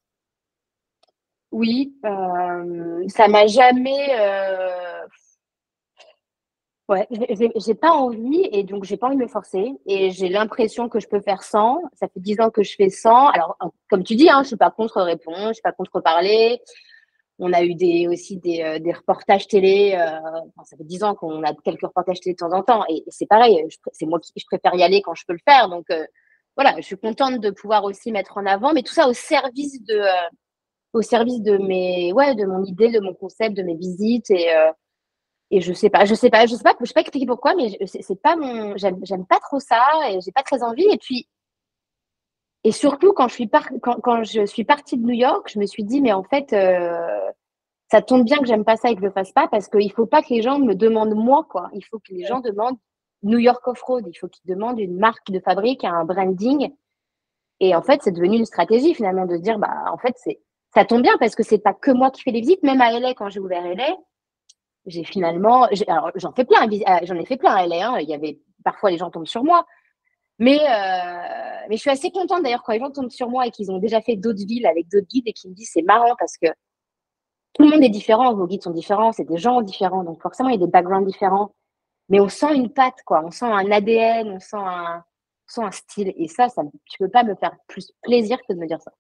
Oui, 1.57 1.95
euh, 2.05 3.03
ça 3.07 3.27
m'a 3.27 3.47
jamais. 3.47 4.09
Euh... 4.19 5.07
Ouais, 6.87 7.07
j'ai 7.57 7.73
pas 7.73 7.91
envie 7.91 8.47
et 8.51 8.63
donc 8.63 8.85
j'ai 8.85 8.95
pas 8.95 9.07
envie 9.07 9.17
de 9.17 9.23
me 9.23 9.27
forcer 9.27 9.73
et 9.87 10.11
j'ai 10.11 10.29
l'impression 10.29 10.87
que 10.87 10.99
je 10.99 11.07
peux 11.07 11.19
faire 11.19 11.41
sans. 11.43 11.81
Ça 11.95 12.07
fait 12.07 12.19
dix 12.19 12.39
ans 12.39 12.51
que 12.51 12.63
je 12.63 12.75
fais 12.75 12.89
sans. 12.89 13.27
Alors, 13.29 13.57
comme 13.89 14.03
tu 14.03 14.15
dis, 14.15 14.29
hein, 14.29 14.43
je 14.43 14.49
suis 14.49 14.55
pas 14.55 14.69
contre 14.69 15.01
répondre, 15.01 15.47
je 15.49 15.53
suis 15.53 15.61
pas 15.63 15.73
contre 15.73 15.99
parler. 15.99 16.61
On 17.39 17.51
a 17.53 17.63
eu 17.63 17.73
des, 17.73 18.07
aussi 18.07 18.37
des, 18.37 18.61
euh, 18.61 18.79
des 18.79 18.93
reportages 18.93 19.47
télé. 19.47 19.97
Euh, 19.99 20.39
ça 20.63 20.77
fait 20.77 20.85
dix 20.85 21.03
ans 21.03 21.15
qu'on 21.15 21.43
a 21.43 21.53
quelques 21.55 21.81
reportages 21.81 22.19
télé 22.19 22.35
de 22.35 22.37
temps 22.37 22.53
en 22.53 22.63
temps 22.63 22.83
et, 22.87 23.03
c'est 23.07 23.27
pareil. 23.27 23.67
C'est 23.93 24.05
moi 24.05 24.19
qui 24.19 24.31
je 24.35 24.45
préfère 24.45 24.75
y 24.75 24.83
aller 24.83 25.01
quand 25.01 25.15
je 25.15 25.23
peux 25.27 25.33
le 25.33 25.39
faire. 25.43 25.69
Donc 25.69 25.89
euh, 25.89 26.05
voilà, 26.55 26.75
je 26.77 26.83
suis 26.83 26.97
contente 26.97 27.39
de 27.39 27.49
pouvoir 27.49 27.83
aussi 27.83 28.11
mettre 28.11 28.37
en 28.37 28.45
avant, 28.45 28.73
mais 28.73 28.83
tout 28.83 28.93
ça 28.93 29.07
au 29.07 29.13
service 29.13 29.83
de 29.83 30.01
au 30.97 31.01
service 31.01 31.41
de 31.41 31.57
mes 31.57 32.11
ouais 32.13 32.35
de 32.35 32.45
mon 32.45 32.63
idée 32.63 32.89
de 32.89 32.99
mon 32.99 33.13
concept 33.13 33.55
de 33.55 33.63
mes 33.63 33.75
visites 33.75 34.29
et 34.31 34.53
euh, 34.53 34.71
et 35.51 35.61
je 35.61 35.73
sais 35.73 35.89
pas 35.89 36.05
je 36.05 36.13
sais 36.13 36.29
pas 36.29 36.45
je 36.45 36.55
sais 36.55 36.63
pas 36.63 36.75
je 36.79 36.85
sais 36.85 36.93
pas 36.93 37.01
expliquer 37.01 37.25
pourquoi 37.25 37.55
mais 37.55 37.77
c'est 37.85 38.21
pas 38.21 38.35
mon 38.35 38.75
j'aime 38.77 39.25
pas 39.25 39.39
trop 39.39 39.59
ça 39.59 39.81
et 40.09 40.19
j'ai 40.21 40.31
pas 40.31 40.43
très 40.43 40.63
envie. 40.63 40.87
Et 40.91 40.97
puis 40.97 41.27
et 42.63 42.71
surtout 42.71 43.13
quand 43.13 43.27
je 43.29 43.33
suis 43.35 43.47
par, 43.47 43.69
quand, 43.81 44.01
quand, 44.01 44.23
je 44.23 44.45
suis 44.45 44.65
partie 44.65 44.97
de 44.97 45.05
New 45.05 45.13
York 45.13 45.49
je 45.53 45.59
me 45.59 45.65
suis 45.65 45.83
dit 45.83 46.01
mais 46.01 46.11
en 46.11 46.23
fait 46.23 46.51
euh, 46.53 47.31
ça 47.89 48.01
tombe 48.01 48.25
bien 48.25 48.37
que 48.39 48.45
j'aime 48.45 48.65
pas 48.65 48.75
ça 48.75 48.89
et 48.89 48.95
que 48.95 49.01
je 49.01 49.05
le 49.05 49.11
fasse 49.11 49.31
pas 49.31 49.47
parce 49.47 49.67
qu'il 49.69 49.91
faut 49.93 50.05
pas 50.05 50.21
que 50.21 50.33
les 50.33 50.41
gens 50.41 50.59
me 50.59 50.73
demandent 50.73 51.15
moi 51.15 51.45
quoi. 51.49 51.69
Il 51.73 51.85
faut 51.85 51.99
que 51.99 52.13
les 52.13 52.25
gens 52.25 52.41
demandent 52.41 52.77
New 53.23 53.39
York 53.39 53.65
Off-Road. 53.65 54.05
Il 54.07 54.15
faut 54.15 54.27
qu'ils 54.27 54.53
demandent 54.53 54.79
une 54.79 54.97
marque 54.97 55.31
de 55.31 55.39
fabrique 55.39 55.83
un 55.85 56.03
branding. 56.03 56.73
Et 57.61 57.75
en 57.75 57.81
fait 57.81 58.01
c'est 58.03 58.11
devenu 58.11 58.37
une 58.37 58.45
stratégie 58.45 58.93
finalement 58.93 59.25
de 59.25 59.37
dire 59.37 59.59
bah 59.59 59.85
en 59.91 59.97
fait 59.97 60.15
c'est 60.17 60.41
ça 60.77 60.85
tombe 60.85 61.01
bien 61.01 61.17
parce 61.19 61.33
que 61.33 61.41
c'est 61.41 61.57
pas 61.57 61.73
que 61.73 61.89
moi 61.89 62.11
qui 62.11 62.21
fais 62.21 62.29
les 62.29 62.41
visites. 62.41 62.61
Même 62.61 62.81
à 62.81 62.91
LA, 62.91 63.15
quand 63.15 63.29
j'ai 63.29 63.39
ouvert 63.39 63.63
LA, 63.63 63.97
j'ai 64.85 65.03
finalement, 65.03 65.67
alors 65.87 66.11
j'en 66.15 66.31
fais 66.33 66.45
plein, 66.45 66.69
euh, 66.69 66.99
j'en 67.03 67.15
ai 67.15 67.25
fait 67.25 67.37
plein 67.37 67.55
à 67.55 67.65
LA. 67.65 67.89
Hein. 67.89 67.99
il 67.99 68.07
y 68.07 68.13
avait 68.13 68.39
parfois 68.63 68.91
les 68.91 68.97
gens 68.97 69.09
tombent 69.09 69.25
sur 69.25 69.43
moi, 69.43 69.65
mais 70.37 70.59
euh, 70.59 71.65
mais 71.67 71.77
je 71.77 71.81
suis 71.81 71.89
assez 71.89 72.11
contente 72.11 72.43
d'ailleurs 72.43 72.61
quand 72.63 72.73
les 72.73 72.79
gens 72.79 72.91
tombent 72.91 73.09
sur 73.09 73.27
moi 73.27 73.47
et 73.47 73.51
qu'ils 73.51 73.71
ont 73.71 73.79
déjà 73.79 74.01
fait 74.01 74.17
d'autres 74.17 74.45
villes 74.45 74.67
avec 74.67 74.87
d'autres 74.89 75.07
guides 75.07 75.27
et 75.27 75.33
qu'ils 75.33 75.49
me 75.49 75.55
disent 75.55 75.71
c'est 75.73 75.81
marrant 75.81 76.15
parce 76.19 76.37
que 76.37 76.47
tout 77.53 77.63
le 77.63 77.69
monde 77.69 77.83
est 77.83 77.89
différent, 77.89 78.35
vos 78.35 78.45
guides 78.45 78.61
sont 78.61 78.71
différents, 78.71 79.11
c'est 79.11 79.25
des 79.25 79.37
gens 79.37 79.63
différents, 79.63 80.03
donc 80.03 80.21
forcément 80.21 80.49
il 80.49 80.59
y 80.59 80.63
a 80.63 80.65
des 80.65 80.71
backgrounds 80.71 81.07
différents, 81.07 81.55
mais 82.09 82.19
on 82.19 82.29
sent 82.29 82.53
une 82.55 82.71
patte 82.71 83.01
quoi, 83.03 83.23
on 83.25 83.31
sent 83.31 83.45
un 83.45 83.71
ADN, 83.71 84.29
on 84.29 84.39
sent 84.39 84.57
un, 84.57 84.97
on 84.97 85.51
sent 85.51 85.63
un 85.63 85.71
style 85.71 86.13
et 86.15 86.27
ça, 86.27 86.49
ça, 86.49 86.61
tu 86.85 86.99
peux 86.99 87.09
pas 87.09 87.23
me 87.23 87.33
faire 87.35 87.55
plus 87.67 87.91
plaisir 88.03 88.37
que 88.47 88.53
de 88.53 88.59
me 88.59 88.67
dire 88.67 88.81
ça. 88.81 88.91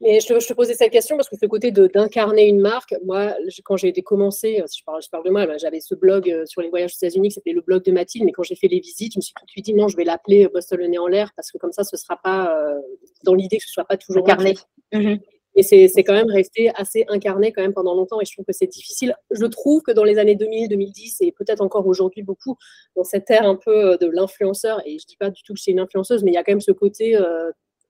Mais 0.00 0.20
je, 0.20 0.26
te 0.26 0.52
posais 0.52 0.74
cette 0.74 0.92
question 0.92 1.16
parce 1.16 1.28
que 1.28 1.36
ce 1.36 1.46
côté 1.46 1.70
d'incarner 1.70 2.48
une 2.48 2.60
marque, 2.60 2.94
moi, 3.04 3.34
quand 3.64 3.76
j'ai 3.76 3.92
commencé, 3.92 4.60
euh, 4.60 4.66
si 4.66 4.80
je 4.80 4.84
parle, 4.84 5.02
je 5.02 5.08
parle 5.08 5.24
de 5.24 5.30
moi, 5.30 5.46
ben, 5.46 5.58
j'avais 5.58 5.80
ce 5.80 5.94
blog 5.94 6.30
euh, 6.30 6.44
sur 6.46 6.60
les 6.62 6.68
voyages 6.68 6.92
aux 6.92 7.06
États-Unis, 7.06 7.30
c'était 7.30 7.52
le 7.52 7.60
blog 7.60 7.84
de 7.84 7.92
Mathilde, 7.92 8.24
mais 8.24 8.32
quand 8.32 8.42
j'ai 8.42 8.56
fait 8.56 8.68
les 8.68 8.80
visites, 8.80 9.14
je 9.14 9.18
me 9.18 9.22
suis 9.22 9.32
tout 9.34 9.44
de 9.44 9.50
suite 9.50 9.64
dit 9.64 9.74
non, 9.74 9.88
je 9.88 9.96
vais 9.96 10.04
l'appeler 10.04 10.48
Boston 10.48 10.78
le 10.80 10.88
nez 10.88 10.98
en 10.98 11.06
l'air 11.06 11.30
parce 11.36 11.50
que 11.50 11.58
comme 11.58 11.72
ça, 11.72 11.84
ce 11.84 11.94
ne 11.94 11.98
sera 11.98 12.16
pas 12.22 12.58
euh, 12.58 12.80
dans 13.24 13.34
l'idée 13.34 13.58
que 13.58 13.64
ce 13.64 13.70
ne 13.70 13.74
soit 13.74 13.84
pas 13.84 13.96
toujours 13.96 14.24
incarné. 14.24 14.54
Mhm. 14.92 15.20
Et 15.56 15.62
c'est 15.62 16.02
quand 16.02 16.14
même 16.14 16.30
resté 16.30 16.72
assez 16.74 17.04
incarné 17.06 17.52
quand 17.52 17.62
même 17.62 17.72
pendant 17.72 17.94
longtemps 17.94 18.20
et 18.20 18.24
je 18.24 18.32
trouve 18.32 18.44
que 18.44 18.52
c'est 18.52 18.66
difficile. 18.66 19.14
Je 19.30 19.46
trouve 19.46 19.82
que 19.82 19.92
dans 19.92 20.02
les 20.02 20.18
années 20.18 20.34
2000, 20.34 20.68
2010 20.68 21.18
et 21.20 21.30
peut-être 21.30 21.60
encore 21.60 21.86
aujourd'hui 21.86 22.24
beaucoup, 22.24 22.56
dans 22.96 23.04
cette 23.04 23.30
ère 23.30 23.46
un 23.46 23.54
peu 23.54 23.96
de 23.98 24.08
l'influenceur, 24.08 24.82
et 24.84 24.98
je 24.98 25.04
ne 25.04 25.08
dis 25.08 25.16
pas 25.16 25.30
du 25.30 25.44
tout 25.44 25.54
que 25.54 25.60
c'est 25.60 25.70
une 25.70 25.78
influenceuse, 25.78 26.24
mais 26.24 26.32
il 26.32 26.34
y 26.34 26.38
a 26.38 26.42
quand 26.42 26.50
même 26.50 26.60
ce 26.60 26.72
côté 26.72 27.16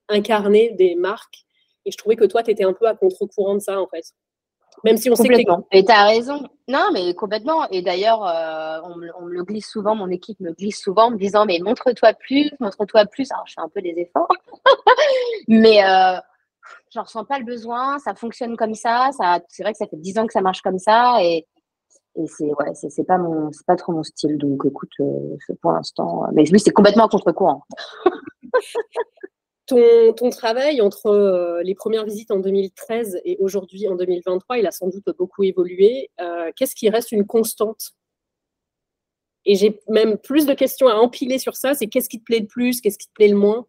incarné 0.09 0.75
des 0.77 0.93
marques 0.93 1.44
et 1.85 1.91
je 1.91 1.97
trouvais 1.97 2.15
que 2.15 2.25
toi, 2.25 2.43
tu 2.43 2.51
étais 2.51 2.63
un 2.63 2.73
peu 2.73 2.87
à 2.87 2.95
contre-courant 2.95 3.55
de 3.55 3.59
ça, 3.59 3.79
en 3.79 3.87
fait. 3.87 4.03
Même 4.83 4.97
si 4.97 5.09
on 5.09 5.15
sait 5.15 5.27
que 5.27 5.35
Et 5.71 5.85
tu 5.85 5.91
as 5.91 6.05
raison. 6.05 6.43
Non, 6.67 6.89
mais 6.91 7.13
complètement. 7.13 7.67
Et 7.69 7.81
d'ailleurs, 7.81 8.25
euh, 8.25 8.79
on, 8.83 9.25
me 9.25 9.31
le 9.31 9.43
glisse 9.43 9.69
souvent, 9.69 9.95
mon 9.95 10.09
équipe 10.09 10.39
me 10.39 10.51
glisse 10.51 10.81
souvent 10.81 11.05
en 11.05 11.11
me 11.11 11.17
disant, 11.17 11.45
mais 11.45 11.59
montre-toi 11.59 12.13
plus, 12.13 12.51
montre-toi 12.59 13.05
plus. 13.05 13.31
Alors, 13.31 13.45
je 13.47 13.53
fais 13.53 13.61
un 13.61 13.69
peu 13.69 13.81
des 13.81 13.93
efforts. 13.97 14.27
mais 15.47 15.83
euh, 15.83 16.17
je 16.93 16.99
ressens 16.99 17.25
pas 17.25 17.39
le 17.39 17.45
besoin. 17.45 17.99
Ça 17.99 18.15
fonctionne 18.15 18.57
comme 18.57 18.73
ça. 18.75 19.11
ça 19.17 19.39
c'est 19.47 19.63
vrai 19.63 19.71
que 19.71 19.77
ça 19.77 19.87
fait 19.87 19.97
dix 19.97 20.17
ans 20.17 20.27
que 20.27 20.33
ça 20.33 20.41
marche 20.41 20.61
comme 20.61 20.79
ça. 20.79 21.17
Et, 21.21 21.47
et 22.17 22.27
c'est 22.27 22.45
ouais, 22.45 22.73
c'est 22.73 23.05
pas 23.05 23.17
mon, 23.17 23.51
c'est 23.51 23.65
pas 23.65 23.75
trop 23.75 23.93
mon 23.93 24.03
style. 24.03 24.37
Donc, 24.37 24.65
écoute, 24.65 24.91
euh, 24.99 25.37
pour 25.61 25.71
l'instant. 25.71 26.25
Mais 26.33 26.43
lui, 26.43 26.59
c'est 26.59 26.71
complètement 26.71 27.05
à 27.05 27.09
contre-courant. 27.09 27.63
Ton, 29.67 30.13
travail 30.29 30.79
entre 30.81 31.07
euh, 31.07 31.63
les 31.63 31.73
premières 31.73 32.05
visites 32.05 32.29
en 32.29 32.37
2013 32.37 33.19
et 33.25 33.37
aujourd'hui 33.39 33.87
en 33.87 33.95
2023, 33.95 34.59
il 34.59 34.67
a 34.67 34.71
sans 34.71 34.87
doute 34.89 35.05
beaucoup 35.17 35.43
évolué. 35.43 36.11
Euh, 36.21 36.51
qu'est-ce 36.55 36.75
qui 36.75 36.89
reste 36.89 37.11
une 37.11 37.25
constante? 37.25 37.93
Et 39.45 39.55
j'ai 39.55 39.79
même 39.87 40.17
plus 40.17 40.45
de 40.45 40.53
questions 40.53 40.87
à 40.87 40.95
empiler 40.95 41.39
sur 41.39 41.55
ça. 41.55 41.73
C'est 41.73 41.87
qu'est-ce 41.87 42.09
qui 42.09 42.19
te 42.19 42.23
plaît 42.23 42.39
le 42.39 42.47
plus 42.47 42.79
Qu'est-ce 42.79 42.99
qui 42.99 43.07
te 43.07 43.13
plaît 43.13 43.27
le 43.27 43.37
moins? 43.37 43.65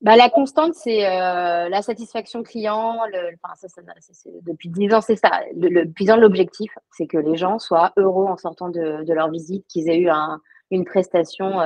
Bah, 0.00 0.14
la 0.14 0.30
constante, 0.30 0.74
c'est 0.74 1.04
euh, 1.04 1.68
la 1.68 1.82
satisfaction 1.82 2.44
client. 2.44 3.00
depuis 4.42 4.68
10 4.68 4.94
ans, 4.94 5.00
c'est 5.00 5.16
ça. 5.16 5.40
Le, 5.56 5.68
le 5.68 6.20
l'objectif, 6.20 6.70
c'est 6.92 7.08
que 7.08 7.18
les 7.18 7.36
gens 7.36 7.58
soient 7.58 7.92
heureux 7.96 8.26
en 8.26 8.36
sortant 8.36 8.68
de, 8.68 9.12
leur 9.12 9.30
visite, 9.30 9.66
qu'ils 9.68 9.88
aient 9.88 9.98
eu 9.98 10.10
une 10.70 10.84
prestation 10.84 11.60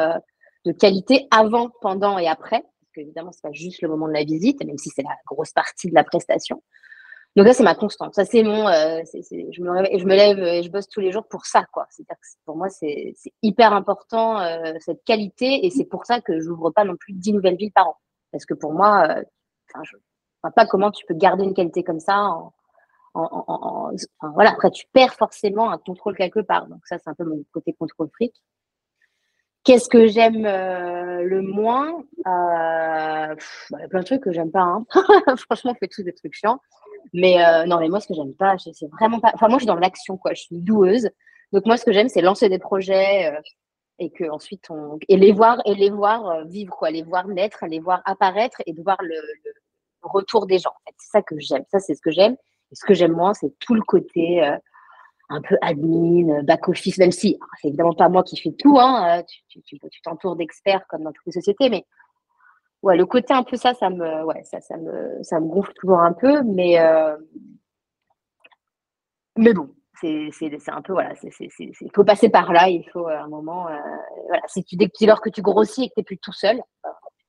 de 0.65 0.73
qualité 0.73 1.27
avant, 1.31 1.71
pendant 1.81 2.19
et 2.19 2.29
après. 2.29 2.61
Parce 2.61 2.93
qu'évidemment, 2.95 3.33
c'est 3.33 3.43
pas 3.43 3.53
juste 3.53 3.83
le 3.83 3.89
moment 3.89 4.09
de 4.09 4.13
la 4.13 4.25
visite, 4.25 4.63
même 4.65 4.79
si 4.79 4.91
c'est 4.91 5.03
la 5.03 5.17
grosse 5.27 5.53
partie 5.53 5.89
de 5.89 5.95
la 5.95 6.05
prestation. 6.05 6.63
Donc 7.37 7.47
ça, 7.47 7.55
c'est 7.55 7.63
ma 7.63 7.77
constante. 7.77 8.15
Ça, 8.15 8.25
c'est 8.25 8.43
mon. 8.43 8.67
Euh, 8.67 9.03
je, 9.05 9.63
me 9.63 9.71
réveille, 9.71 10.01
je 10.01 10.05
me 10.05 10.15
lève 10.17 10.39
et 10.41 10.63
je 10.65 10.71
bosse 10.71 10.89
tous 10.89 11.01
les 11.01 11.13
jours 11.13 11.27
pour 11.29 11.47
ça, 11.47 11.65
quoi. 11.73 11.87
C'est-à-dire 11.91 12.17
que 12.17 12.27
pour 12.45 12.57
moi, 12.57 12.69
c'est 12.69 13.15
hyper 13.43 13.73
important 13.73 14.41
euh, 14.41 14.75
cette 14.81 15.05
qualité, 15.05 15.65
et 15.65 15.71
c'est 15.71 15.85
pour 15.85 16.07
ça 16.07 16.21
que 16.21 16.41
j'ouvre 16.41 16.71
pas 16.71 16.85
non 16.85 16.97
plus 16.97 17.13
10 17.13 17.35
nouvelles 17.35 17.57
villes 17.57 17.73
par 17.73 17.89
an. 17.89 17.97
Parce 18.33 18.45
que 18.47 18.55
pour 18.55 18.73
moi, 18.73 19.07
euh, 19.09 19.23
je 19.85 19.97
ne 19.97 20.01
vois 20.43 20.51
pas 20.51 20.67
comment 20.67 20.91
tu 20.91 21.07
peux 21.07 21.15
garder 21.15 21.45
une 21.45 21.55
qualité 21.55 21.85
comme 21.85 22.01
ça. 22.01 22.19
En, 22.19 22.53
en, 23.15 23.91
voilà. 24.35 24.51
Après, 24.51 24.71
tu 24.71 24.87
perds 24.93 25.15
forcément 25.15 25.71
un 25.71 25.79
contrôle 25.79 26.17
quelque 26.17 26.41
part. 26.41 26.67
Donc 26.67 26.81
ça, 26.87 26.99
c'est 26.99 27.11
un 27.11 27.15
peu 27.15 27.25
mon 27.25 27.45
côté 27.53 27.73
contrôle 27.75 28.09
fric. 28.13 28.35
Qu'est-ce 29.65 29.89
que 29.89 30.07
j'aime 30.07 30.47
euh, 30.47 31.23
le 31.23 31.43
moins 31.43 32.03
euh, 32.27 33.35
bah, 33.71 33.79
y 33.79 33.83
a 33.83 33.89
plein 33.89 34.01
de 34.01 34.05
trucs 34.05 34.23
que 34.23 34.33
j'aime 34.33 34.51
pas. 34.51 34.63
Hein. 34.63 34.87
Franchement, 35.37 35.73
on 35.73 35.75
fait 35.75 35.89
tous 35.89 36.03
des 36.03 36.15
trucs 36.15 36.35
chiants. 36.35 36.61
Mais 37.13 37.45
euh, 37.45 37.67
non, 37.67 37.79
mais 37.79 37.89
moi, 37.89 38.01
ce 38.01 38.09
que 38.09 38.15
j'aime 38.15 38.35
pas, 38.35 38.57
c'est 38.59 38.91
vraiment 38.99 39.21
pas. 39.21 39.33
Enfin, 39.35 39.49
moi, 39.49 39.59
je 39.59 39.63
suis 39.63 39.67
dans 39.67 39.77
l'action, 39.77 40.17
quoi. 40.17 40.33
Je 40.33 40.43
suis 40.43 40.57
doueuse. 40.57 41.11
Donc, 41.53 41.67
moi, 41.67 41.77
ce 41.77 41.85
que 41.85 41.93
j'aime, 41.93 42.09
c'est 42.09 42.23
lancer 42.23 42.49
des 42.49 42.59
projets, 42.59 43.33
et 43.99 44.11
que 44.11 44.25
ensuite 44.31 44.71
on 44.71 44.99
et 45.09 45.19
les 45.19 45.33
voir 45.33 45.61
et 45.67 45.75
les 45.75 45.91
voir 45.91 46.47
vivre 46.47 46.75
quoi, 46.75 46.91
les 46.91 47.03
voir 47.03 47.29
naître, 47.29 47.67
les 47.69 47.81
voir 47.81 48.01
apparaître 48.07 48.63
et 48.65 48.73
de 48.73 48.83
voir 48.83 48.97
le, 49.03 49.15
retour 50.03 50.47
des 50.47 50.59
gens. 50.59 50.73
C'est 50.97 51.19
ça 51.19 51.23
que 51.23 51.39
j'aime. 51.39 51.65
Ça 51.71 51.81
c'est 51.81 51.95
ce 51.95 52.01
que 52.01 52.11
j'aime. 52.11 52.35
Et 52.73 52.77
ce 52.77 52.85
que 52.87 52.95
j'aime 52.95 53.13
moins, 53.13 53.35
c'est 53.35 53.53
tout 53.59 53.75
le 53.75 53.83
côté 53.83 54.43
un 55.31 55.41
peu 55.41 55.57
admin, 55.63 56.43
back 56.43 56.69
office, 56.69 56.99
même 56.99 57.13
si 57.13 57.39
c'est 57.61 57.69
évidemment 57.69 57.95
pas 57.95 58.09
moi 58.09 58.23
qui 58.23 58.37
fais 58.37 58.53
tout. 58.53 58.79
Hein, 58.79 59.23
tu 59.49 59.79
t'entoures 60.03 60.37
d'experts 60.37 60.87
comme 60.89 61.05
dans 61.05 61.13
toutes 61.13 61.27
les 61.27 61.33
sociétés, 61.33 61.71
mais 61.71 61.87
ouais, 62.83 62.97
le 62.97 63.07
côté 63.07 63.33
un 63.33 63.43
peu 63.43 63.57
ça, 63.57 63.75
ça 63.75 63.91
me, 63.91 64.25
ouais, 64.25 64.43
ça, 64.45 64.61
ça 64.61 64.77
me, 64.77 65.23
ça 65.23 65.41
me 65.41 65.47
gonfle 65.47 65.73
toujours 65.75 66.01
un 66.01 66.13
peu, 66.13 66.43
mais, 66.43 66.81
euh, 66.81 67.17
mais 69.37 69.53
bon, 69.53 69.75
c'est 70.01 70.31
un 70.69 70.83
peu, 70.83 70.93
voilà, 70.93 71.15
il 71.23 71.91
faut 71.95 72.05
passer 72.05 72.31
par 72.31 72.53
là, 72.53 72.69
il 72.69 72.89
faut 72.91 73.07
un 73.07 73.29
moment, 73.29 73.69
euh, 73.69 73.77
voilà, 74.27 74.43
si 74.49 74.65
dès 74.73 74.89
lors 75.07 75.21
que 75.21 75.31
tu 75.31 75.43
grossis 75.43 75.85
et 75.85 75.89
que 75.89 75.95
tu 75.95 76.01
n'es 76.01 76.05
plus 76.05 76.19
tout 76.19 76.33
seul, 76.33 76.61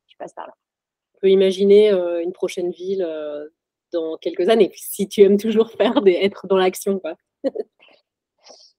tu 0.07 0.17
passes 0.17 0.33
par 0.33 0.47
là. 0.47 0.53
On 1.15 1.19
peut 1.19 1.29
imaginer 1.29 1.91
euh, 1.91 2.23
une 2.23 2.31
prochaine 2.31 2.71
ville 2.71 3.07
dans 3.93 4.17
quelques 4.17 4.47
années, 4.49 4.71
si 4.75 5.07
tu 5.09 5.21
aimes 5.21 5.37
toujours 5.37 5.69
faire 5.71 6.01
des, 6.01 6.13
être 6.13 6.47
dans 6.47 6.57
l'action, 6.57 6.99
quoi. 6.99 7.15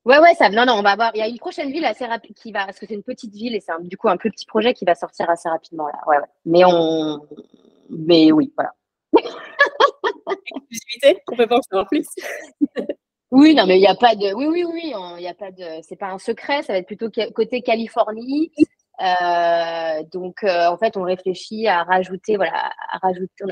Ouais, 0.05 0.19
ouais, 0.19 0.35
ça, 0.35 0.49
non, 0.51 0.67
non, 0.67 0.75
on 0.75 0.83
va 0.83 0.97
voir. 0.97 1.12
Il 1.15 1.19
y 1.19 1.23
a 1.23 1.29
une 1.29 1.38
prochaine 1.38 1.71
ville 1.71 1.85
assez 1.85 2.05
rapide 2.05 2.35
qui 2.35 2.51
va, 2.51 2.65
parce 2.65 2.79
que 2.79 2.87
c'est 2.87 2.95
une 2.95 3.05
petite 3.05 3.33
ville 3.35 3.55
et 3.55 3.61
c'est 3.61 3.73
du 3.83 3.97
coup 3.97 4.09
un 4.09 4.17
plus 4.17 4.31
petit 4.33 4.47
projet 4.47 4.75
qui 4.75 4.85
va 4.85 4.97
sortir 4.97 5.31
assez 5.31 5.49
rapidement 5.49 5.87
là. 5.87 6.01
Ouais, 6.09 6.17
ouais. 6.19 6.25
Mais 6.45 6.65
on, 6.65 7.21
mais 7.88 8.33
oui, 8.33 8.53
voilà. 8.57 8.73
Exclusivité, 10.71 11.23
on 11.31 11.37
peut 11.37 11.47
pas 11.47 11.59
en 11.59 11.62
savoir 11.62 11.87
plus. 11.87 12.07
oui, 13.31 13.55
non, 13.55 13.67
mais 13.67 13.77
il 13.79 13.81
n'y 13.81 13.87
a 13.87 13.95
pas 13.95 14.17
de, 14.17 14.35
oui, 14.35 14.47
oui, 14.47 14.65
oui, 14.65 14.93
il 14.93 15.21
n'y 15.21 15.29
a 15.29 15.35
pas 15.35 15.53
de, 15.53 15.83
c'est 15.83 15.97
pas 15.97 16.11
un 16.11 16.19
secret, 16.19 16.62
ça 16.62 16.73
va 16.73 16.81
être 16.81 16.87
plutôt 16.87 17.09
côté 17.35 17.62
Californie. 17.62 18.51
Euh, 19.01 20.03
donc, 20.12 20.45
euh, 20.45 20.67
en 20.69 20.77
fait, 20.79 20.97
on 20.97 21.03
réfléchit 21.03 21.67
à 21.67 21.83
rajouter, 21.83 22.37
voilà, 22.37 22.73
à 22.91 22.99
rajouter. 22.99 23.45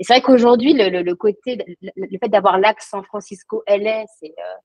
c'est 0.00 0.12
vrai 0.14 0.20
qu'aujourd'hui, 0.22 0.74
le, 0.74 1.02
le, 1.02 1.14
côté, 1.14 1.58
le, 1.82 2.18
fait 2.18 2.28
d'avoir 2.28 2.58
l'axe 2.58 2.88
San 2.88 3.04
Francisco-LA, 3.04 4.04
c'est 4.18 4.34
euh, 4.38 4.56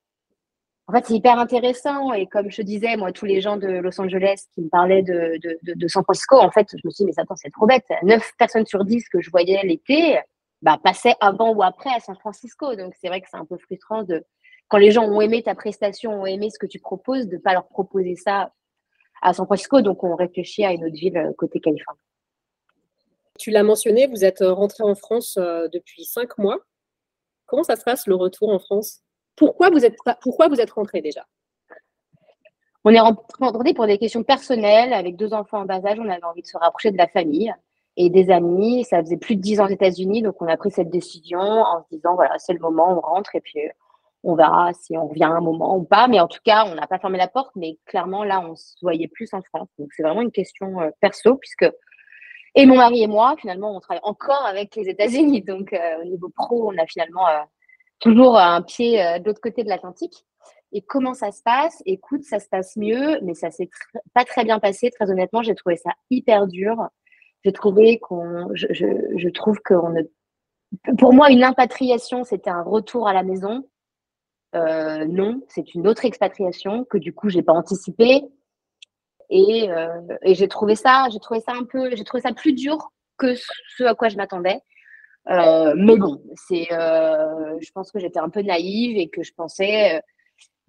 en 0.88 0.94
fait, 0.94 1.06
c'est 1.06 1.14
hyper 1.14 1.40
intéressant. 1.40 2.12
Et 2.14 2.28
comme 2.28 2.52
je 2.52 2.62
disais, 2.62 2.98
moi, 2.98 3.12
tous 3.12 3.26
les 3.26 3.40
gens 3.40 3.56
de 3.56 3.68
Los 3.68 4.00
Angeles 4.02 4.48
qui 4.54 4.62
me 4.62 4.70
parlaient 4.70 5.02
de, 5.02 5.40
de, 5.64 5.88
San 5.88 6.04
Francisco, 6.04 6.38
en 6.38 6.52
fait, 6.52 6.68
je 6.72 6.82
me 6.84 6.92
suis 6.92 7.06
dit, 7.06 7.12
mais 7.16 7.22
attends, 7.22 7.38
c'est 7.38 7.52
trop 7.52 7.66
bête. 7.66 7.86
Neuf 8.04 8.32
personnes 8.38 8.66
sur 8.66 8.84
dix 8.84 9.08
que 9.08 9.22
je 9.22 9.32
voyais 9.32 9.62
l'été 9.64 10.20
bah, 10.62 10.78
passaient 10.84 11.16
avant 11.22 11.54
ou 11.54 11.64
après 11.64 11.90
à 11.96 12.02
San 12.02 12.18
Francisco. 12.18 12.76
Donc, 12.76 12.94
c'est 13.00 13.08
vrai 13.08 13.22
que 13.22 13.28
c'est 13.32 13.38
un 13.38 13.46
peu 13.46 13.58
frustrant 13.58 14.04
de, 14.04 14.26
quand 14.68 14.78
les 14.78 14.92
gens 14.92 15.06
ont 15.06 15.22
aimé 15.22 15.42
ta 15.42 15.56
prestation, 15.56 16.22
ont 16.22 16.26
aimé 16.26 16.50
ce 16.50 16.60
que 16.60 16.66
tu 16.66 16.80
proposes, 16.80 17.28
de 17.28 17.36
ne 17.38 17.42
pas 17.42 17.54
leur 17.54 17.68
proposer 17.68 18.18
ça 18.18 18.52
à 19.22 19.34
San 19.34 19.46
Francisco. 19.46 19.80
Donc, 19.80 20.04
on 20.04 20.16
réfléchit 20.16 20.66
à 20.66 20.74
une 20.74 20.84
autre 20.84 20.96
ville 20.96 21.18
euh, 21.18 21.32
côté 21.38 21.62
Californie. 21.62 22.02
Tu 23.40 23.52
l'as 23.52 23.64
mentionné, 23.64 24.08
vous 24.08 24.26
êtes 24.26 24.42
rentré 24.42 24.84
en 24.84 24.96
France 24.96 25.38
euh, 25.38 25.70
depuis 25.70 26.04
cinq 26.04 26.38
mois. 26.38 26.60
Comment 27.46 27.64
ça 27.64 27.78
se 27.78 27.84
passe 27.84 28.06
le 28.06 28.16
retour 28.16 28.50
en 28.50 28.60
France? 28.60 29.02
Pourquoi 29.36 29.70
vous 29.70 29.86
êtes, 29.86 29.96
pourquoi 30.22 30.48
vous 30.48 30.60
êtes 30.60 30.72
rentré 30.72 31.02
déjà? 31.02 31.26
On 32.86 32.92
est 32.92 33.00
rentré 33.00 33.74
pour 33.74 33.88
des 33.88 33.98
questions 33.98 34.24
personnelles 34.24 34.94
avec 34.94 35.16
deux 35.16 35.34
enfants 35.34 35.62
en 35.62 35.66
bas 35.66 35.86
âge. 35.86 36.00
On 36.00 36.10
avait 36.10 36.24
envie 36.24 36.42
de 36.42 36.48
se 36.48 36.58
rapprocher 36.58 36.92
de 36.92 36.98
la 36.98 37.08
famille 37.08 37.54
et 37.96 38.10
des 38.10 38.30
amis. 38.30 38.84
Ça 38.84 39.00
faisait 39.02 39.18
plus 39.18 39.36
de 39.36 39.42
dix 39.42 39.62
ans 39.62 39.66
aux 39.66 39.70
États-Unis, 39.70 40.22
donc 40.22 40.42
on 40.42 40.48
a 40.48 40.58
pris 40.58 40.72
cette 40.72 40.90
décision 40.90 41.40
en 41.40 41.82
se 41.84 41.96
disant 41.96 42.16
voilà, 42.16 42.38
c'est 42.40 42.54
le 42.54 42.60
moment, 42.60 42.92
on 42.92 43.00
rentre 43.00 43.36
et 43.36 43.42
puis 43.42 43.66
euh, 43.66 43.70
on 44.24 44.36
verra 44.36 44.74
si 44.74 44.98
on 44.98 45.08
revient 45.08 45.26
un 45.26 45.40
moment 45.40 45.78
ou 45.78 45.84
pas. 45.84 46.08
Mais 46.10 46.20
en 46.20 46.28
tout 46.28 46.42
cas, 46.44 46.66
on 46.68 46.76
n'a 46.76 46.88
pas 46.88 47.00
fermé 47.00 47.18
la 47.18 47.28
porte, 47.30 47.52
mais 47.56 47.78
clairement 47.86 48.26
là, 48.26 48.42
on 48.42 48.56
se 48.56 48.76
voyait 48.82 49.08
plus 49.08 49.34
en 49.34 49.42
France. 49.42 49.70
Donc 49.80 49.90
c'est 49.96 50.04
vraiment 50.04 50.22
une 50.22 50.32
question 50.32 50.82
euh, 50.82 50.90
perso 51.00 51.36
puisque 51.38 51.70
et 52.56 52.66
mon 52.66 52.76
mari 52.76 53.02
et 53.02 53.08
moi, 53.08 53.36
finalement, 53.40 53.76
on 53.76 53.80
travaille 53.80 54.04
encore 54.04 54.46
avec 54.46 54.76
les 54.76 54.90
États-Unis. 54.90 55.42
Donc 55.42 55.72
euh, 55.72 56.02
au 56.02 56.06
niveau 56.06 56.30
pro, 56.36 56.70
on 56.70 56.78
a 56.78 56.86
finalement 56.86 57.26
toujours 58.04 58.38
un 58.38 58.62
pied 58.62 59.02
euh, 59.02 59.20
de 59.20 59.26
l'autre 59.26 59.42
côté 59.42 59.64
de 59.64 59.70
l'Atlantique. 59.70 60.26
Et 60.74 60.82
comment 60.82 61.14
ça 61.14 61.32
se 61.32 61.42
passe? 61.44 61.82
Écoute, 61.86 62.24
ça 62.24 62.40
se 62.40 62.50
passe 62.50 62.76
mieux, 62.76 63.20
mais 63.22 63.34
ça 63.34 63.52
s'est 63.52 63.70
pas 64.14 64.26
très 64.26 64.44
bien 64.44 64.60
passé. 64.60 64.90
Très 64.92 65.10
honnêtement, 65.10 65.42
j'ai 65.42 65.56
trouvé 65.56 65.78
ça 65.78 65.92
hyper 66.10 66.48
dur. 66.48 66.76
J'ai 67.44 67.54
trouvé 67.54 68.00
qu'on, 68.00 68.50
je, 68.54 68.68
je, 68.72 69.30
trouve 69.30 69.60
qu'on 69.64 69.90
ne, 69.90 70.02
pour 70.98 71.14
moi, 71.14 71.30
une 71.30 71.44
impatriation, 71.44 72.24
c'était 72.24 72.50
un 72.50 72.64
retour 72.64 73.08
à 73.08 73.14
la 73.14 73.24
maison. 73.24 73.68
Euh, 74.56 75.06
non, 75.06 75.42
c'est 75.48 75.74
une 75.74 75.88
autre 75.88 76.06
expatriation 76.06 76.86
que 76.86 76.98
du 76.98 77.14
coup, 77.14 77.30
j'ai 77.30 77.44
pas 77.44 77.54
anticipé. 77.54 78.24
Et, 79.30 79.70
euh, 79.70 80.02
et 80.22 80.36
j'ai 80.36 80.48
trouvé 80.48 80.76
ça, 80.76 81.08
j'ai 81.12 81.20
trouvé 81.20 81.40
ça 81.40 81.54
un 81.54 81.64
peu, 81.64 81.96
j'ai 81.96 82.04
trouvé 82.04 82.22
ça 82.22 82.34
plus 82.34 82.54
dur 82.54 82.78
que 83.18 83.36
ce 83.36 83.84
à 83.84 83.96
quoi 83.96 84.10
je 84.10 84.18
m'attendais. 84.18 84.60
Euh, 85.30 85.74
mais 85.78 85.98
bon, 85.98 86.22
c'est, 86.36 86.68
euh, 86.72 87.58
je 87.60 87.72
pense 87.72 87.92
que 87.92 88.00
j'étais 88.00 88.20
un 88.20 88.30
peu 88.30 88.42
naïve 88.42 88.98
et 88.98 89.10
que 89.10 89.24
je 89.24 89.34
pensais. 89.34 89.98
Euh, 89.98 90.00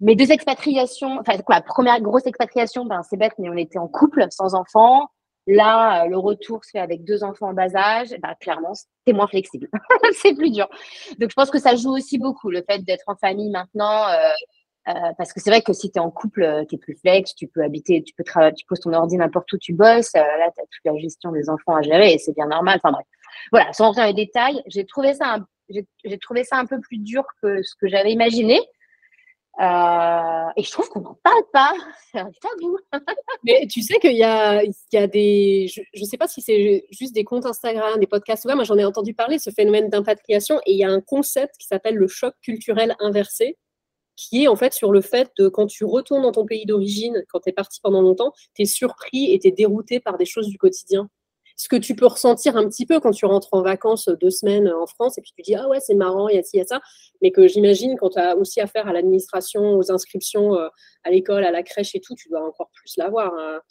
mes 0.01 0.15
deux 0.15 0.31
expatriations, 0.31 1.19
enfin 1.19 1.37
quoi, 1.39 1.55
la 1.55 1.61
première 1.61 2.01
grosse 2.01 2.25
expatriation, 2.25 2.85
ben 2.85 3.01
c'est 3.03 3.17
bête, 3.17 3.33
mais 3.39 3.49
on 3.49 3.57
était 3.57 3.79
en 3.79 3.87
couple, 3.87 4.25
sans 4.29 4.53
enfants. 4.53 5.07
Là, 5.47 6.07
le 6.07 6.17
retour 6.17 6.65
se 6.65 6.71
fait 6.71 6.79
avec 6.79 7.03
deux 7.05 7.23
enfants 7.23 7.49
en 7.49 7.53
bas 7.53 7.75
âge. 7.75 8.09
Ben, 8.21 8.33
clairement, 8.39 8.73
c'est 9.05 9.13
moins 9.13 9.27
flexible. 9.27 9.69
c'est 10.13 10.33
plus 10.33 10.49
dur. 10.51 10.67
Donc, 11.19 11.29
je 11.29 11.35
pense 11.35 11.51
que 11.51 11.59
ça 11.59 11.75
joue 11.75 11.95
aussi 11.95 12.17
beaucoup, 12.17 12.49
le 12.49 12.63
fait 12.67 12.79
d'être 12.79 13.03
en 13.07 13.15
famille 13.15 13.51
maintenant. 13.51 14.07
Euh, 14.87 14.91
parce 15.17 15.33
que 15.33 15.39
c'est 15.39 15.49
vrai 15.49 15.61
que 15.61 15.73
si 15.73 15.91
tu 15.91 15.97
es 15.97 16.01
en 16.01 16.11
couple, 16.11 16.65
tu 16.69 16.75
es 16.75 16.77
plus 16.77 16.95
flex, 16.95 17.33
tu 17.35 17.47
peux 17.47 17.63
habiter, 17.63 18.03
tu 18.03 18.13
peux 18.15 18.23
tu 18.55 18.65
poses 18.67 18.79
ton 18.79 18.93
ordi 18.93 19.17
n'importe 19.17 19.51
où 19.53 19.57
tu 19.57 19.73
bosses. 19.73 20.13
là, 20.13 20.51
tu 20.55 20.61
as 20.61 20.65
toute 20.65 20.85
la 20.85 20.95
gestion 20.97 21.31
des 21.31 21.49
enfants 21.49 21.75
à 21.75 21.81
gérer 21.81 22.13
et 22.13 22.17
c'est 22.17 22.33
bien 22.33 22.47
normal. 22.47 22.79
Enfin 22.83 22.91
bref. 22.91 23.05
Voilà, 23.51 23.71
sans 23.73 23.85
rentrer 23.85 24.01
dans 24.01 24.07
les 24.07 24.25
détails, 24.25 24.61
j'ai 24.67 24.85
trouvé 24.85 25.13
ça 25.13 25.35
un, 25.35 25.47
j'ai 25.69 26.17
trouvé 26.19 26.43
ça 26.43 26.57
un 26.57 26.65
peu 26.65 26.79
plus 26.79 26.97
dur 26.97 27.23
que 27.41 27.61
ce 27.63 27.75
que 27.79 27.87
j'avais 27.87 28.11
imaginé. 28.11 28.59
Euh, 29.61 30.49
et 30.57 30.63
je 30.63 30.71
trouve 30.71 30.89
qu'on 30.89 30.99
n'en 30.99 31.17
parle 31.23 31.43
pas. 31.53 31.73
C'est 32.11 32.19
un 32.19 32.29
tabou. 32.41 32.77
Mais 33.43 33.67
tu 33.67 33.81
sais 33.81 33.99
qu'il 33.99 34.11
y 34.11 34.17
y 34.17 34.23
a 34.23 35.07
des. 35.07 35.67
Je 35.67 36.01
ne 36.01 36.05
sais 36.05 36.17
pas 36.17 36.27
si 36.27 36.41
c'est 36.41 36.85
juste 36.91 37.13
des 37.13 37.23
comptes 37.23 37.45
Instagram, 37.45 37.99
des 37.99 38.07
podcasts. 38.07 38.45
Ouais, 38.45 38.55
moi, 38.55 38.65
j'en 38.65 38.77
ai 38.77 38.85
entendu 38.85 39.13
parler, 39.13 39.39
ce 39.39 39.49
phénomène 39.51 39.89
d'impatriation. 39.89 40.59
Et 40.65 40.73
il 40.73 40.77
y 40.77 40.83
a 40.83 40.89
un 40.89 41.01
concept 41.01 41.55
qui 41.57 41.67
s'appelle 41.67 41.95
le 41.95 42.07
choc 42.07 42.33
culturel 42.41 42.95
inversé, 42.99 43.57
qui 44.17 44.43
est 44.43 44.47
en 44.47 44.55
fait 44.57 44.73
sur 44.73 44.91
le 44.91 45.01
fait 45.01 45.31
de 45.37 45.47
quand 45.47 45.67
tu 45.67 45.85
retournes 45.85 46.23
dans 46.23 46.33
ton 46.33 46.45
pays 46.45 46.65
d'origine, 46.65 47.23
quand 47.29 47.39
tu 47.39 47.49
es 47.49 47.53
parti 47.53 47.79
pendant 47.81 48.01
longtemps, 48.01 48.33
tu 48.55 48.63
es 48.63 48.65
surpris 48.65 49.31
et 49.31 49.39
tu 49.39 49.47
es 49.47 49.51
dérouté 49.51 49.99
par 50.01 50.17
des 50.17 50.25
choses 50.25 50.47
du 50.47 50.57
quotidien 50.57 51.09
ce 51.55 51.69
que 51.69 51.75
tu 51.75 51.95
peux 51.95 52.05
ressentir 52.05 52.57
un 52.57 52.67
petit 52.67 52.85
peu 52.85 52.99
quand 52.99 53.11
tu 53.11 53.25
rentres 53.25 53.49
en 53.53 53.61
vacances 53.61 54.09
deux 54.21 54.29
semaines 54.29 54.69
en 54.69 54.87
France 54.87 55.17
et 55.17 55.21
puis 55.21 55.31
tu 55.35 55.41
dis 55.41 55.55
ah 55.55 55.67
ouais 55.69 55.79
c'est 55.79 55.95
marrant 55.95 56.27
il 56.27 56.35
y 56.35 56.39
a 56.39 56.43
ci 56.43 56.57
il 56.57 56.59
y 56.59 56.61
a 56.61 56.65
ça 56.65 56.81
mais 57.21 57.31
que 57.31 57.47
j'imagine 57.47 57.95
quand 57.97 58.09
tu 58.09 58.19
as 58.19 58.35
aussi 58.35 58.59
affaire 58.61 58.87
à 58.87 58.93
l'administration 58.93 59.77
aux 59.77 59.91
inscriptions 59.91 60.55
euh, 60.55 60.67
à 61.03 61.11
l'école 61.11 61.45
à 61.45 61.51
la 61.51 61.63
crèche 61.63 61.95
et 61.95 62.01
tout 62.01 62.15
tu 62.15 62.29
dois 62.29 62.45
encore 62.45 62.69
plus 62.73 62.97
l'avoir 62.97 63.33
hein. 63.37 63.61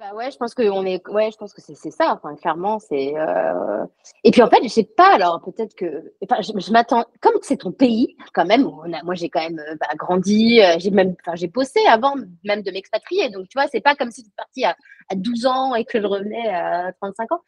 Bah 0.00 0.14
ouais, 0.14 0.30
je 0.30 0.36
pense 0.36 0.54
que 0.54 0.62
on 0.62 0.86
est, 0.86 1.04
ouais, 1.08 1.32
je 1.32 1.36
pense 1.36 1.52
que 1.52 1.60
c'est 1.60 1.90
ça. 1.90 2.12
Enfin, 2.14 2.36
clairement, 2.36 2.78
c'est. 2.78 3.16
Euh... 3.16 3.84
Et 4.22 4.30
puis 4.30 4.42
en 4.42 4.48
fait, 4.48 4.62
je 4.62 4.68
sais 4.68 4.84
pas. 4.84 5.12
Alors 5.12 5.40
peut-être 5.42 5.74
que, 5.74 6.14
enfin, 6.22 6.40
je, 6.40 6.70
m'attends. 6.70 7.04
Comme 7.20 7.34
c'est 7.42 7.56
ton 7.56 7.72
pays, 7.72 8.16
quand 8.32 8.46
même. 8.46 8.62
Moi, 8.62 9.14
j'ai 9.14 9.28
quand 9.28 9.40
même 9.40 9.58
euh, 9.58 9.74
bah, 9.80 9.88
grandi. 9.96 10.60
Euh, 10.62 10.76
j'ai 10.78 10.92
même, 10.92 11.16
enfin, 11.20 11.34
j'ai 11.34 11.48
bossé 11.48 11.80
avant 11.88 12.14
même 12.44 12.62
de 12.62 12.70
m'expatrier. 12.70 13.28
Donc 13.30 13.48
tu 13.48 13.58
vois, 13.58 13.66
c'est 13.66 13.80
pas 13.80 13.96
comme 13.96 14.12
si 14.12 14.22
tu 14.22 14.30
parti 14.36 14.64
à, 14.64 14.76
à 15.10 15.16
12 15.16 15.46
ans 15.46 15.74
et 15.74 15.84
que 15.84 16.00
je 16.00 16.06
revenais 16.06 16.48
à 16.48 16.92
35 17.00 17.32
ans. 17.32 17.40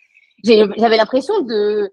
J'avais 0.42 0.96
l'impression 0.96 1.42
de 1.42 1.92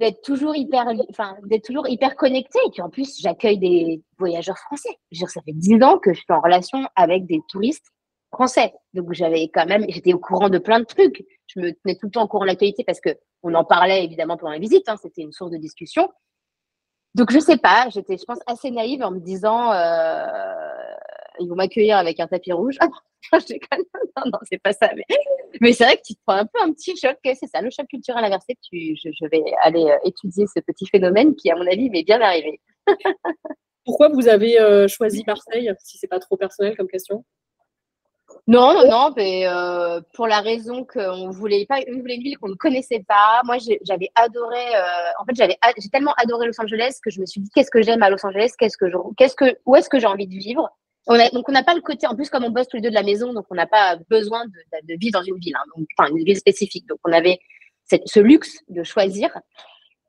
d'être 0.00 0.22
toujours 0.22 0.56
hyper, 0.56 0.86
enfin, 1.10 1.36
d'être 1.44 1.64
toujours 1.64 1.86
hyper 1.86 2.16
connecté. 2.16 2.58
Et 2.66 2.70
puis 2.70 2.80
en 2.80 2.88
plus, 2.88 3.20
j'accueille 3.20 3.58
des 3.58 4.02
voyageurs 4.18 4.58
français. 4.58 4.96
Ça 5.12 5.42
fait 5.42 5.52
10 5.52 5.82
ans 5.82 5.98
que 5.98 6.14
je 6.14 6.20
suis 6.20 6.32
en 6.32 6.40
relation 6.40 6.88
avec 6.96 7.26
des 7.26 7.40
touristes 7.50 7.92
français. 8.32 8.72
Donc 8.94 9.12
j'avais 9.12 9.48
quand 9.52 9.66
même, 9.66 9.84
j'étais 9.88 10.12
au 10.12 10.18
courant 10.18 10.48
de 10.48 10.58
plein 10.58 10.80
de 10.80 10.84
trucs. 10.84 11.24
Je 11.46 11.60
me 11.60 11.72
tenais 11.72 11.96
tout 11.96 12.06
le 12.06 12.10
temps 12.10 12.24
au 12.24 12.28
courant 12.28 12.44
de 12.44 12.48
l'actualité 12.48 12.84
parce 12.84 13.00
que 13.00 13.10
on 13.42 13.54
en 13.54 13.64
parlait 13.64 14.04
évidemment 14.04 14.36
pendant 14.36 14.52
la 14.52 14.58
visite. 14.58 14.88
Hein, 14.88 14.96
c'était 15.00 15.22
une 15.22 15.32
source 15.32 15.50
de 15.50 15.58
discussion. 15.58 16.08
Donc 17.14 17.30
je 17.30 17.38
sais 17.38 17.58
pas, 17.58 17.88
j'étais, 17.90 18.16
je 18.16 18.24
pense, 18.24 18.38
assez 18.46 18.70
naïve 18.70 19.02
en 19.02 19.10
me 19.10 19.20
disant, 19.20 19.70
euh, 19.72 20.24
ils 21.40 21.48
vont 21.48 21.56
m'accueillir 21.56 21.98
avec 21.98 22.20
un 22.20 22.26
tapis 22.26 22.52
rouge. 22.52 22.78
non, 23.32 24.24
non, 24.26 24.38
c'est 24.44 24.62
pas 24.62 24.72
ça. 24.72 24.90
Mais, 25.60 25.72
c'est 25.72 25.84
vrai 25.84 25.96
que 25.96 26.02
tu 26.06 26.14
te 26.14 26.20
prends 26.26 26.36
un 26.36 26.46
peu 26.46 26.60
un 26.62 26.72
petit 26.72 26.96
choc. 26.96 27.18
C'est 27.22 27.46
ça, 27.46 27.60
le 27.60 27.70
choc 27.70 27.86
culturel 27.86 28.24
inversé. 28.24 28.56
Tu, 28.62 28.96
je, 28.96 29.10
je 29.12 29.26
vais 29.28 29.44
aller 29.62 29.84
euh, 29.84 29.98
étudier 30.04 30.46
ce 30.46 30.60
petit 30.60 30.86
phénomène 30.86 31.34
qui, 31.36 31.50
à 31.50 31.56
mon 31.56 31.66
avis, 31.66 31.90
m'est 31.90 32.02
bien 32.02 32.20
arrivé. 32.20 32.60
Pourquoi 33.84 34.08
vous 34.08 34.28
avez 34.28 34.60
euh, 34.60 34.88
choisi 34.88 35.24
Marseille, 35.26 35.70
si 35.80 35.98
c'est 35.98 36.06
pas 36.06 36.20
trop 36.20 36.36
personnel 36.36 36.76
comme 36.76 36.88
question? 36.88 37.24
Non, 38.48 38.74
non, 38.74 38.90
non, 38.90 39.14
mais 39.16 39.46
euh, 39.46 40.00
pour 40.14 40.26
la 40.26 40.40
raison 40.40 40.84
qu'on 40.84 41.30
voulait 41.30 41.64
pas, 41.64 41.76
on 41.88 42.00
voulait 42.00 42.16
une 42.16 42.22
ville 42.22 42.38
qu'on 42.38 42.48
ne 42.48 42.54
connaissait 42.54 43.04
pas. 43.06 43.40
Moi, 43.44 43.58
j'avais 43.82 44.08
adoré. 44.16 44.74
Euh, 44.74 44.82
en 45.20 45.24
fait, 45.24 45.36
j'avais, 45.36 45.56
j'ai 45.78 45.88
tellement 45.90 46.12
adoré 46.16 46.48
Los 46.48 46.60
Angeles 46.60 46.98
que 47.04 47.10
je 47.10 47.20
me 47.20 47.26
suis 47.26 47.40
dit 47.40 47.50
qu'est-ce 47.54 47.70
que 47.70 47.82
j'aime 47.82 48.02
à 48.02 48.10
Los 48.10 48.26
Angeles, 48.26 48.52
qu'est-ce 48.58 48.76
que 48.76 48.90
je, 48.90 48.96
qu'est-ce 49.16 49.36
que, 49.36 49.56
où 49.64 49.76
est-ce 49.76 49.88
que 49.88 50.00
j'ai 50.00 50.06
envie 50.06 50.26
de 50.26 50.34
vivre? 50.34 50.68
donc 51.32 51.48
on 51.48 51.52
n'a 51.52 51.64
pas 51.64 51.74
le 51.74 51.80
côté, 51.80 52.06
en 52.06 52.14
plus 52.14 52.30
comme 52.30 52.44
on 52.44 52.50
bosse 52.50 52.68
tous 52.68 52.76
les 52.76 52.82
deux 52.82 52.90
de 52.90 52.94
la 52.94 53.02
maison, 53.02 53.32
donc 53.32 53.44
on 53.50 53.56
n'a 53.56 53.66
pas 53.66 53.96
besoin 54.08 54.44
de, 54.46 54.94
vivre 55.00 55.18
dans 55.18 55.24
une 55.24 55.36
ville, 55.36 55.54
hein, 55.56 55.82
enfin 55.98 56.08
une 56.14 56.24
ville 56.24 56.36
spécifique. 56.36 56.86
Donc 56.86 56.98
on 57.04 57.12
avait 57.12 57.40
ce 57.84 58.20
luxe 58.20 58.58
de 58.68 58.82
choisir. 58.84 59.30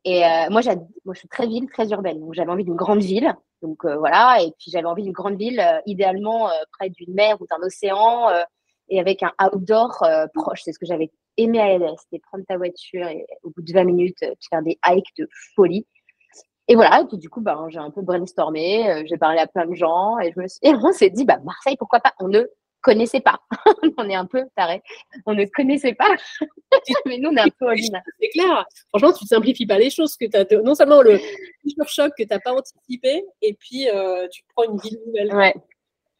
Et 0.05 0.25
euh, 0.25 0.49
moi, 0.49 0.61
moi, 1.05 1.13
je 1.13 1.19
suis 1.19 1.27
très 1.27 1.47
ville, 1.47 1.69
très 1.71 1.89
urbaine. 1.89 2.19
Donc 2.19 2.33
j'avais 2.33 2.51
envie 2.51 2.65
d'une 2.65 2.75
grande 2.75 3.01
ville. 3.01 3.33
Donc 3.61 3.85
euh, 3.85 3.97
voilà, 3.97 4.41
et 4.41 4.51
puis 4.59 4.71
j'avais 4.71 4.87
envie 4.87 5.03
d'une 5.03 5.13
grande 5.13 5.37
ville, 5.37 5.59
euh, 5.59 5.79
idéalement 5.85 6.49
près 6.77 6.89
d'une 6.89 7.13
mer 7.13 7.41
ou 7.41 7.47
d'un 7.47 7.65
océan, 7.65 8.27
et 8.89 8.99
avec 8.99 9.23
un 9.23 9.31
outdoor 9.41 10.03
proche. 10.33 10.63
C'est 10.63 10.73
ce 10.73 10.79
que 10.79 10.85
j'avais 10.85 11.11
aimé 11.37 11.59
à 11.59 11.77
LS, 11.77 11.95
c'était 12.01 12.19
prendre 12.19 12.43
ta 12.45 12.57
voiture 12.57 13.07
et 13.07 13.25
au 13.43 13.49
bout 13.51 13.61
de 13.61 13.71
20 13.71 13.85
minutes, 13.85 14.19
faire 14.49 14.61
des 14.61 14.77
hikes 14.85 15.15
de 15.17 15.27
folie. 15.55 15.87
Et 16.69 16.75
voilà, 16.75 17.01
et 17.01 17.05
puis 17.05 17.17
du 17.17 17.29
coup, 17.29 17.41
ben, 17.41 17.67
j'ai 17.69 17.79
un 17.79 17.91
peu 17.91 18.01
brainstormé, 18.01 18.89
euh, 18.89 19.03
j'ai 19.05 19.17
parlé 19.17 19.39
à 19.39 19.47
plein 19.47 19.65
de 19.65 19.75
gens 19.75 20.17
et, 20.19 20.31
je 20.31 20.39
me 20.39 20.45
et 20.61 20.73
on 20.75 20.93
s'est 20.93 21.09
dit, 21.09 21.25
bah, 21.25 21.39
Marseille, 21.43 21.75
pourquoi 21.77 21.99
pas 21.99 22.13
On 22.19 22.29
ne 22.29 22.41
connaissait 22.83 23.21
pas. 23.21 23.39
on 23.97 24.09
est 24.09 24.15
un 24.15 24.25
peu 24.25 24.43
taré. 24.55 24.83
On 25.25 25.33
ne 25.33 25.45
connaissait 25.45 25.95
pas. 25.95 26.15
Mais 27.05 27.17
nous, 27.17 27.29
on 27.29 27.35
est 27.35 27.41
un 27.41 27.49
peu 27.59 27.67
C'est 27.75 28.29
clair. 28.29 28.65
Franchement, 28.89 29.13
tu 29.13 29.23
ne 29.23 29.27
simplifies 29.27 29.65
pas 29.65 29.79
les 29.79 29.89
choses. 29.89 30.15
Que 30.15 30.25
as 30.35 30.61
Non 30.61 30.75
seulement 30.75 31.01
le 31.01 31.19
choc 31.87 32.11
que 32.17 32.23
tu 32.23 32.29
n'as 32.29 32.39
pas 32.39 32.53
anticipé, 32.53 33.23
et 33.41 33.53
puis 33.53 33.89
euh, 33.89 34.27
tu 34.31 34.43
prends 34.55 34.71
une 34.71 34.77
ville 34.77 34.99
nouvelle. 35.07 35.33
Ouais. 35.33 35.53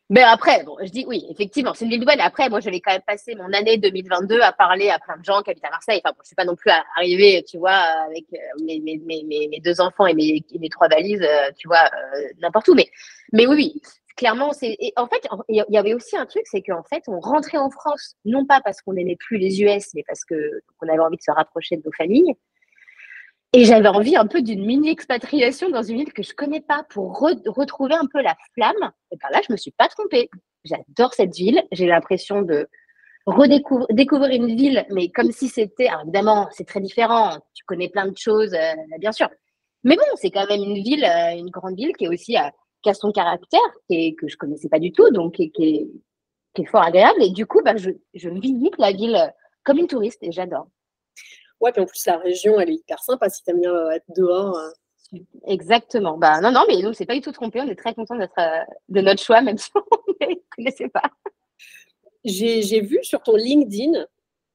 Mais 0.09 0.21
après, 0.21 0.63
bon, 0.63 0.77
je 0.79 0.89
dis 0.89 1.05
oui, 1.07 1.25
effectivement, 1.29 1.73
c'est 1.73 1.85
une 1.85 1.91
ville 1.91 2.01
nouvelle. 2.01 2.21
Après, 2.21 2.49
moi, 2.49 2.59
j'avais 2.59 2.81
quand 2.81 2.91
même 2.91 3.01
passé 3.01 3.35
mon 3.35 3.51
année 3.53 3.77
2022 3.77 4.41
à 4.41 4.51
parler 4.51 4.89
à 4.89 4.99
plein 4.99 5.17
de 5.17 5.23
gens 5.23 5.41
qui 5.41 5.49
habitent 5.49 5.65
à 5.65 5.69
Marseille. 5.69 6.01
Enfin, 6.03 6.13
bon, 6.13 6.19
je 6.21 6.27
suis 6.27 6.35
pas 6.35 6.45
non 6.45 6.55
plus 6.55 6.71
arrivée, 6.95 7.43
tu 7.47 7.57
vois, 7.57 7.71
avec 7.71 8.25
euh, 8.33 8.37
mes, 8.63 8.79
mes, 8.79 8.97
mes, 8.99 9.23
mes, 9.23 9.59
deux 9.59 9.79
enfants 9.79 10.05
et 10.05 10.13
mes, 10.13 10.43
mes 10.59 10.69
trois 10.69 10.89
valises, 10.89 11.23
euh, 11.23 11.49
tu 11.57 11.67
vois, 11.67 11.85
euh, 11.85 12.27
n'importe 12.41 12.67
où. 12.67 12.75
Mais, 12.75 12.89
mais 13.31 13.47
oui, 13.47 13.55
oui, 13.55 13.81
clairement, 14.15 14.53
c'est. 14.53 14.77
En 14.97 15.07
fait, 15.07 15.27
il 15.49 15.63
y 15.69 15.77
avait 15.77 15.93
aussi 15.93 16.17
un 16.17 16.25
truc, 16.25 16.43
c'est 16.45 16.61
qu'en 16.61 16.83
fait, 16.83 17.03
on 17.07 17.19
rentrait 17.19 17.57
en 17.57 17.69
France, 17.69 18.15
non 18.25 18.45
pas 18.45 18.61
parce 18.61 18.81
qu'on 18.81 18.93
n'aimait 18.93 19.17
plus 19.17 19.37
les 19.37 19.61
US, 19.61 19.93
mais 19.93 20.03
parce 20.07 20.23
qu'on 20.25 20.87
avait 20.87 20.99
envie 20.99 21.17
de 21.17 21.21
se 21.21 21.31
rapprocher 21.31 21.77
de 21.77 21.83
nos 21.85 21.91
familles. 21.91 22.33
Et 23.55 23.65
j'avais 23.65 23.87
envie 23.87 24.15
un 24.15 24.25
peu 24.25 24.41
d'une 24.41 24.65
mini 24.65 24.89
expatriation 24.89 25.69
dans 25.69 25.83
une 25.83 25.97
ville 25.97 26.13
que 26.13 26.23
je 26.23 26.33
connais 26.33 26.61
pas 26.61 26.83
pour 26.89 27.19
retrouver 27.19 27.93
un 27.93 28.07
peu 28.11 28.19
la 28.21 28.35
flamme. 28.55 28.91
Et 29.11 29.17
par 29.17 29.29
là, 29.29 29.41
je 29.47 29.53
me 29.53 29.57
suis 29.57 29.71
pas 29.71 29.87
trompée. 29.87 30.29
J'adore 30.65 31.13
cette 31.13 31.35
ville. 31.35 31.61
J'ai 31.71 31.85
l'impression 31.85 32.41
de 32.41 32.67
redécouvrir 33.27 34.31
une 34.31 34.55
ville, 34.55 34.85
mais 34.89 35.09
comme 35.09 35.31
si 35.31 35.49
c'était, 35.49 35.87
évidemment, 36.03 36.49
c'est 36.51 36.67
très 36.67 36.79
différent. 36.79 37.37
Tu 37.53 37.63
connais 37.65 37.89
plein 37.89 38.07
de 38.07 38.17
choses, 38.17 38.53
euh, 38.53 38.73
bien 38.97 39.11
sûr. 39.11 39.29
Mais 39.83 39.95
bon, 39.95 40.03
c'est 40.15 40.31
quand 40.31 40.47
même 40.47 40.61
une 40.61 40.81
ville, 40.81 41.05
euh, 41.05 41.37
une 41.37 41.49
grande 41.49 41.75
ville 41.75 41.93
qui 41.95 42.05
est 42.05 42.09
aussi 42.09 42.37
euh, 42.37 42.49
qui 42.83 42.89
a 42.89 42.93
son 42.93 43.11
caractère 43.11 43.59
et 43.89 44.13
que 44.15 44.27
je 44.27 44.37
connaissais 44.37 44.69
pas 44.69 44.79
du 44.79 44.91
tout, 44.91 45.09
donc 45.09 45.35
qui, 45.35 45.43
est, 45.43 45.87
qui 46.53 46.61
est 46.61 46.65
fort 46.65 46.83
agréable. 46.83 47.23
Et 47.23 47.29
du 47.29 47.45
coup, 47.45 47.61
bah, 47.63 47.75
je, 47.77 47.91
je 48.13 48.29
visite 48.29 48.77
la 48.77 48.91
ville 48.91 49.33
comme 49.63 49.77
une 49.79 49.87
touriste 49.87 50.19
et 50.21 50.31
j'adore. 50.31 50.67
Ouais, 51.59 51.71
puis 51.71 51.81
en 51.81 51.85
plus, 51.85 52.05
la 52.05 52.17
région, 52.17 52.59
elle 52.59 52.71
est 52.71 52.75
hyper 52.75 53.01
sympa 53.01 53.29
si 53.29 53.41
tu 53.43 53.51
aimes 53.51 53.61
bien 53.61 53.73
euh, 53.73 53.91
être 53.91 54.05
dehors. 54.15 54.57
Euh. 54.57 55.17
Exactement. 55.47 56.17
Bah, 56.17 56.41
non, 56.41 56.51
non, 56.51 56.65
mais 56.67 56.81
nous, 56.81 56.93
c'est 56.93 57.05
pas 57.05 57.13
du 57.13 57.21
tout 57.21 57.31
trompé. 57.31 57.61
On 57.61 57.67
est 57.67 57.75
très 57.75 57.93
content 57.93 58.17
d'être 58.17 58.37
euh, 58.37 58.63
de 58.89 59.01
notre 59.01 59.23
choix, 59.23 59.41
même 59.41 59.57
si 59.57 59.69
on 59.75 59.79
ne 60.27 60.35
connaissait 60.55 60.89
pas. 60.89 61.03
J'ai 62.25 62.81
vu 62.81 62.99
sur 63.01 63.21
ton 63.21 63.35
LinkedIn, 63.35 64.05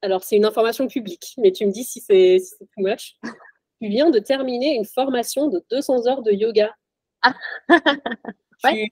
alors 0.02 0.24
c'est 0.24 0.36
une 0.36 0.44
information 0.44 0.86
publique, 0.86 1.34
mais 1.38 1.52
tu 1.52 1.66
me 1.66 1.70
dis 1.70 1.84
si 1.84 2.00
c'est 2.00 2.38
si 2.38 2.56
too 2.58 2.82
much. 2.82 3.16
Tu 3.80 3.88
viens 3.88 4.10
de 4.10 4.18
terminer 4.18 4.74
une 4.74 4.84
formation 4.84 5.46
de 5.46 5.64
200 5.70 6.08
heures 6.08 6.22
de 6.22 6.32
yoga. 6.32 6.74
Ah. 8.64 8.72
Oui, 8.72 8.90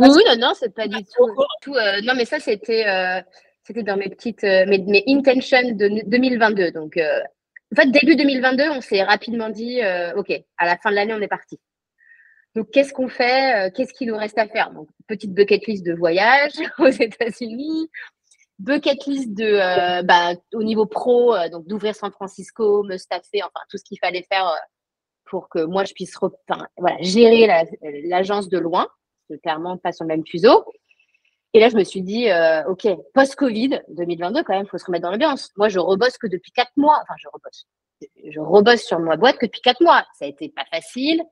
non, 0.00 0.36
non, 0.36 0.52
c'est 0.58 0.74
pas 0.74 0.88
du 0.88 0.96
tout. 1.04 1.30
tout 1.62 1.74
non, 2.02 2.14
mais 2.16 2.24
ça, 2.24 2.40
c'était 2.40 3.22
c'était 3.62 3.84
dans 3.84 3.96
mes 3.96 4.08
petites 4.08 4.42
mes, 4.42 4.78
mes 4.78 5.04
intentions 5.06 5.62
de 5.62 6.02
2022. 6.08 6.72
Donc, 6.72 6.98
en 7.72 7.76
fait, 7.76 7.90
début 7.90 8.16
2022, 8.16 8.70
on 8.70 8.80
s'est 8.80 9.02
rapidement 9.02 9.48
dit, 9.48 9.82
euh, 9.82 10.14
OK, 10.14 10.30
à 10.56 10.66
la 10.66 10.76
fin 10.76 10.90
de 10.90 10.94
l'année, 10.94 11.14
on 11.14 11.20
est 11.20 11.28
parti. 11.28 11.58
Donc, 12.54 12.70
qu'est-ce 12.70 12.92
qu'on 12.92 13.08
fait 13.08 13.66
euh, 13.66 13.70
Qu'est-ce 13.74 13.92
qu'il 13.92 14.08
nous 14.08 14.16
reste 14.16 14.38
à 14.38 14.46
faire? 14.46 14.70
Donc, 14.70 14.88
petite 15.08 15.34
bucket 15.34 15.66
list 15.66 15.84
de 15.84 15.92
voyage 15.92 16.52
aux 16.78 16.86
États-Unis, 16.86 17.90
bucket 18.58 19.04
list 19.06 19.34
de, 19.34 19.44
euh, 19.44 20.02
bah, 20.02 20.34
au 20.54 20.62
niveau 20.62 20.86
pro, 20.86 21.34
donc 21.50 21.66
d'ouvrir 21.66 21.94
San 21.96 22.12
Francisco, 22.12 22.84
me 22.84 22.96
staffer, 22.96 23.42
enfin 23.42 23.64
tout 23.68 23.78
ce 23.78 23.84
qu'il 23.84 23.98
fallait 23.98 24.24
faire 24.30 24.54
pour 25.26 25.48
que 25.48 25.64
moi 25.64 25.84
je 25.84 25.92
puisse 25.92 26.14
gérer 27.00 27.46
l'agence 28.04 28.48
de 28.48 28.58
loin, 28.58 28.88
clairement 29.42 29.76
pas 29.76 29.92
sur 29.92 30.04
le 30.04 30.08
même 30.08 30.26
fuseau. 30.26 30.64
Et 31.56 31.60
là, 31.60 31.70
je 31.70 31.76
me 31.76 31.84
suis 31.84 32.02
dit, 32.02 32.28
euh, 32.28 32.64
OK, 32.68 32.86
post-Covid, 33.14 33.80
2022, 33.88 34.42
quand 34.42 34.52
même, 34.52 34.66
il 34.66 34.68
faut 34.68 34.76
se 34.76 34.84
remettre 34.84 35.04
dans 35.04 35.10
l'ambiance. 35.10 35.52
Moi, 35.56 35.70
je 35.70 35.78
rebosse 35.78 36.18
que 36.18 36.26
depuis 36.26 36.52
quatre 36.52 36.76
mois. 36.76 36.98
Enfin, 37.02 37.14
je 37.16 37.28
rebosse. 37.32 37.66
Je 38.30 38.40
rebosse 38.40 38.82
sur 38.82 38.98
ma 38.98 39.16
boîte 39.16 39.38
que 39.38 39.46
depuis 39.46 39.62
quatre 39.62 39.80
mois. 39.80 40.04
Ça 40.18 40.26
a 40.26 40.28
été 40.28 40.50
pas 40.50 40.66
facile. 40.70 41.22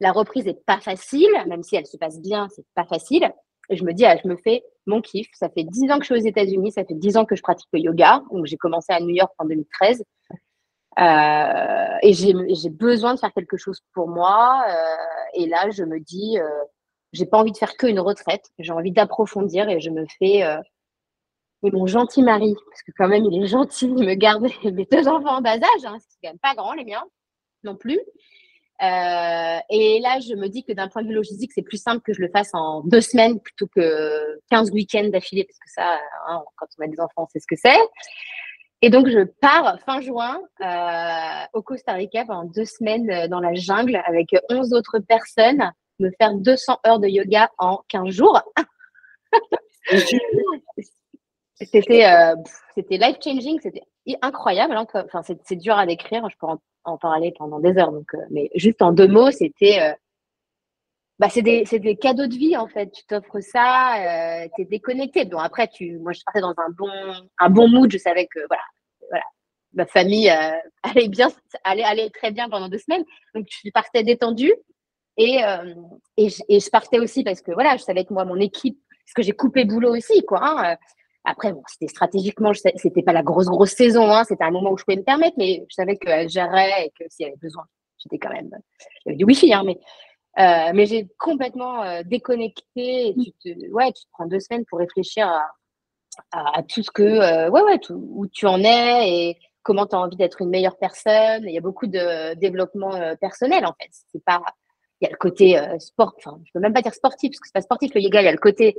La 0.00 0.12
reprise 0.12 0.48
est 0.48 0.64
pas 0.64 0.80
facile, 0.80 1.28
même 1.46 1.62
si 1.62 1.76
elle 1.76 1.86
se 1.86 1.98
passe 1.98 2.20
bien, 2.22 2.48
c'est 2.56 2.64
pas 2.74 2.86
facile. 2.86 3.30
Et 3.68 3.76
je 3.76 3.84
me 3.84 3.92
dis, 3.92 4.06
ah, 4.06 4.16
je 4.16 4.26
me 4.26 4.36
fais 4.36 4.62
mon 4.86 5.02
kiff. 5.02 5.28
Ça 5.34 5.50
fait 5.50 5.64
dix 5.64 5.90
ans 5.90 5.98
que 5.98 6.06
je 6.06 6.14
suis 6.14 6.22
aux 6.22 6.26
États-Unis, 6.26 6.72
ça 6.72 6.84
fait 6.86 6.94
dix 6.94 7.18
ans 7.18 7.26
que 7.26 7.36
je 7.36 7.42
pratique 7.42 7.68
le 7.74 7.80
yoga. 7.80 8.22
Donc, 8.32 8.46
j'ai 8.46 8.56
commencé 8.56 8.94
à 8.94 9.00
New 9.00 9.14
York 9.14 9.32
en 9.36 9.44
2013. 9.44 10.02
Euh, 10.98 11.98
et 12.02 12.12
j'ai 12.12 12.70
besoin 12.70 13.14
de 13.14 13.20
faire 13.20 13.32
quelque 13.32 13.56
chose 13.56 13.80
pour 13.94 14.08
moi. 14.08 14.64
Euh, 14.68 14.96
et 15.34 15.46
là, 15.46 15.70
je 15.70 15.84
me 15.84 16.00
dis, 16.00 16.38
euh, 16.38 16.48
j'ai 17.12 17.26
pas 17.26 17.38
envie 17.38 17.52
de 17.52 17.56
faire 17.56 17.76
qu'une 17.76 18.00
retraite, 18.00 18.50
j'ai 18.58 18.72
envie 18.72 18.92
d'approfondir 18.92 19.68
et 19.68 19.80
je 19.80 19.90
me 19.90 20.04
fais 20.18 20.42
mon 21.62 21.86
gentil 21.86 22.22
mari, 22.22 22.54
parce 22.70 22.82
que 22.82 22.92
quand 22.96 23.08
même 23.08 23.24
il 23.26 23.42
est 23.42 23.46
gentil, 23.46 23.86
il 23.86 24.06
me 24.06 24.14
garde 24.14 24.42
mes 24.64 24.86
deux 24.90 25.08
enfants 25.08 25.36
en 25.38 25.40
bas 25.42 25.56
âge, 25.56 25.84
hein, 25.84 25.98
c'est 26.00 26.16
quand 26.22 26.30
même 26.30 26.38
pas 26.38 26.54
grand 26.54 26.72
les 26.72 26.84
miens 26.84 27.04
non 27.64 27.76
plus. 27.76 28.00
Et 28.80 30.00
là, 30.00 30.20
je 30.20 30.34
me 30.34 30.48
dis 30.48 30.64
que 30.64 30.72
d'un 30.72 30.88
point 30.88 31.02
de 31.02 31.08
vue 31.08 31.14
logistique, 31.14 31.52
c'est 31.54 31.62
plus 31.62 31.80
simple 31.82 32.00
que 32.00 32.14
je 32.14 32.22
le 32.22 32.30
fasse 32.30 32.50
en 32.54 32.82
deux 32.82 33.02
semaines 33.02 33.38
plutôt 33.38 33.66
que 33.66 34.40
15 34.50 34.70
week-ends 34.70 35.08
d'affilée, 35.08 35.44
parce 35.44 35.58
que 35.58 35.70
ça, 35.70 36.00
hein, 36.28 36.42
quand 36.56 36.66
on 36.78 36.84
a 36.84 36.88
des 36.88 36.98
enfants, 36.98 37.24
on 37.24 37.26
sait 37.26 37.40
ce 37.40 37.46
que 37.46 37.56
c'est. 37.56 37.78
Et 38.82 38.90
donc, 38.90 39.08
je 39.08 39.24
pars 39.24 39.78
fin 39.80 40.00
juin 40.00 40.40
euh, 40.62 41.46
au 41.52 41.62
Costa 41.62 41.92
Rica 41.92 42.24
pendant 42.24 42.44
deux 42.44 42.64
semaines 42.64 43.10
euh, 43.10 43.28
dans 43.28 43.40
la 43.40 43.54
jungle 43.54 44.00
avec 44.06 44.34
11 44.50 44.72
autres 44.72 44.98
personnes 45.00 45.70
me 46.00 46.10
faire 46.18 46.34
200 46.34 46.80
heures 46.86 46.98
de 46.98 47.06
yoga 47.06 47.50
en 47.58 47.82
15 47.88 48.08
jours. 48.08 48.40
c'était 51.54 52.06
euh, 52.06 52.34
c'était 52.74 52.96
life 52.96 53.18
changing, 53.22 53.60
c'était 53.62 53.82
incroyable. 54.22 54.74
Hein, 54.74 54.86
enfin, 54.94 55.22
c'est 55.22 55.56
dur 55.56 55.76
à 55.76 55.86
décrire, 55.86 56.28
je 56.28 56.36
peux 56.38 56.46
en, 56.84 56.98
parler 56.98 57.32
pendant 57.38 57.60
des 57.60 57.76
heures. 57.78 57.92
Donc, 57.92 58.14
euh, 58.14 58.18
mais 58.30 58.50
juste 58.54 58.82
en 58.82 58.92
deux 58.92 59.08
mots, 59.08 59.30
c'était 59.30 59.80
euh, 59.80 59.92
bah, 61.20 61.28
c'est 61.28 61.42
des, 61.42 61.64
des, 61.64 61.96
cadeaux 61.96 62.26
de 62.26 62.34
vie 62.34 62.56
en 62.56 62.66
fait. 62.66 62.90
Tu 62.90 63.04
t'offres 63.04 63.40
ça, 63.40 64.48
tu 64.56 64.62
es 64.62 64.64
déconnecté. 64.64 65.24
Bon, 65.26 65.38
après, 65.38 65.68
tu, 65.68 65.98
moi, 65.98 66.12
je 66.12 66.20
partais 66.24 66.40
dans 66.40 66.54
un 66.56 66.70
bon, 66.70 66.90
un 67.38 67.50
bon 67.50 67.68
mood. 67.68 67.92
Je 67.92 67.98
savais 67.98 68.26
que 68.26 68.40
voilà, 68.48 68.64
voilà 69.08 69.24
ma 69.74 69.86
famille 69.86 70.28
allait 70.82 71.08
bien, 71.08 71.28
allait, 71.62 71.84
allait 71.84 72.10
très 72.10 72.30
bien 72.30 72.48
pendant 72.48 72.68
deux 72.68 72.78
semaines. 72.78 73.04
Donc, 73.34 73.46
je 73.48 73.70
partais 73.70 74.02
détendue. 74.02 74.54
Et, 75.16 75.44
euh, 75.44 75.74
et, 76.16 76.30
je, 76.30 76.70
partais 76.70 76.98
aussi 76.98 77.24
parce 77.24 77.42
que 77.42 77.52
voilà, 77.52 77.76
je 77.76 77.82
savais 77.82 78.04
que 78.04 78.14
moi, 78.14 78.24
mon 78.24 78.36
équipe, 78.36 78.78
parce 79.04 79.12
que 79.14 79.22
j'ai 79.22 79.32
coupé 79.32 79.64
boulot 79.64 79.94
aussi, 79.94 80.24
quoi. 80.24 80.40
Hein, 80.42 80.72
euh. 80.72 80.76
Après, 81.24 81.52
bon, 81.52 81.62
c'était 81.66 81.88
stratégiquement, 81.88 82.52
c'était 82.54 83.02
pas 83.02 83.12
la 83.12 83.22
grosse, 83.22 83.48
grosse 83.48 83.72
saison, 83.72 84.10
hein, 84.10 84.24
c'était 84.24 84.44
un 84.44 84.50
moment 84.50 84.70
où 84.70 84.78
je 84.78 84.84
pouvais 84.84 84.96
me 84.96 85.02
permettre, 85.02 85.34
mais 85.36 85.66
je 85.68 85.74
savais 85.74 85.98
qu'elle 85.98 86.30
gérait 86.30 86.86
et 86.86 86.90
que 86.98 87.04
s'il 87.10 87.26
y 87.26 87.28
avait 87.28 87.36
besoin, 87.36 87.64
j'étais 87.98 88.16
quand 88.16 88.32
même. 88.32 88.48
Il 88.50 88.54
y 89.04 89.08
avait 89.10 89.16
du 89.18 89.26
wifi, 89.26 89.52
hein, 89.52 89.62
mais, 89.66 89.78
euh, 90.38 90.70
mais 90.74 90.86
j'ai 90.86 91.08
complètement 91.18 92.02
déconnecté. 92.02 93.08
Et 93.08 93.14
tu, 93.14 93.32
te, 93.32 93.70
ouais, 93.70 93.92
tu 93.92 94.04
te 94.04 94.10
prends 94.12 94.26
deux 94.26 94.40
semaines 94.40 94.64
pour 94.66 94.78
réfléchir 94.78 95.28
à, 95.28 96.58
à, 96.58 96.62
tout 96.62 96.82
ce 96.82 96.90
que, 96.90 97.48
ouais, 97.48 97.62
ouais, 97.62 97.80
où 97.90 98.26
tu 98.28 98.46
en 98.46 98.62
es 98.62 99.08
et 99.08 99.38
comment 99.62 99.86
tu 99.86 99.96
as 99.96 99.98
envie 99.98 100.16
d'être 100.16 100.40
une 100.40 100.50
meilleure 100.50 100.78
personne. 100.78 101.44
Il 101.46 101.52
y 101.52 101.58
a 101.58 101.62
beaucoup 101.62 101.86
de 101.86 102.34
développement 102.34 102.92
personnel, 103.20 103.66
en 103.66 103.74
fait. 103.80 103.90
C'est 104.12 104.24
pas 104.24 104.42
il 105.00 105.06
y 105.06 105.08
a 105.08 105.10
le 105.10 105.16
côté 105.16 105.58
euh, 105.58 105.78
sport, 105.78 106.14
enfin, 106.18 106.38
je 106.44 106.52
peux 106.52 106.60
même 106.60 106.74
pas 106.74 106.82
dire 106.82 106.94
sportif, 106.94 107.30
parce 107.30 107.40
que 107.40 107.46
c'est 107.46 107.54
pas 107.54 107.62
sportif 107.62 107.94
le 107.94 108.02
yoga, 108.02 108.20
il 108.20 108.26
y 108.26 108.28
a 108.28 108.32
le 108.32 108.38
côté 108.38 108.76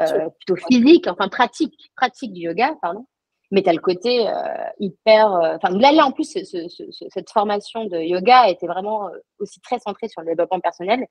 euh, 0.00 0.28
plutôt 0.38 0.56
physique, 0.56 1.06
enfin 1.08 1.28
pratique, 1.28 1.92
pratique 1.96 2.32
du 2.32 2.42
yoga, 2.42 2.76
pardon. 2.80 3.06
Mais 3.50 3.62
tu 3.62 3.68
as 3.68 3.72
le 3.72 3.80
côté 3.80 4.28
euh, 4.28 4.32
hyper. 4.78 5.26
Enfin, 5.26 5.70
là, 5.70 5.92
là, 5.92 6.06
en 6.06 6.12
plus, 6.12 6.24
cette 6.32 7.30
formation 7.30 7.84
de 7.84 7.98
yoga 7.98 8.48
était 8.48 8.66
vraiment 8.66 9.10
aussi 9.38 9.60
très 9.60 9.78
centrée 9.78 10.08
sur 10.08 10.22
le 10.22 10.28
développement 10.28 10.60
personnel. 10.60 11.06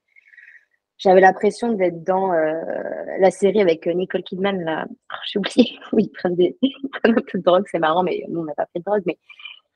J'avais 0.98 1.22
l'impression 1.22 1.74
d'être 1.74 2.04
dans 2.04 2.32
la 2.32 3.32
série 3.32 3.62
avec 3.62 3.86
Nicole 3.88 4.24
Kidman. 4.24 4.64
Là. 4.64 4.86
Oh, 4.90 5.16
J'ai 5.28 5.40
oublié 5.40 5.80
où 5.92 6.00
ils 6.00 6.12
prennent, 6.12 6.36
des... 6.36 6.58
un 7.04 7.14
peu 7.14 7.38
de 7.38 7.44
drogue, 7.44 7.66
c'est 7.70 7.80
marrant, 7.80 8.04
mais 8.04 8.24
nous, 8.28 8.42
on 8.42 8.46
n'a 8.46 8.56
pas 8.56 8.68
fait 8.74 8.80
de 8.80 8.84
drogue. 8.84 9.04
Mais 9.06 9.18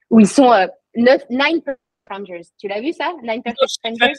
où 0.09 0.19
ils 0.19 0.27
sont 0.27 0.51
9, 0.95 1.25
Nine 1.29 1.61
Strangers. 2.05 2.47
Tu 2.57 2.67
l'as 2.67 2.81
vu 2.81 2.93
ça? 2.93 3.13
Nine 3.21 3.41
Perfect 3.43 3.69
Strangers? 3.69 4.13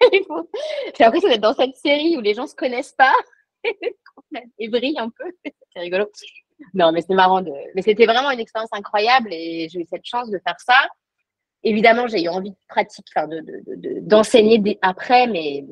J'ai 0.00 1.04
l'impression 1.04 1.28
d'être 1.28 1.40
dans 1.40 1.54
cette 1.54 1.76
série 1.76 2.16
où 2.16 2.20
les 2.20 2.34
gens 2.34 2.46
se 2.46 2.54
connaissent 2.54 2.94
pas 2.96 3.14
et 4.58 4.68
brillent 4.68 4.98
un 4.98 5.10
peu. 5.10 5.30
C'est 5.72 5.80
rigolo. 5.80 6.06
Non, 6.74 6.92
mais 6.92 7.00
c'est 7.02 7.14
marrant. 7.14 7.42
De... 7.42 7.52
Mais 7.74 7.82
c'était 7.82 8.06
vraiment 8.06 8.30
une 8.30 8.40
expérience 8.40 8.70
incroyable 8.72 9.28
et 9.32 9.68
j'ai 9.70 9.80
eu 9.80 9.86
cette 9.88 10.04
chance 10.04 10.30
de 10.30 10.38
faire 10.38 10.58
ça. 10.60 10.78
Évidemment, 11.62 12.06
j'ai 12.06 12.22
eu 12.22 12.28
envie 12.28 12.50
de 12.50 12.56
pratiquer, 12.68 13.10
enfin, 13.14 13.28
d'enseigner 14.02 14.58
de, 14.58 14.70
de, 14.70 14.78
après, 14.80 15.26
mais, 15.26 15.66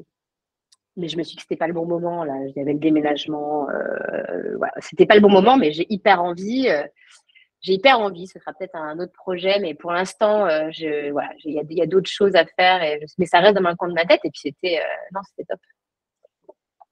mais 0.96 1.08
je 1.08 1.16
me 1.16 1.22
suis 1.22 1.32
dit 1.32 1.36
que 1.36 1.42
c'était 1.42 1.56
pas 1.56 1.68
le 1.68 1.72
bon 1.72 1.86
moment. 1.86 2.24
Là, 2.24 2.34
j'avais 2.54 2.74
le 2.74 2.78
déménagement. 2.78 3.68
Euh. 3.70 4.58
C'était 4.80 5.06
pas 5.06 5.14
le 5.14 5.20
bon 5.20 5.30
moment, 5.30 5.56
mais 5.56 5.72
j'ai 5.72 5.86
hyper 5.88 6.22
envie. 6.22 6.68
Euh, 6.68 6.82
j'ai 7.60 7.74
hyper 7.74 8.00
envie. 8.00 8.26
Ce 8.26 8.38
sera 8.38 8.52
peut-être 8.52 8.76
un 8.76 8.98
autre 8.98 9.12
projet, 9.12 9.60
mais 9.60 9.74
pour 9.74 9.92
l'instant, 9.92 10.46
euh, 10.46 10.70
voilà, 11.12 11.30
il 11.44 11.54
y 11.70 11.80
a, 11.80 11.86
d'autres 11.86 12.10
choses 12.10 12.34
à 12.34 12.44
faire. 12.44 12.98
Mais 13.16 13.26
ça 13.26 13.38
reste 13.38 13.56
dans 13.56 13.64
un 13.64 13.76
coin 13.76 13.88
de 13.88 13.94
ma 13.94 14.04
tête. 14.04 14.20
Et 14.24 14.30
puis 14.30 14.40
c'était, 14.42 14.82
non, 15.14 15.20
c'était 15.30 15.44
top. 15.44 15.60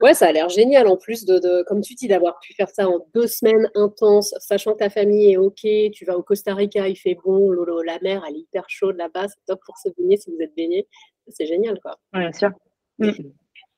Ouais, 0.03 0.13
ça 0.13 0.27
a 0.27 0.33
l'air 0.33 0.49
génial 0.51 0.89
en 0.89 0.97
plus 0.97 1.25
de, 1.25 1.39
de 1.39 1.63
comme 1.63 1.81
tu 1.81 1.95
dis, 1.95 2.07
d'avoir 2.07 2.39
pu 2.41 2.53
faire 2.53 2.69
ça 2.69 2.87
en 2.87 3.07
deux 3.15 3.27
semaines 3.27 3.71
intenses, 3.75 4.35
sachant 4.41 4.73
que 4.75 4.79
ta 4.79 4.91
famille 4.91 5.33
est 5.33 5.37
OK, 5.39 5.67
tu 5.93 6.05
vas 6.05 6.19
au 6.19 6.23
Costa 6.23 6.55
Rica, 6.55 6.87
il 6.87 6.97
fait 6.97 7.17
bon, 7.25 7.51
lolo, 7.51 7.81
la 7.81 7.99
mer, 8.01 8.23
elle 8.29 8.37
est 8.37 8.41
hyper 8.41 8.65
chaude 8.69 8.97
là-bas, 8.97 9.29
c'est 9.29 9.45
top 9.47 9.61
pour 9.65 9.79
se 9.79 9.89
baigner 9.97 10.19
si 10.19 10.31
vous 10.31 10.41
êtes 10.41 10.55
baigné. 10.55 10.87
C'est 11.29 11.47
génial, 11.47 11.81
quoi. 11.81 11.97
Ouais, 12.13 12.21
bien 12.21 12.33
sûr. 12.33 12.51
Mm. 12.99 13.11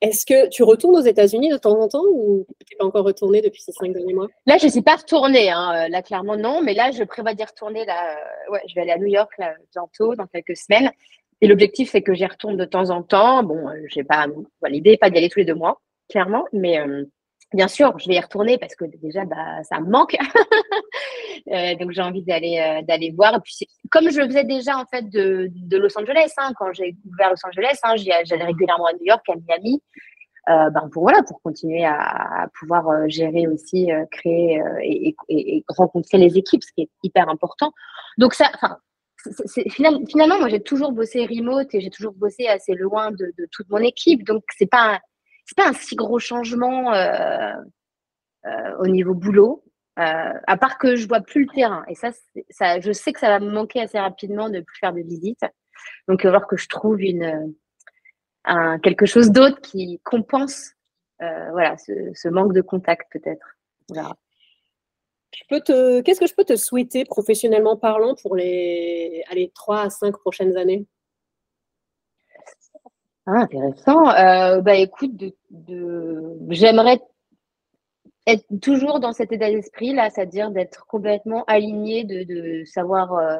Est-ce 0.00 0.26
que 0.26 0.48
tu 0.48 0.62
retournes 0.64 0.96
aux 0.96 1.06
États-Unis 1.06 1.50
de 1.50 1.56
temps 1.56 1.80
en 1.80 1.88
temps 1.88 2.04
ou 2.12 2.46
tu 2.66 2.74
n'es 2.74 2.78
pas 2.78 2.84
encore 2.84 3.04
retourné 3.04 3.40
depuis 3.40 3.62
ces 3.62 3.72
cinq 3.72 3.92
derniers 3.92 4.14
mois? 4.14 4.28
Là, 4.46 4.56
je 4.58 4.66
ne 4.66 4.70
suis 4.70 4.82
pas 4.82 4.96
retournée. 4.96 5.50
Hein. 5.50 5.88
Là, 5.88 6.02
clairement, 6.02 6.36
non. 6.36 6.62
Mais 6.62 6.74
là, 6.74 6.92
je 6.92 7.02
prévois 7.02 7.34
d'y 7.34 7.42
retourner. 7.42 7.84
Là. 7.84 8.16
Ouais, 8.50 8.60
je 8.68 8.74
vais 8.76 8.82
aller 8.82 8.92
à 8.92 8.98
New 8.98 9.06
York 9.06 9.32
là, 9.38 9.54
bientôt, 9.72 10.14
dans 10.14 10.26
quelques 10.26 10.56
semaines. 10.56 10.92
Et 11.40 11.48
l'objectif, 11.48 11.90
c'est 11.90 12.02
que 12.02 12.14
j'y 12.14 12.26
retourne 12.26 12.56
de 12.56 12.64
temps 12.64 12.90
en 12.90 13.02
temps. 13.02 13.42
Bon, 13.42 13.66
j'ai 13.88 14.04
pas. 14.04 14.26
L'idée 14.68 14.90
n'est 14.90 14.96
pas 14.98 15.10
d'y 15.10 15.18
aller 15.18 15.28
tous 15.28 15.40
les 15.40 15.44
deux 15.44 15.54
mois 15.54 15.80
clairement. 16.08 16.44
Mais 16.52 16.78
euh, 16.80 17.04
bien 17.52 17.68
sûr, 17.68 17.98
je 17.98 18.08
vais 18.08 18.14
y 18.14 18.20
retourner 18.20 18.58
parce 18.58 18.74
que 18.74 18.84
déjà, 18.84 19.24
bah, 19.24 19.62
ça 19.62 19.80
me 19.80 19.90
manque. 19.90 20.16
euh, 21.52 21.74
donc, 21.76 21.92
j'ai 21.92 22.02
envie 22.02 22.22
d'aller 22.22 22.58
euh, 22.58 22.82
d'aller 22.82 23.12
voir. 23.16 23.34
Et 23.36 23.40
puis, 23.40 23.66
comme 23.90 24.10
je 24.10 24.20
le 24.20 24.26
faisais 24.26 24.44
déjà 24.44 24.78
en 24.78 24.86
fait 24.86 25.08
de, 25.08 25.48
de 25.52 25.76
Los 25.76 25.96
Angeles, 25.98 26.32
hein, 26.38 26.52
quand 26.58 26.72
j'ai 26.72 26.96
ouvert 27.10 27.30
Los 27.30 27.46
Angeles, 27.46 27.78
hein, 27.82 27.94
j'allais 27.96 28.44
régulièrement 28.44 28.86
à 28.86 28.92
New 28.94 29.04
York, 29.04 29.24
à 29.28 29.34
Miami. 29.36 29.82
Ben 30.46 30.88
pour 30.90 31.02
voilà 31.02 31.22
pour 31.22 31.42
continuer 31.42 31.84
à, 31.84 32.48
pouvoir 32.58 33.06
gérer 33.10 33.46
aussi 33.46 33.90
créer 34.10 34.62
et, 34.82 35.14
et, 35.28 35.64
rencontrer 35.68 36.16
les 36.16 36.38
équipes 36.38 36.62
ce 36.62 36.72
qui 36.72 36.84
est 36.84 36.90
hyper 37.02 37.28
important 37.28 37.70
donc 38.16 38.32
ça 38.32 38.50
enfin 38.54 38.78
finalement, 39.68 40.00
finalement 40.08 40.38
moi 40.38 40.48
j'ai 40.48 40.62
toujours 40.62 40.92
bossé 40.92 41.26
remote 41.26 41.74
et 41.74 41.82
j'ai 41.82 41.90
toujours 41.90 42.14
bossé 42.14 42.46
assez 42.46 42.74
loin 42.74 43.10
de, 43.10 43.34
de 43.36 43.46
toute 43.52 43.68
mon 43.68 43.76
équipe 43.76 44.24
donc 44.24 44.42
c'est 44.56 44.70
pas 44.70 45.00
c'est 45.48 45.56
pas 45.56 45.68
un 45.68 45.72
si 45.72 45.96
gros 45.96 46.18
changement 46.18 46.92
euh, 46.92 47.54
euh, 48.44 48.76
au 48.80 48.86
niveau 48.86 49.14
boulot, 49.14 49.64
euh, 49.98 50.32
à 50.46 50.56
part 50.58 50.76
que 50.76 50.94
je 50.94 51.08
vois 51.08 51.22
plus 51.22 51.46
le 51.46 51.54
terrain. 51.54 51.84
Et 51.88 51.94
ça, 51.94 52.10
je 52.80 52.92
sais 52.92 53.14
que 53.14 53.20
ça 53.20 53.30
va 53.30 53.40
me 53.40 53.50
manquer 53.50 53.80
assez 53.80 53.98
rapidement 53.98 54.50
de 54.50 54.60
plus 54.60 54.78
faire 54.78 54.92
de 54.92 55.00
visites. 55.00 55.40
Donc, 56.06 56.22
il 56.22 56.26
va 56.26 56.32
falloir 56.32 56.46
que 56.46 56.58
je 56.58 56.68
trouve 56.68 56.98
quelque 58.82 59.06
chose 59.06 59.30
d'autre 59.30 59.58
qui 59.62 60.00
compense 60.04 60.74
voilà, 61.18 61.78
ce, 61.78 61.92
ce, 62.14 62.28
manque 62.28 62.52
de 62.52 62.60
contact, 62.60 63.10
peut-être. 63.10 63.56
Qu'est-ce 65.48 66.20
que 66.20 66.26
je 66.26 66.34
peux 66.34 66.44
te 66.44 66.56
souhaiter 66.56 67.06
professionnellement 67.06 67.78
parlant 67.78 68.14
pour 68.20 68.36
les 68.36 69.24
allez, 69.30 69.50
3 69.54 69.80
à 69.80 69.90
5 69.90 70.14
prochaines 70.18 70.58
années? 70.58 70.86
Ah, 73.30 73.42
intéressant. 73.42 74.08
Euh, 74.08 74.62
bah 74.62 74.76
écoute, 74.76 75.12
j'aimerais 76.48 76.98
être 78.26 78.46
toujours 78.62 79.00
dans 79.00 79.12
cet 79.12 79.32
état 79.32 79.50
d'esprit 79.50 79.92
là, 79.92 80.08
c'est-à-dire 80.08 80.50
d'être 80.50 80.86
complètement 80.86 81.44
aligné, 81.44 82.04
de, 82.04 82.22
de 82.22 82.64
savoir 82.64 83.12
euh, 83.12 83.36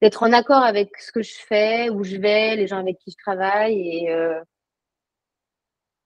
d'être 0.00 0.22
en 0.22 0.32
accord 0.32 0.62
avec 0.62 0.96
ce 0.98 1.10
que 1.10 1.22
je 1.22 1.34
fais, 1.34 1.90
où 1.90 2.04
je 2.04 2.18
vais, 2.18 2.54
les 2.54 2.68
gens 2.68 2.78
avec 2.78 2.98
qui 2.98 3.10
je 3.10 3.16
travaille 3.16 3.76
et 3.80 4.12
euh, 4.12 4.40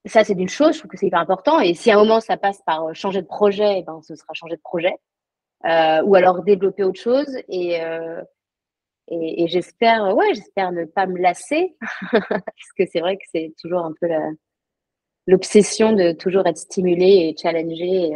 ça 0.07 0.25
c'est 0.25 0.33
une 0.33 0.49
chose, 0.49 0.73
je 0.73 0.79
trouve 0.79 0.91
que 0.91 0.97
c'est 0.97 1.09
hyper 1.09 1.21
important. 1.21 1.61
Et 1.61 1.75
si 1.75 1.91
à 1.91 1.97
un 1.97 1.99
moment 1.99 2.21
ça 2.21 2.39
passe 2.39 2.63
par 2.63 2.95
changer 2.95 3.21
de 3.21 3.27
projet, 3.27 3.81
eh 3.81 3.83
ben 3.83 4.01
ce 4.01 4.15
sera 4.15 4.33
changer 4.33 4.57
de 4.57 4.63
projet 4.63 4.95
ou 5.65 6.15
alors 6.15 6.43
développer 6.43 6.85
autre 6.85 7.01
chose 7.01 7.37
et 7.49 7.81
et, 9.11 9.49
j'espère, 9.49 10.15
ouais, 10.17 10.35
j'espère 10.35 10.73
ne 10.73 10.85
pas 10.85 11.07
me 11.07 11.19
lasser, 11.19 11.77
parce 12.13 12.73
que 12.77 12.85
c'est 12.91 13.01
vrai 13.01 13.17
que 13.17 13.25
c'est 13.33 13.55
toujours 13.61 13.81
un 13.81 13.93
peu 14.01 14.09
l'obsession 15.27 15.93
de 15.93 16.13
toujours 16.13 16.47
être 16.47 16.59
stimulé 16.59 17.07
et 17.07 17.37
challengé 17.41 18.11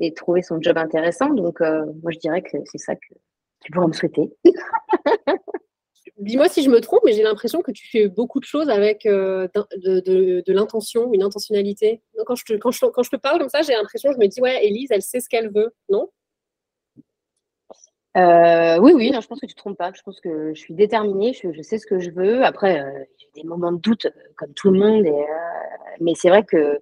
et, 0.00 0.06
euh, 0.06 0.10
trouver 0.16 0.42
son 0.42 0.60
job 0.60 0.76
intéressant. 0.78 1.28
Donc, 1.30 1.60
euh, 1.60 1.84
moi, 2.02 2.12
je 2.12 2.18
dirais 2.18 2.42
que 2.42 2.58
c'est 2.64 2.78
ça 2.78 2.94
que 2.94 3.14
tu 3.60 3.72
pourrais 3.72 3.86
me 3.86 3.92
souhaiter. 3.92 4.30
Dis-moi 6.18 6.48
si 6.48 6.62
je 6.62 6.70
me 6.70 6.80
trompe, 6.80 7.02
mais 7.04 7.12
j'ai 7.12 7.22
l'impression 7.22 7.62
que 7.62 7.70
tu 7.70 7.86
fais 7.88 8.08
beaucoup 8.08 8.40
de 8.40 8.44
choses 8.44 8.70
avec 8.70 9.06
euh, 9.06 9.46
de, 9.76 10.52
l'intention, 10.52 11.12
une 11.12 11.22
intentionnalité. 11.22 12.02
Quand, 12.26 12.34
je 12.34 12.44
te, 12.44 12.52
quand, 12.54 12.70
je, 12.70 12.86
quand 12.86 13.02
je 13.02 13.10
te 13.10 13.16
parle 13.16 13.38
comme 13.38 13.48
ça, 13.48 13.62
j'ai 13.62 13.72
l'impression, 13.72 14.10
je 14.12 14.18
me 14.18 14.26
dis, 14.26 14.40
ouais, 14.40 14.66
Elise, 14.66 14.88
elle 14.90 15.02
sait 15.02 15.20
ce 15.20 15.28
qu'elle 15.28 15.52
veut, 15.52 15.72
non? 15.88 16.10
Euh, 18.18 18.78
oui, 18.80 18.92
oui, 18.94 19.10
non, 19.10 19.20
je 19.20 19.28
pense 19.28 19.40
que 19.40 19.46
tu 19.46 19.52
ne 19.52 19.54
te 19.54 19.58
trompes 19.58 19.78
pas. 19.78 19.92
Je 19.94 20.02
pense 20.02 20.20
que 20.20 20.52
je 20.54 20.60
suis 20.60 20.74
déterminée, 20.74 21.32
je, 21.32 21.62
sais 21.62 21.78
ce 21.78 21.86
que 21.86 21.98
je 22.00 22.10
veux. 22.10 22.44
Après, 22.44 22.80
euh, 22.80 23.04
j'ai 23.18 23.42
des 23.42 23.48
moments 23.48 23.72
de 23.72 23.78
doute, 23.78 24.06
euh, 24.06 24.32
comme 24.36 24.52
tout 24.54 24.70
le 24.70 24.78
monde. 24.78 25.06
Euh, 25.06 25.24
mais 26.00 26.14
c'est 26.14 26.28
vrai 26.28 26.44
que. 26.44 26.80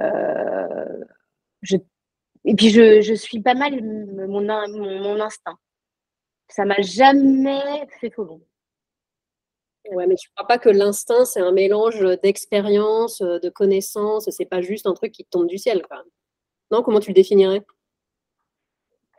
Euh, 0.00 1.04
je, 1.62 1.76
et 2.44 2.54
puis, 2.54 2.70
je, 2.70 3.00
je, 3.00 3.14
suis 3.14 3.40
pas 3.40 3.54
mal 3.54 3.82
mon, 3.82 4.42
mon, 4.42 5.20
instinct. 5.20 5.56
Ça 6.48 6.64
m'a 6.64 6.80
jamais 6.80 7.86
fait 8.00 8.10
faux 8.10 8.24
bon. 8.24 8.42
Ouais, 9.92 10.06
mais 10.06 10.16
tu 10.16 10.28
ne 10.28 10.34
crois 10.34 10.48
pas 10.48 10.58
que 10.58 10.68
l'instinct, 10.68 11.24
c'est 11.24 11.40
un 11.40 11.52
mélange 11.52 12.00
d'expérience, 12.22 13.20
de 13.20 13.48
connaissances, 13.50 14.28
c'est 14.30 14.46
pas 14.46 14.62
juste 14.62 14.86
un 14.86 14.94
truc 14.94 15.12
qui 15.12 15.24
tombe 15.24 15.46
du 15.46 15.58
ciel, 15.58 15.82
quoi. 15.82 16.02
Non, 16.70 16.82
comment 16.82 17.00
tu 17.00 17.10
le 17.10 17.14
définirais? 17.14 17.62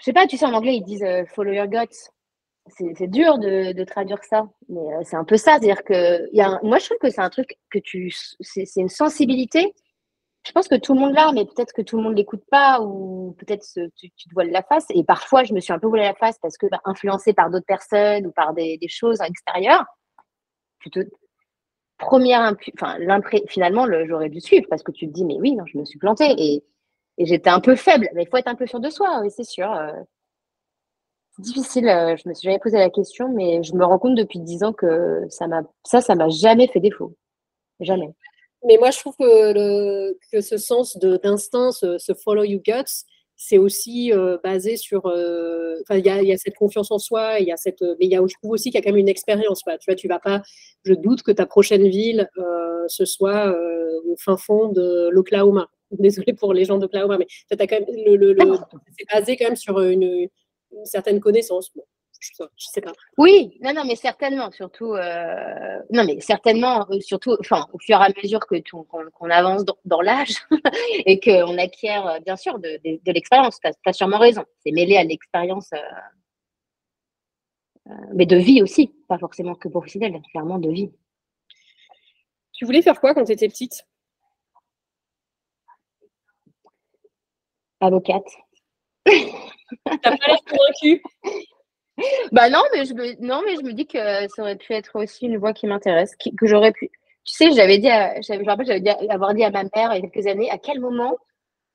Sais 0.05 0.13
pas, 0.13 0.27
tu 0.27 0.37
sais, 0.37 0.45
en 0.45 0.53
anglais, 0.53 0.75
ils 0.75 0.83
disent 0.83 1.03
euh, 1.03 1.25
follow 1.25 1.51
your 1.51 1.67
guts. 1.67 2.09
C'est 2.67 3.07
dur 3.07 3.37
de, 3.37 3.83
traduire 3.83 4.23
ça, 4.23 4.47
mais 4.69 4.79
euh, 4.79 5.01
c'est 5.03 5.15
un 5.15 5.23
peu 5.23 5.37
ça. 5.37 5.51
C'est-à-dire 5.59 5.83
que 5.83 6.27
moi, 6.65 6.79
je 6.79 6.85
trouve 6.85 6.97
que 6.97 7.11
c'est 7.11 7.21
un 7.21 7.29
truc 7.29 7.57
que 7.69 7.77
tu. 7.77 8.11
C'est 8.39 8.65
une 8.77 8.89
sensibilité. 8.89 9.71
Je 10.47 10.51
pense 10.51 10.67
que 10.67 10.75
tout 10.75 10.93
le 10.95 10.99
monde 10.99 11.13
l'a, 11.13 11.31
mais 11.31 11.45
peut-être 11.45 11.73
que 11.73 11.83
tout 11.83 11.97
le 11.97 12.03
monde 12.03 12.17
l'écoute 12.17 12.43
pas, 12.49 12.81
ou 12.81 13.35
peut-être 13.39 13.65
tu, 13.97 14.11
tu, 14.11 14.29
te 14.29 14.33
voiles 14.33 14.51
la 14.51 14.63
face. 14.63 14.85
Et 14.91 15.03
parfois, 15.03 15.43
je 15.43 15.53
me 15.53 15.59
suis 15.59 15.73
un 15.73 15.79
peu 15.79 15.87
voilé 15.87 16.05
la 16.05 16.15
face 16.15 16.39
parce 16.39 16.57
que, 16.57 16.67
bah, 16.67 16.81
influencée 16.85 17.33
par 17.33 17.51
d'autres 17.51 17.65
personnes 17.67 18.27
ou 18.27 18.31
par 18.31 18.53
des, 18.53 18.77
des 18.79 18.87
choses 18.87 19.21
extérieures, 19.21 19.85
tu 20.79 20.89
te. 20.89 20.99
Première, 21.97 22.53
enfin, 22.73 22.97
finalement, 23.47 23.87
j'aurais 24.05 24.29
dû 24.29 24.41
suivre 24.41 24.65
parce 24.69 24.83
que 24.83 24.91
tu 24.91 25.07
te 25.07 25.13
dis, 25.13 25.23
mais 25.23 25.37
oui, 25.39 25.55
non, 25.55 25.65
je 25.67 25.77
me 25.77 25.85
suis 25.85 25.99
plantée. 25.99 26.33
Et, 26.37 26.63
et 27.17 27.25
j'étais 27.25 27.49
un 27.49 27.59
peu 27.59 27.75
faible. 27.75 28.09
Mais 28.13 28.23
il 28.23 28.29
faut 28.29 28.37
être 28.37 28.47
un 28.47 28.55
peu 28.55 28.67
sûr 28.67 28.79
de 28.79 28.89
soi, 28.89 29.19
oui, 29.21 29.31
c'est 29.31 29.43
sûr. 29.43 29.71
Euh. 29.71 29.91
C'est 31.35 31.43
difficile, 31.43 31.89
euh, 31.89 32.15
je 32.15 32.29
me 32.29 32.33
suis 32.33 32.45
jamais 32.45 32.59
posé 32.59 32.77
la 32.77 32.89
question, 32.89 33.27
mais 33.29 33.61
je 33.61 33.73
me 33.73 33.83
rends 33.83 33.99
compte 33.99 34.15
depuis 34.15 34.39
dix 34.39 34.63
ans 34.63 34.71
que 34.71 35.25
ça 35.29 35.47
ça, 35.83 35.99
ça 35.99 36.15
m'a 36.15 36.29
jamais 36.29 36.67
fait 36.67 36.79
défaut. 36.79 37.13
Jamais. 37.81 38.13
Mais 38.65 38.77
moi, 38.77 38.89
je 38.91 38.99
trouve 38.99 39.15
que, 39.17 40.13
que 40.31 40.41
ce 40.41 40.57
sens 40.57 40.97
d'instinct, 40.97 41.71
ce, 41.71 41.97
ce, 41.97 42.13
follow 42.13 42.43
your 42.43 42.61
guts, 42.61 43.05
c'est 43.35 43.57
aussi 43.57 44.13
euh, 44.13 44.37
basé 44.43 44.77
sur. 44.77 45.05
Euh, 45.07 45.75
enfin, 45.81 45.97
il 45.97 46.05
y, 46.05 46.27
y, 46.27 46.33
a 46.33 46.37
cette 46.37 46.55
confiance 46.55 46.91
en 46.91 46.99
soi, 46.99 47.39
il 47.39 47.47
y 47.47 47.51
a 47.51 47.57
cette. 47.57 47.81
Mais 47.81 48.05
il 48.05 48.11
y 48.11 48.15
a, 48.15 48.21
je 48.25 48.33
trouve 48.35 48.51
aussi 48.51 48.71
qu'il 48.71 48.75
y 48.75 48.77
a 48.77 48.81
quand 48.81 48.91
même 48.91 48.99
une 48.99 49.09
expérience. 49.09 49.61
Tu 49.65 49.85
vois, 49.87 49.95
tu 49.95 50.07
vas 50.07 50.19
pas. 50.19 50.41
Je 50.83 50.93
doute 50.93 51.23
que 51.23 51.31
ta 51.31 51.45
prochaine 51.45 51.87
ville, 51.87 52.29
euh, 52.37 52.85
ce 52.87 53.05
soit 53.05 53.55
au 54.05 54.15
fin 54.17 54.37
fond 54.37 54.69
de 54.69 55.09
l'Oklahoma. 55.09 55.67
Désolée 55.91 56.33
pour 56.33 56.53
les 56.53 56.65
gens 56.65 56.77
d'Oklahoma, 56.77 57.17
mais 57.17 57.27
quand 57.49 57.71
même 57.71 57.85
le, 58.05 58.15
le, 58.15 58.33
le 58.33 58.57
c'est 58.97 59.05
basé 59.13 59.37
quand 59.37 59.45
même 59.45 59.55
sur 59.55 59.79
une, 59.79 60.03
une 60.03 60.85
certaine 60.85 61.19
connaissance. 61.19 61.71
Bon, 61.75 61.83
je, 62.37 62.43
je, 62.57 62.67
sais 62.67 62.81
pas. 62.81 62.91
Oui, 63.17 63.57
non, 63.61 63.73
non, 63.73 63.83
mais 63.85 63.95
certainement, 63.95 64.51
surtout, 64.51 64.93
euh, 64.93 65.79
non, 65.91 66.03
mais 66.05 66.19
certainement, 66.19 66.85
euh, 66.91 66.99
surtout, 66.99 67.35
enfin, 67.39 67.67
au 67.73 67.79
fur 67.79 67.99
et 68.01 68.05
à 68.05 68.09
mesure 68.21 68.45
que 68.45 68.55
qu'on 68.69 68.83
qu 68.83 69.31
avance 69.31 69.65
dans, 69.65 69.77
dans 69.85 70.01
l'âge 70.01 70.35
et 71.05 71.19
qu'on 71.19 71.57
acquiert, 71.57 72.07
euh, 72.07 72.19
bien 72.19 72.35
sûr, 72.35 72.59
de, 72.59 72.79
de, 72.83 72.99
de 73.03 73.11
l'expérience. 73.11 73.59
Tu 73.59 73.69
as, 73.85 73.93
sûrement 73.93 74.19
raison. 74.19 74.43
C'est 74.63 74.71
mêlé 74.71 74.97
à 74.97 75.03
l'expérience, 75.03 75.71
euh, 75.73 75.77
mais 78.13 78.25
de 78.25 78.37
vie 78.37 78.61
aussi, 78.61 78.87
pas 79.07 79.17
forcément 79.17 79.55
que 79.55 79.67
professionnelle, 79.67 80.21
clairement 80.31 80.59
de 80.59 80.69
vie. 80.69 80.91
Tu 82.53 82.65
voulais 82.65 82.81
faire 82.81 82.99
quoi 82.99 83.13
quand 83.13 83.25
tu 83.25 83.33
étais 83.33 83.49
petite? 83.49 83.85
Avocate. 87.81 88.25
T'as 89.05 89.99
pas 90.01 90.27
l'air 90.27 90.39
convaincue? 90.49 91.03
Bah 92.31 92.49
non, 92.49 92.61
mais 92.73 92.85
je 92.85 92.93
me, 92.93 93.15
non, 93.25 93.41
mais 93.45 93.55
je 93.55 93.61
me 93.61 93.73
dis 93.73 93.87
que 93.87 93.97
ça 94.27 94.41
aurait 94.41 94.57
pu 94.57 94.73
être 94.73 94.99
aussi 95.01 95.25
une 95.25 95.37
voie 95.37 95.53
qui 95.53 95.67
m'intéresse, 95.67 96.15
que 96.15 96.45
j'aurais 96.47 96.71
pu, 96.71 96.89
Tu 97.23 97.33
sais, 97.33 97.51
j'avais 97.51 97.77
dit, 97.77 97.87
je 97.87 98.33
me 98.39 98.45
rappelle, 98.45 98.65
j'avais 98.65 98.81
dit, 98.81 98.89
avoir 99.09 99.33
dit 99.33 99.43
à 99.43 99.51
ma 99.51 99.63
mère 99.63 99.93
il 99.93 100.03
y 100.03 100.05
a 100.05 100.09
quelques 100.09 100.27
années, 100.27 100.49
à 100.51 100.57
quel 100.57 100.79
moment 100.79 101.17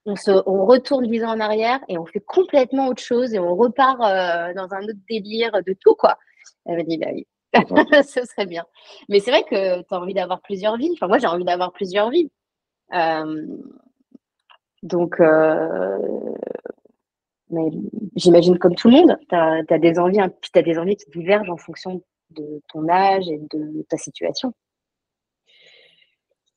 on, 0.07 0.16
se, 0.16 0.31
on 0.47 0.66
retourne 0.66 1.07
dix 1.09 1.25
ans 1.25 1.31
en 1.33 1.41
arrière 1.41 1.81
et 1.89 1.99
on 1.99 2.07
fait 2.07 2.21
complètement 2.21 2.89
autre 2.89 3.03
chose 3.03 3.35
et 3.35 3.39
on 3.39 3.55
repart 3.57 4.01
euh, 4.03 4.55
dans 4.55 4.73
un 4.75 4.83
autre 4.85 5.01
délire 5.09 5.53
de 5.66 5.75
tout, 5.81 5.95
quoi. 5.95 6.18
Elle 6.66 6.79
m'a 6.79 6.83
dit, 6.85 6.99
bah 6.99 7.09
oui, 7.14 7.27
ce 8.05 8.25
serait 8.27 8.47
bien. 8.47 8.64
Mais 9.09 9.21
c'est 9.21 9.31
vrai 9.31 9.45
que 9.45 9.81
tu 9.83 9.95
as 9.95 10.01
envie 10.01 10.14
d'avoir 10.14 10.41
plusieurs 10.43 10.77
vies. 10.77 10.91
Enfin, 10.95 11.09
moi, 11.09 11.18
j'ai 11.18 11.27
envie 11.27 11.45
d'avoir 11.45 11.73
plusieurs 11.73 12.11
vies. 12.11 12.31
Euh, 12.95 13.47
donc, 14.83 15.21
euh, 15.21 15.99
mais 17.51 17.69
j'imagine 18.17 18.59
comme 18.59 18.75
tout 18.75 18.89
le 18.89 18.97
monde, 18.97 19.19
tu 19.29 19.35
as, 19.35 19.79
des 19.79 19.99
envies, 19.99 20.21
hein, 20.21 20.29
puis 20.41 20.51
tu 20.53 20.59
as 20.59 20.63
des 20.63 20.79
envies 20.79 20.97
qui 20.97 21.11
divergent 21.11 21.51
en 21.51 21.57
fonction 21.57 22.03
de 22.31 22.63
ton 22.73 22.89
âge 22.89 23.29
et 23.29 23.39
de 23.39 23.83
ta 23.89 23.97
situation. 23.97 24.55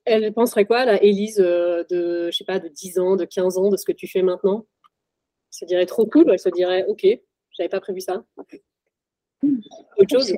Elle 0.06 0.34
penserait 0.34 0.66
quoi, 0.66 0.86
là, 0.86 1.02
Élise, 1.02 1.39
euh, 1.39 1.84
de, 1.89 2.30
je 2.32 2.38
sais 2.38 2.44
pas, 2.44 2.60
de 2.60 2.68
10 2.68 3.00
ans, 3.00 3.16
de 3.16 3.26
15 3.26 3.58
ans, 3.58 3.70
de 3.70 3.78
ce 3.78 3.86
que 3.86 3.94
tu 3.94 4.08
fais 4.08 4.22
maintenant? 4.22 4.66
Elle 5.52 5.56
se 5.60 5.66
dirait 5.66 5.86
trop 5.86 6.06
cool, 6.06 6.30
elle 6.30 6.39
se 6.39 6.50
dirait, 6.50 6.86
ok, 6.88 7.06
j'avais 7.52 7.70
pas 7.70 7.80
prévu 7.80 8.02
ça. 8.02 8.24
Autre 9.98 10.10
chose? 10.10 10.34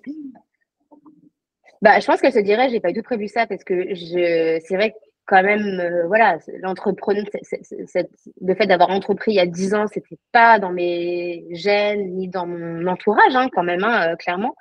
Bah, 1.81 1.99
je 1.99 2.05
pense 2.05 2.21
qu'elle 2.21 2.33
se 2.33 2.39
dirait, 2.39 2.69
j'ai 2.69 2.79
pas 2.79 2.91
du 2.91 2.99
tout 2.99 3.03
prévu 3.03 3.27
ça 3.27 3.47
parce 3.47 3.63
que 3.63 3.95
je, 3.95 4.59
c'est 4.65 4.75
vrai 4.75 4.91
que 4.91 4.97
quand 5.25 5.41
même, 5.43 5.79
euh, 5.79 6.07
voilà, 6.07 6.37
l'entrepreneur, 6.61 7.25
le 8.41 8.55
fait 8.55 8.67
d'avoir 8.67 8.89
entrepris 8.89 9.31
il 9.31 9.35
y 9.35 9.39
a 9.39 9.45
10 9.45 9.73
ans, 9.73 9.87
c'était 9.87 10.19
pas 10.31 10.59
dans 10.59 10.71
mes 10.71 11.45
gènes 11.51 12.15
ni 12.15 12.27
dans 12.27 12.45
mon 12.45 12.85
entourage, 12.87 13.35
hein, 13.35 13.49
quand 13.53 13.63
même, 13.63 13.83
hein, 13.83 14.11
euh, 14.11 14.15
clairement. 14.15 14.55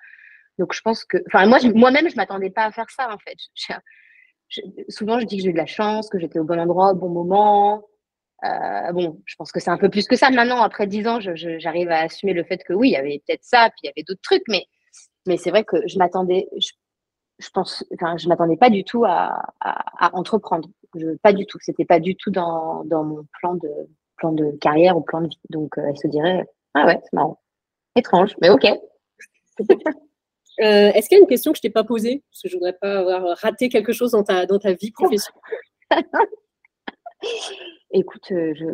Donc, 0.59 0.73
je 0.73 0.81
pense 0.81 1.05
que, 1.05 1.19
enfin, 1.29 1.47
moi, 1.47 1.59
moi-même, 1.75 2.09
je 2.09 2.17
m'attendais 2.17 2.51
pas 2.51 2.65
à 2.65 2.73
faire 2.73 2.89
ça, 2.91 3.13
en 3.13 3.19
fait 3.19 3.37
souvent, 4.89 5.21
je 5.21 5.27
dis 5.27 5.37
que 5.37 5.43
j'ai 5.43 5.51
eu 5.51 5.53
de 5.53 5.59
la 5.59 5.67
chance, 5.67 6.09
que 6.09 6.19
j'étais 6.19 6.39
au 6.39 6.45
bon 6.45 6.59
endroit 6.59 6.93
au 6.93 6.95
bon 6.95 7.09
moment. 7.09 7.85
Euh, 8.45 8.93
bon, 8.93 9.23
je 9.25 9.37
pense 9.37 9.53
que 9.53 9.61
c'est 9.61 9.71
un 9.71 9.79
peu 9.79 9.89
plus 9.89 10.07
que 10.07 10.17
ça. 10.17 10.31
Maintenant, 10.31 10.61
après 10.61 10.87
dix 10.87 11.07
ans, 11.07 11.19
j'arrive 11.21 11.91
à 11.91 12.01
assumer 12.01 12.33
le 12.35 12.45
fait 12.45 12.63
que 12.63 12.73
oui, 12.73 12.91
il 12.91 12.93
y 12.93 12.97
avait 12.97 13.23
peut-être 13.27 13.45
ça, 13.45 13.71
puis 13.71 13.81
il 13.85 13.87
y 13.87 13.91
avait 13.91 14.05
d'autres 14.07 14.21
trucs, 14.23 14.45
mais, 14.49 14.65
mais 15.27 15.37
c'est 15.37 15.51
vrai 15.51 15.65
que 15.65 15.77
je 15.87 15.99
m'attendais, 15.99 16.49
je, 16.59 16.73
pense, 17.53 17.85
enfin, 17.95 18.17
je 18.17 18.29
m'attendais 18.29 18.57
pas 18.57 18.71
du 18.71 18.85
tout 18.85 19.05
à, 19.05 19.53
entreprendre. 20.13 20.69
pas 21.23 21.33
du 21.33 21.47
tout. 21.47 21.59
C'était 21.61 21.85
pas 21.85 22.01
du 22.01 22.17
tout 22.17 22.31
dans, 22.31 22.85
mon 22.85 23.27
plan 23.41 23.55
de, 23.55 23.71
plan 24.17 24.33
de 24.33 24.53
carrière 24.61 24.97
ou 24.97 25.01
plan 25.01 25.21
de 25.21 25.29
vie. 25.29 25.41
Donc, 25.51 25.79
euh, 25.79 25.83
elle 25.89 25.99
se 25.99 26.09
dirait, 26.09 26.47
ah 26.75 26.87
ouais, 26.87 27.01
c'est 27.03 27.13
marrant. 27.13 27.41
Étrange, 27.97 28.35
mais 28.41 28.51
ok. 28.51 28.67
Euh, 30.61 30.93
est-ce 30.93 31.09
qu'il 31.09 31.17
y 31.17 31.21
a 31.21 31.23
une 31.23 31.29
question 31.29 31.51
que 31.51 31.57
je 31.57 31.63
t'ai 31.63 31.71
pas 31.71 31.83
posée? 31.83 32.23
Parce 32.31 32.43
que 32.43 32.49
je 32.49 32.55
voudrais 32.55 32.75
pas 32.75 33.01
avoir 33.01 33.37
raté 33.39 33.69
quelque 33.69 33.93
chose 33.93 34.13
dans 34.13 34.23
ta, 34.23 34.47
dans 34.47 34.61
ta 34.61 34.73
vie 34.73 34.93
professionnelle. 34.93 35.43
Écoute, 37.93 38.31
euh, 38.31 38.55
je... 38.55 38.67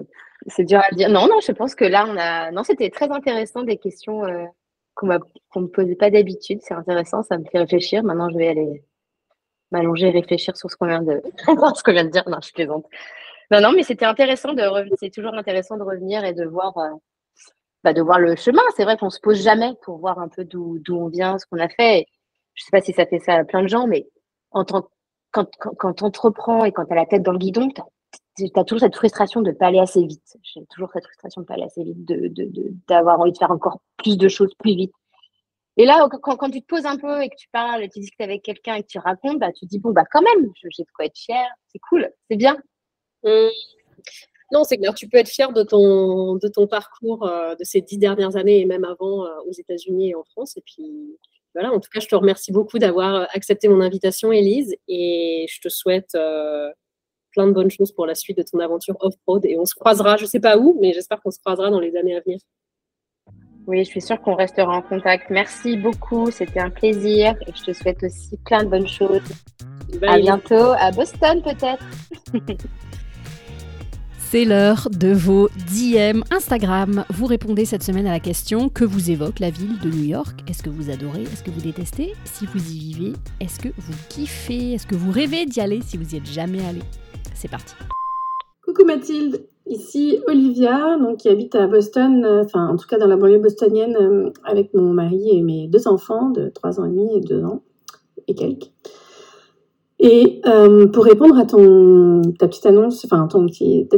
c'est 0.46 0.64
dur 0.64 0.80
à 0.80 0.94
dire. 0.94 1.08
Non, 1.08 1.26
non, 1.26 1.40
je 1.40 1.52
pense 1.52 1.74
que 1.74 1.84
là, 1.84 2.06
on 2.06 2.16
a. 2.18 2.50
Non, 2.50 2.64
c'était 2.64 2.90
très 2.90 3.10
intéressant 3.10 3.62
des 3.62 3.78
questions 3.78 4.24
euh, 4.24 4.44
qu'on 5.00 5.60
ne 5.60 5.64
me 5.64 5.68
posait 5.68 5.96
pas 5.96 6.10
d'habitude. 6.10 6.60
C'est 6.62 6.74
intéressant, 6.74 7.22
ça 7.22 7.38
me 7.38 7.44
fait 7.44 7.58
réfléchir. 7.58 8.04
Maintenant, 8.04 8.28
je 8.30 8.36
vais 8.36 8.48
aller 8.48 8.84
m'allonger 9.70 10.08
et 10.08 10.10
réfléchir 10.10 10.56
sur 10.56 10.70
ce 10.70 10.76
qu'on 10.76 10.86
vient 10.86 11.02
de 11.02 11.22
qu'on 11.46 11.92
vient 11.92 12.04
de 12.04 12.10
dire. 12.10 12.28
Non, 12.28 12.38
je 12.42 12.52
plaisante. 12.52 12.84
Non, 13.50 13.60
non, 13.60 13.72
mais 13.72 13.82
c'était 13.82 14.04
intéressant 14.04 14.52
de 14.52 14.62
C'est 14.98 15.10
toujours 15.10 15.34
intéressant 15.34 15.76
de 15.76 15.82
revenir 15.82 16.24
et 16.24 16.34
de 16.34 16.44
voir 16.44 16.74
bah, 17.82 17.92
de 17.92 18.02
voir 18.02 18.18
le 18.18 18.36
chemin. 18.36 18.62
C'est 18.76 18.84
vrai 18.84 18.96
qu'on 18.96 19.10
se 19.10 19.20
pose 19.20 19.42
jamais 19.42 19.72
pour 19.82 19.98
voir 19.98 20.18
un 20.18 20.28
peu 20.28 20.44
d'où 20.44 20.80
on 20.90 21.08
vient, 21.08 21.38
ce 21.38 21.46
qu'on 21.46 21.58
a 21.58 21.68
fait. 21.68 22.06
Je 22.54 22.64
sais 22.64 22.70
pas 22.70 22.82
si 22.82 22.92
ça 22.92 23.06
fait 23.06 23.18
ça 23.18 23.34
à 23.34 23.44
plein 23.44 23.62
de 23.62 23.68
gens, 23.68 23.86
mais 23.86 24.06
en 24.50 24.64
tant, 24.64 24.88
quand, 25.30 25.48
quand, 25.58 25.74
quand 25.76 26.02
entreprends 26.02 26.64
et 26.64 26.72
quand 26.72 26.84
tu 26.84 26.92
as 26.92 26.96
la 26.96 27.06
tête 27.06 27.22
dans 27.22 27.32
le 27.32 27.38
guidon, 27.38 27.68
tu 27.70 27.80
as, 27.80 27.86
toujours 28.66 28.80
cette 28.80 28.96
frustration 28.96 29.42
de 29.42 29.50
ne 29.50 29.54
pas 29.54 29.66
aller 29.66 29.78
assez 29.78 30.04
vite. 30.04 30.36
J'ai 30.42 30.64
toujours 30.70 30.90
cette 30.92 31.04
frustration 31.04 31.40
de 31.40 31.44
ne 31.44 31.46
pas 31.46 31.54
aller 31.54 31.64
assez 31.64 31.84
vite, 31.84 32.04
d'avoir 32.88 33.16
de, 33.16 33.20
de, 33.20 33.22
envie 33.22 33.32
de 33.32 33.38
faire 33.38 33.50
encore 33.50 33.80
plus 33.96 34.16
de 34.16 34.28
choses 34.28 34.54
plus 34.58 34.74
vite. 34.74 34.92
Et 35.76 35.84
là, 35.84 36.08
quand, 36.22 36.36
quand, 36.36 36.50
tu 36.50 36.60
te 36.60 36.66
poses 36.66 36.84
un 36.84 36.96
peu 36.96 37.22
et 37.22 37.28
que 37.28 37.36
tu 37.36 37.48
parles, 37.52 37.88
tu 37.88 38.00
discutes 38.00 38.20
avec 38.20 38.42
quelqu'un 38.42 38.74
et 38.74 38.82
que 38.82 38.88
tu 38.88 38.98
racontes, 38.98 39.38
bah, 39.38 39.52
tu 39.52 39.66
te 39.66 39.70
dis, 39.70 39.78
bon, 39.78 39.92
bah 39.92 40.04
quand 40.10 40.22
même, 40.22 40.50
j'ai 40.62 40.82
de 40.82 40.88
quoi 40.94 41.06
être 41.06 41.16
fière, 41.16 41.48
c'est 41.68 41.78
cool, 41.88 42.10
c'est 42.28 42.36
bien. 42.36 42.56
Mmh. 43.24 43.48
Non, 44.52 44.64
c'est 44.64 44.78
clair. 44.78 44.94
Tu 44.94 45.08
peux 45.08 45.18
être 45.18 45.28
fier 45.28 45.52
de 45.52 45.62
ton, 45.62 46.34
de 46.36 46.48
ton 46.48 46.66
parcours 46.66 47.24
euh, 47.26 47.54
de 47.54 47.64
ces 47.64 47.80
dix 47.80 47.98
dernières 47.98 48.36
années 48.36 48.60
et 48.60 48.64
même 48.64 48.84
avant 48.84 49.24
euh, 49.24 49.30
aux 49.46 49.52
États-Unis 49.52 50.10
et 50.10 50.14
en 50.14 50.24
France. 50.24 50.56
Et 50.56 50.62
puis, 50.62 51.16
voilà, 51.54 51.72
en 51.72 51.78
tout 51.78 51.88
cas, 51.92 52.00
je 52.00 52.08
te 52.08 52.16
remercie 52.16 52.50
beaucoup 52.50 52.78
d'avoir 52.78 53.14
euh, 53.14 53.24
accepté 53.32 53.68
mon 53.68 53.80
invitation, 53.80 54.32
Elise. 54.32 54.74
Et 54.88 55.46
je 55.48 55.60
te 55.60 55.68
souhaite 55.68 56.16
plein 57.30 57.46
de 57.46 57.52
bonnes 57.52 57.70
choses 57.70 57.92
pour 57.92 58.06
la 58.06 58.14
suite 58.14 58.38
de 58.38 58.42
ton 58.42 58.58
aventure 58.60 58.96
off-road. 59.00 59.44
Et 59.44 59.58
on 59.58 59.64
se 59.64 59.74
croisera, 59.74 60.16
je 60.16 60.24
ne 60.24 60.28
sais 60.28 60.40
pas 60.40 60.58
où, 60.58 60.78
mais 60.80 60.92
j'espère 60.92 61.20
qu'on 61.22 61.30
se 61.30 61.38
croisera 61.38 61.70
dans 61.70 61.80
les 61.80 61.96
années 61.96 62.16
à 62.16 62.20
venir. 62.20 62.38
Oui, 63.66 63.84
je 63.84 63.90
suis 63.90 64.00
sûre 64.00 64.20
qu'on 64.20 64.34
restera 64.34 64.76
en 64.76 64.82
contact. 64.82 65.30
Merci 65.30 65.76
beaucoup, 65.76 66.30
c'était 66.30 66.60
un 66.60 66.70
plaisir. 66.70 67.34
Et 67.46 67.52
je 67.54 67.64
te 67.64 67.72
souhaite 67.72 68.02
aussi 68.02 68.36
plein 68.44 68.64
de 68.64 68.68
bonnes 68.68 68.88
choses. 68.88 69.20
À 70.02 70.18
bientôt, 70.18 70.72
à 70.78 70.90
Boston 70.90 71.42
peut-être. 71.42 71.84
C'est 74.30 74.44
l'heure 74.44 74.88
de 74.92 75.12
vos 75.12 75.48
DM 75.72 76.22
Instagram. 76.30 77.04
Vous 77.10 77.26
répondez 77.26 77.64
cette 77.64 77.82
semaine 77.82 78.06
à 78.06 78.12
la 78.12 78.20
question 78.20 78.68
que 78.68 78.84
vous 78.84 79.10
évoque 79.10 79.40
la 79.40 79.50
ville 79.50 79.76
de 79.80 79.90
New 79.90 80.04
York? 80.04 80.48
Est-ce 80.48 80.62
que 80.62 80.70
vous 80.70 80.88
adorez? 80.88 81.22
Est-ce 81.22 81.42
que 81.42 81.50
vous 81.50 81.60
détestez? 81.60 82.14
Si 82.24 82.46
vous 82.46 82.70
y 82.70 82.78
vivez, 82.78 83.12
est-ce 83.40 83.58
que 83.58 83.70
vous 83.76 83.92
kiffez? 84.08 84.74
Est-ce 84.74 84.86
que 84.86 84.94
vous 84.94 85.10
rêvez 85.10 85.46
d'y 85.46 85.60
aller 85.60 85.80
si 85.82 85.96
vous 85.96 86.14
y 86.14 86.18
êtes 86.18 86.30
jamais 86.30 86.64
allé? 86.64 86.82
C'est 87.34 87.50
parti. 87.50 87.74
Coucou 88.64 88.84
Mathilde, 88.84 89.46
ici 89.66 90.18
Olivia, 90.28 90.98
donc 90.98 91.18
qui 91.18 91.28
habite 91.28 91.54
à 91.54 91.66
Boston, 91.66 92.24
euh, 92.24 92.44
enfin 92.44 92.68
en 92.68 92.76
tout 92.76 92.86
cas 92.86 92.98
dans 92.98 93.06
la 93.06 93.16
banlieue 93.16 93.38
bostonienne, 93.38 93.96
euh, 93.96 94.30
avec 94.44 94.74
mon 94.74 94.92
mari 94.92 95.30
et 95.30 95.42
mes 95.42 95.66
deux 95.68 95.88
enfants 95.88 96.30
de 96.30 96.50
3 96.54 96.80
ans 96.80 96.84
et 96.84 96.90
demi 96.90 97.16
et 97.16 97.20
2 97.20 97.44
ans 97.44 97.62
et 98.28 98.34
quelques. 98.34 98.70
Et 99.98 100.40
euh, 100.46 100.86
pour 100.88 101.04
répondre 101.04 101.38
à 101.38 101.46
ton, 101.46 102.22
ta 102.38 102.48
petite 102.48 102.66
annonce, 102.66 103.04
enfin 103.04 103.26
ton 103.26 103.46
petit, 103.46 103.88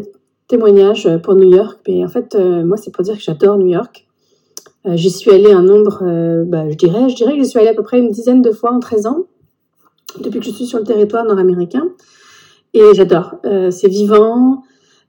témoignage 0.48 1.08
pour 1.22 1.34
New 1.34 1.52
York. 1.52 1.80
En 1.88 2.08
fait, 2.08 2.34
moi, 2.34 2.76
c'est 2.76 2.90
pour 2.90 3.04
dire 3.04 3.16
que 3.16 3.22
j'adore 3.22 3.56
New 3.56 3.68
York. 3.68 4.06
J'y 4.84 5.10
suis 5.10 5.30
allée 5.30 5.52
un 5.52 5.62
nombre, 5.62 6.02
bah, 6.44 6.68
je 6.68 6.76
dirais, 6.76 7.08
je 7.08 7.14
dirais 7.14 7.32
que 7.32 7.38
j'y 7.42 7.48
suis 7.48 7.58
allée 7.58 7.68
à 7.68 7.74
peu 7.74 7.84
près 7.84 8.00
une 8.00 8.10
dizaine 8.10 8.42
de 8.42 8.50
fois 8.50 8.72
en 8.72 8.80
13 8.80 9.06
ans, 9.06 9.26
depuis 10.20 10.40
que 10.40 10.46
je 10.46 10.50
suis 10.50 10.66
sur 10.66 10.78
le 10.78 10.84
territoire 10.84 11.24
nord-américain. 11.24 11.88
Et 12.74 12.94
j'adore. 12.94 13.36
c'est 13.70 13.88
vivant, 13.88 14.62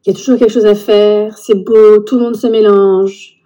il 0.06 0.10
y 0.10 0.16
a 0.16 0.18
toujours 0.18 0.38
quelque 0.38 0.52
chose 0.52 0.66
à 0.66 0.76
faire, 0.76 1.38
c'est 1.38 1.56
beau, 1.56 2.00
tout 2.00 2.18
le 2.18 2.24
monde 2.24 2.36
se 2.36 2.48
mélange. 2.48 3.40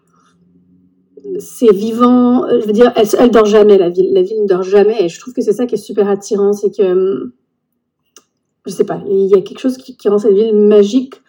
C'est 1.40 1.72
vivant, 1.72 2.48
je 2.50 2.66
veux 2.66 2.72
dire, 2.72 2.92
elle, 2.96 3.08
elle 3.20 3.30
dort 3.30 3.46
jamais, 3.46 3.78
la 3.78 3.90
ville. 3.90 4.12
La 4.12 4.24
ville 4.24 4.42
ne 4.42 4.48
dort 4.48 4.64
jamais. 4.64 5.04
Et 5.04 5.10
je 5.10 5.20
trouve 5.20 5.34
que 5.34 5.42
c'est 5.42 5.54
ça 5.54 5.68
qui 5.68 5.76
est 5.76 5.78
super 5.78 6.10
attirant, 6.10 6.54
c'est 6.54 6.76
que, 6.76 7.32
je 8.66 8.72
sais 8.72 8.86
pas, 8.86 9.04
il 9.08 9.28
y 9.28 9.36
a 9.36 9.42
quelque 9.42 9.60
chose 9.60 9.78
qui, 9.78 9.98
qui 9.98 10.10
rend 10.10 10.18
cette 10.18 10.34
ville 10.34 10.56
magique 10.56 11.22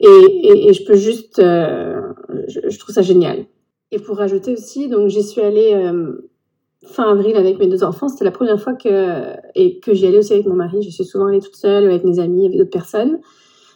et, 0.00 0.68
et, 0.68 0.72
je 0.74 0.84
peux 0.84 0.96
juste, 0.96 1.38
euh, 1.38 2.00
je, 2.48 2.78
trouve 2.78 2.94
ça 2.94 3.02
génial. 3.02 3.46
Et 3.92 3.98
pour 3.98 4.18
rajouter 4.18 4.52
aussi, 4.52 4.88
donc 4.88 5.08
j'y 5.08 5.22
suis 5.22 5.40
allée 5.40 5.72
euh, 5.72 6.28
fin 6.86 7.10
avril 7.10 7.36
avec 7.36 7.58
mes 7.58 7.66
deux 7.66 7.84
enfants. 7.84 8.08
C'était 8.08 8.24
la 8.24 8.30
première 8.30 8.60
fois 8.60 8.74
que 8.74 9.22
et 9.54 9.78
que 9.80 9.94
j'y 9.94 10.06
allais 10.06 10.18
aussi 10.18 10.32
avec 10.32 10.46
mon 10.46 10.54
mari. 10.54 10.82
Je 10.82 10.90
suis 10.90 11.04
souvent 11.04 11.26
allée 11.26 11.40
toute 11.40 11.56
seule 11.56 11.84
avec 11.84 12.04
mes 12.04 12.18
amis, 12.18 12.46
avec 12.46 12.58
d'autres 12.58 12.70
personnes. 12.70 13.18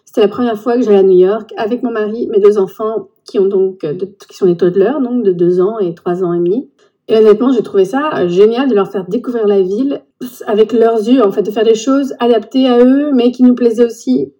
C'était 0.05 0.23
la 0.23 0.29
première 0.29 0.59
fois 0.59 0.77
que 0.77 0.83
j'allais 0.83 0.99
à 0.99 1.03
New 1.03 1.19
York 1.19 1.53
avec 1.57 1.83
mon 1.83 1.93
mari, 1.93 2.27
mes 2.29 2.41
deux 2.41 2.59
enfants 2.59 3.09
qui 3.25 3.39
ont 3.39 3.47
donc 3.47 3.87
qui 4.29 4.37
sont 4.37 4.47
des 4.47 4.57
toddlers, 4.57 5.01
donc 5.03 5.23
de 5.23 5.33
deux 5.33 5.61
ans 5.61 5.79
et 5.79 5.95
trois 5.95 6.25
ans 6.25 6.33
et 6.33 6.39
demi. 6.39 6.69
Et 7.11 7.17
honnêtement, 7.17 7.53
j'ai 7.53 7.63
trouvé 7.63 7.85
ça 7.85 8.29
génial 8.29 8.69
de 8.69 8.75
leur 8.75 8.91
faire 8.91 9.05
découvrir 9.07 9.47
la 9.47 9.61
ville 9.61 10.03
avec 10.47 10.73
leurs 10.73 10.99
yeux, 10.99 11.25
en 11.25 11.33
fait, 11.33 11.43
de 11.43 11.51
faire 11.51 11.65
des 11.65 11.75
choses 11.75 12.15
adaptées 12.21 12.69
à 12.69 12.79
eux, 12.79 13.11
mais 13.13 13.33
qui 13.33 13.43
nous 13.43 13.57
plaisaient 13.57 13.85
aussi. 13.85 14.33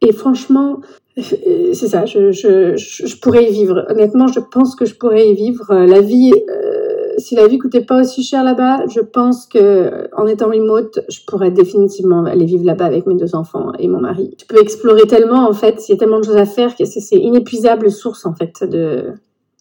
Et 0.00 0.12
franchement, 0.12 0.80
c'est 1.16 1.88
ça, 1.88 2.06
je, 2.06 2.30
je, 2.30 3.20
pourrais 3.20 3.44
y 3.44 3.52
vivre. 3.52 3.84
Honnêtement, 3.88 4.28
je 4.28 4.40
pense 4.40 4.76
que 4.76 4.84
je 4.84 4.94
pourrais 4.94 5.28
y 5.28 5.34
vivre. 5.34 5.70
Euh, 5.70 5.86
la 5.86 6.00
vie, 6.00 6.32
euh, 6.32 7.03
si 7.18 7.34
la 7.34 7.46
vie 7.46 7.58
coûtait 7.58 7.84
pas 7.84 8.00
aussi 8.00 8.22
cher 8.22 8.44
là-bas, 8.44 8.86
je 8.88 9.00
pense 9.00 9.46
que 9.46 10.08
en 10.16 10.26
étant 10.26 10.48
remote, 10.48 11.00
je 11.08 11.20
pourrais 11.26 11.50
définitivement 11.50 12.24
aller 12.24 12.44
vivre 12.44 12.64
là-bas 12.64 12.84
avec 12.84 13.06
mes 13.06 13.14
deux 13.14 13.34
enfants 13.34 13.72
et 13.78 13.88
mon 13.88 14.00
mari. 14.00 14.34
Tu 14.38 14.46
peux 14.46 14.60
explorer 14.60 15.06
tellement, 15.06 15.48
en 15.48 15.52
fait, 15.52 15.88
il 15.88 15.92
y 15.92 15.94
a 15.94 15.98
tellement 15.98 16.20
de 16.20 16.24
choses 16.24 16.36
à 16.36 16.46
faire 16.46 16.76
que 16.76 16.84
c'est 16.84 17.16
inépuisable 17.16 17.90
source, 17.90 18.26
en 18.26 18.34
fait, 18.34 18.62
de 18.62 19.12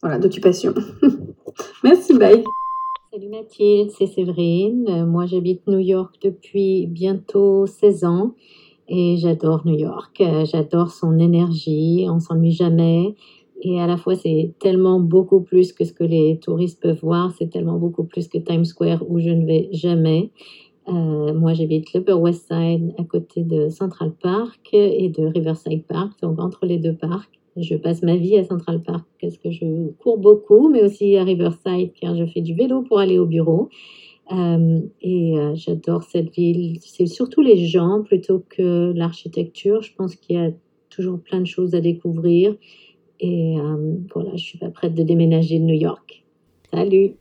voilà, 0.01 0.19
d'occupation. 0.19 0.73
Merci, 1.83 2.13
bye. 2.17 2.43
Salut 3.11 3.29
Mathilde, 3.29 3.91
c'est 3.97 4.07
Séverine. 4.07 5.05
Moi, 5.05 5.25
j'habite 5.27 5.67
New 5.67 5.79
York 5.79 6.15
depuis 6.21 6.87
bientôt 6.87 7.67
16 7.67 8.05
ans. 8.05 8.33
Et 8.89 9.17
j'adore 9.17 9.65
New 9.65 9.77
York, 9.77 10.19
euh, 10.19 10.45
j'adore 10.45 10.91
son 10.91 11.17
énergie, 11.17 12.05
on 12.09 12.19
s'ennuie 12.19 12.51
jamais. 12.51 13.15
Et 13.63 13.79
à 13.79 13.87
la 13.87 13.97
fois, 13.97 14.15
c'est 14.15 14.51
tellement 14.59 14.99
beaucoup 14.99 15.41
plus 15.41 15.73
que 15.73 15.85
ce 15.85 15.93
que 15.93 16.03
les 16.03 16.37
touristes 16.39 16.81
peuvent 16.81 16.99
voir, 17.01 17.31
c'est 17.37 17.49
tellement 17.49 17.77
beaucoup 17.77 18.03
plus 18.03 18.27
que 18.27 18.37
Times 18.37 18.65
Square 18.65 19.09
où 19.09 19.19
je 19.19 19.29
ne 19.29 19.45
vais 19.45 19.69
jamais. 19.71 20.31
moi, 20.87 21.53
j'habite 21.53 21.93
l'Upper 21.93 22.13
West 22.13 22.47
Side 22.51 22.93
à 22.97 23.03
côté 23.05 23.43
de 23.43 23.69
Central 23.69 24.11
Park 24.21 24.69
et 24.73 25.07
de 25.07 25.25
Riverside 25.27 25.85
Park, 25.85 26.11
donc 26.21 26.39
entre 26.39 26.65
les 26.65 26.77
deux 26.77 26.95
parcs. 26.95 27.39
Je 27.55 27.75
passe 27.75 28.01
ma 28.01 28.15
vie 28.15 28.37
à 28.37 28.43
Central 28.43 28.81
Park 28.81 29.05
parce 29.21 29.37
que 29.37 29.51
je 29.51 29.91
cours 29.99 30.17
beaucoup, 30.17 30.69
mais 30.69 30.83
aussi 30.83 31.15
à 31.17 31.23
Riverside 31.23 31.93
car 31.99 32.15
je 32.15 32.25
fais 32.25 32.41
du 32.41 32.53
vélo 32.55 32.81
pour 32.81 32.99
aller 32.99 33.19
au 33.19 33.25
bureau. 33.25 33.69
Euh, 34.31 34.79
et 35.01 35.37
euh, 35.37 35.53
j'adore 35.55 36.03
cette 36.03 36.33
ville. 36.33 36.79
C'est 36.81 37.05
surtout 37.05 37.41
les 37.41 37.57
gens 37.57 38.01
plutôt 38.03 38.43
que 38.49 38.93
l'architecture. 38.95 39.81
Je 39.81 39.93
pense 39.95 40.15
qu'il 40.15 40.35
y 40.35 40.39
a 40.39 40.51
toujours 40.89 41.19
plein 41.19 41.41
de 41.41 41.47
choses 41.47 41.75
à 41.75 41.81
découvrir. 41.81 42.55
Et 43.23 43.57
euh, 43.57 43.95
voilà, 44.13 44.31
je 44.35 44.43
suis 44.43 44.57
pas 44.57 44.69
prête 44.69 44.93
de 44.93 45.01
déménager 45.01 45.57
de 45.57 45.63
New 45.63 45.79
York. 45.79 46.23
Salut 46.73 47.13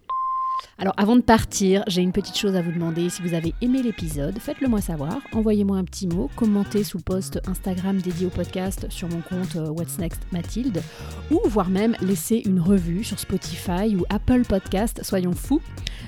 alors 0.78 0.94
avant 0.96 1.16
de 1.16 1.20
partir, 1.20 1.84
j'ai 1.86 2.03
une 2.03 2.12
petite 2.12 2.36
chose 2.36 2.57
à 2.57 2.62
vous 2.62 2.72
demander. 2.72 3.09
Si 3.09 3.22
vous 3.22 3.34
avez 3.34 3.53
aimé 3.61 3.82
l'épisode, 3.82 4.38
faites-le 4.38 4.68
moi 4.68 4.80
savoir. 4.80 5.18
Envoyez-moi 5.32 5.76
un 5.76 5.84
petit 5.84 6.09
mot, 6.09 6.28
commentez 6.34 6.82
sous 6.82 6.98
post 6.98 7.40
Instagram 7.46 8.00
dédié 8.00 8.26
au 8.26 8.30
podcast 8.30 8.86
sur 8.88 9.09
mon 9.09 9.20
compte 9.20 9.55
euh, 9.57 9.70
What's 9.70 9.98
Next 9.98 10.20
Mathilde, 10.32 10.82
ou 11.30 11.40
voire 11.44 11.68
même 11.68 11.94
laissez 12.00 12.42
une 12.46 12.59
revue 12.59 13.05
sur 13.05 13.18
Spotify 13.18 13.94
ou 13.94 14.05
Apple 14.09 14.42
Podcast. 14.48 15.00
Soyons 15.05 15.32
fous. 15.32 15.61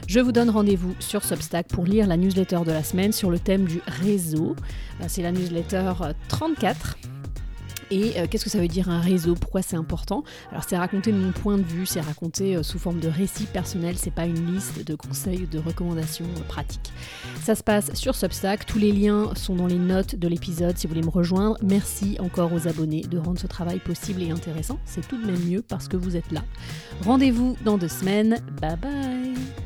Je 0.08 0.18
vous 0.18 0.32
donne 0.32 0.50
rendez-vous 0.50 0.94
sur 0.98 1.24
Substack 1.24 1.68
pour 1.68 1.84
lire 1.84 2.06
la 2.06 2.16
newsletter 2.16 2.60
de 2.66 2.72
la 2.72 2.82
semaine 2.82 3.12
sur 3.12 3.30
le 3.30 3.38
thème 3.38 3.66
du 3.66 3.80
réseau. 3.86 4.56
Euh, 5.00 5.04
c'est 5.08 5.22
la 5.22 5.30
newsletter 5.30 5.92
34 6.28 6.96
euh, 7.04 7.13
et 7.90 8.18
euh, 8.18 8.26
qu'est-ce 8.28 8.44
que 8.44 8.50
ça 8.50 8.58
veut 8.58 8.68
dire 8.68 8.88
un 8.88 9.00
réseau? 9.00 9.34
Pourquoi 9.34 9.62
c'est 9.62 9.76
important? 9.76 10.24
Alors 10.50 10.64
c'est 10.68 10.76
raconter 10.76 11.12
de 11.12 11.18
mon 11.18 11.32
point 11.32 11.58
de 11.58 11.62
vue, 11.62 11.86
c'est 11.86 12.00
raconter 12.00 12.56
euh, 12.56 12.62
sous 12.62 12.78
forme 12.78 13.00
de 13.00 13.08
récit 13.08 13.44
personnel, 13.44 13.96
c'est 13.96 14.12
pas 14.12 14.26
une 14.26 14.52
liste 14.52 14.84
de 14.84 14.94
conseils 14.94 15.42
ou 15.42 15.46
de 15.46 15.58
recommandations 15.58 16.24
euh, 16.24 16.42
pratiques. 16.48 16.92
Ça 17.42 17.54
se 17.54 17.62
passe 17.62 17.92
sur 17.94 18.14
Substack, 18.14 18.66
tous 18.66 18.78
les 18.78 18.92
liens 18.92 19.34
sont 19.34 19.56
dans 19.56 19.66
les 19.66 19.78
notes 19.78 20.16
de 20.16 20.28
l'épisode 20.28 20.76
si 20.76 20.86
vous 20.86 20.94
voulez 20.94 21.06
me 21.06 21.10
rejoindre. 21.10 21.56
Merci 21.62 22.16
encore 22.20 22.52
aux 22.52 22.68
abonnés 22.68 23.02
de 23.02 23.18
rendre 23.18 23.38
ce 23.38 23.46
travail 23.46 23.78
possible 23.78 24.22
et 24.22 24.30
intéressant, 24.30 24.78
c'est 24.84 25.06
tout 25.06 25.20
de 25.20 25.26
même 25.26 25.44
mieux 25.44 25.62
parce 25.62 25.88
que 25.88 25.96
vous 25.96 26.16
êtes 26.16 26.30
là. 26.32 26.42
Rendez-vous 27.04 27.56
dans 27.64 27.78
deux 27.78 27.88
semaines, 27.88 28.40
bye 28.60 28.76
bye 28.76 29.63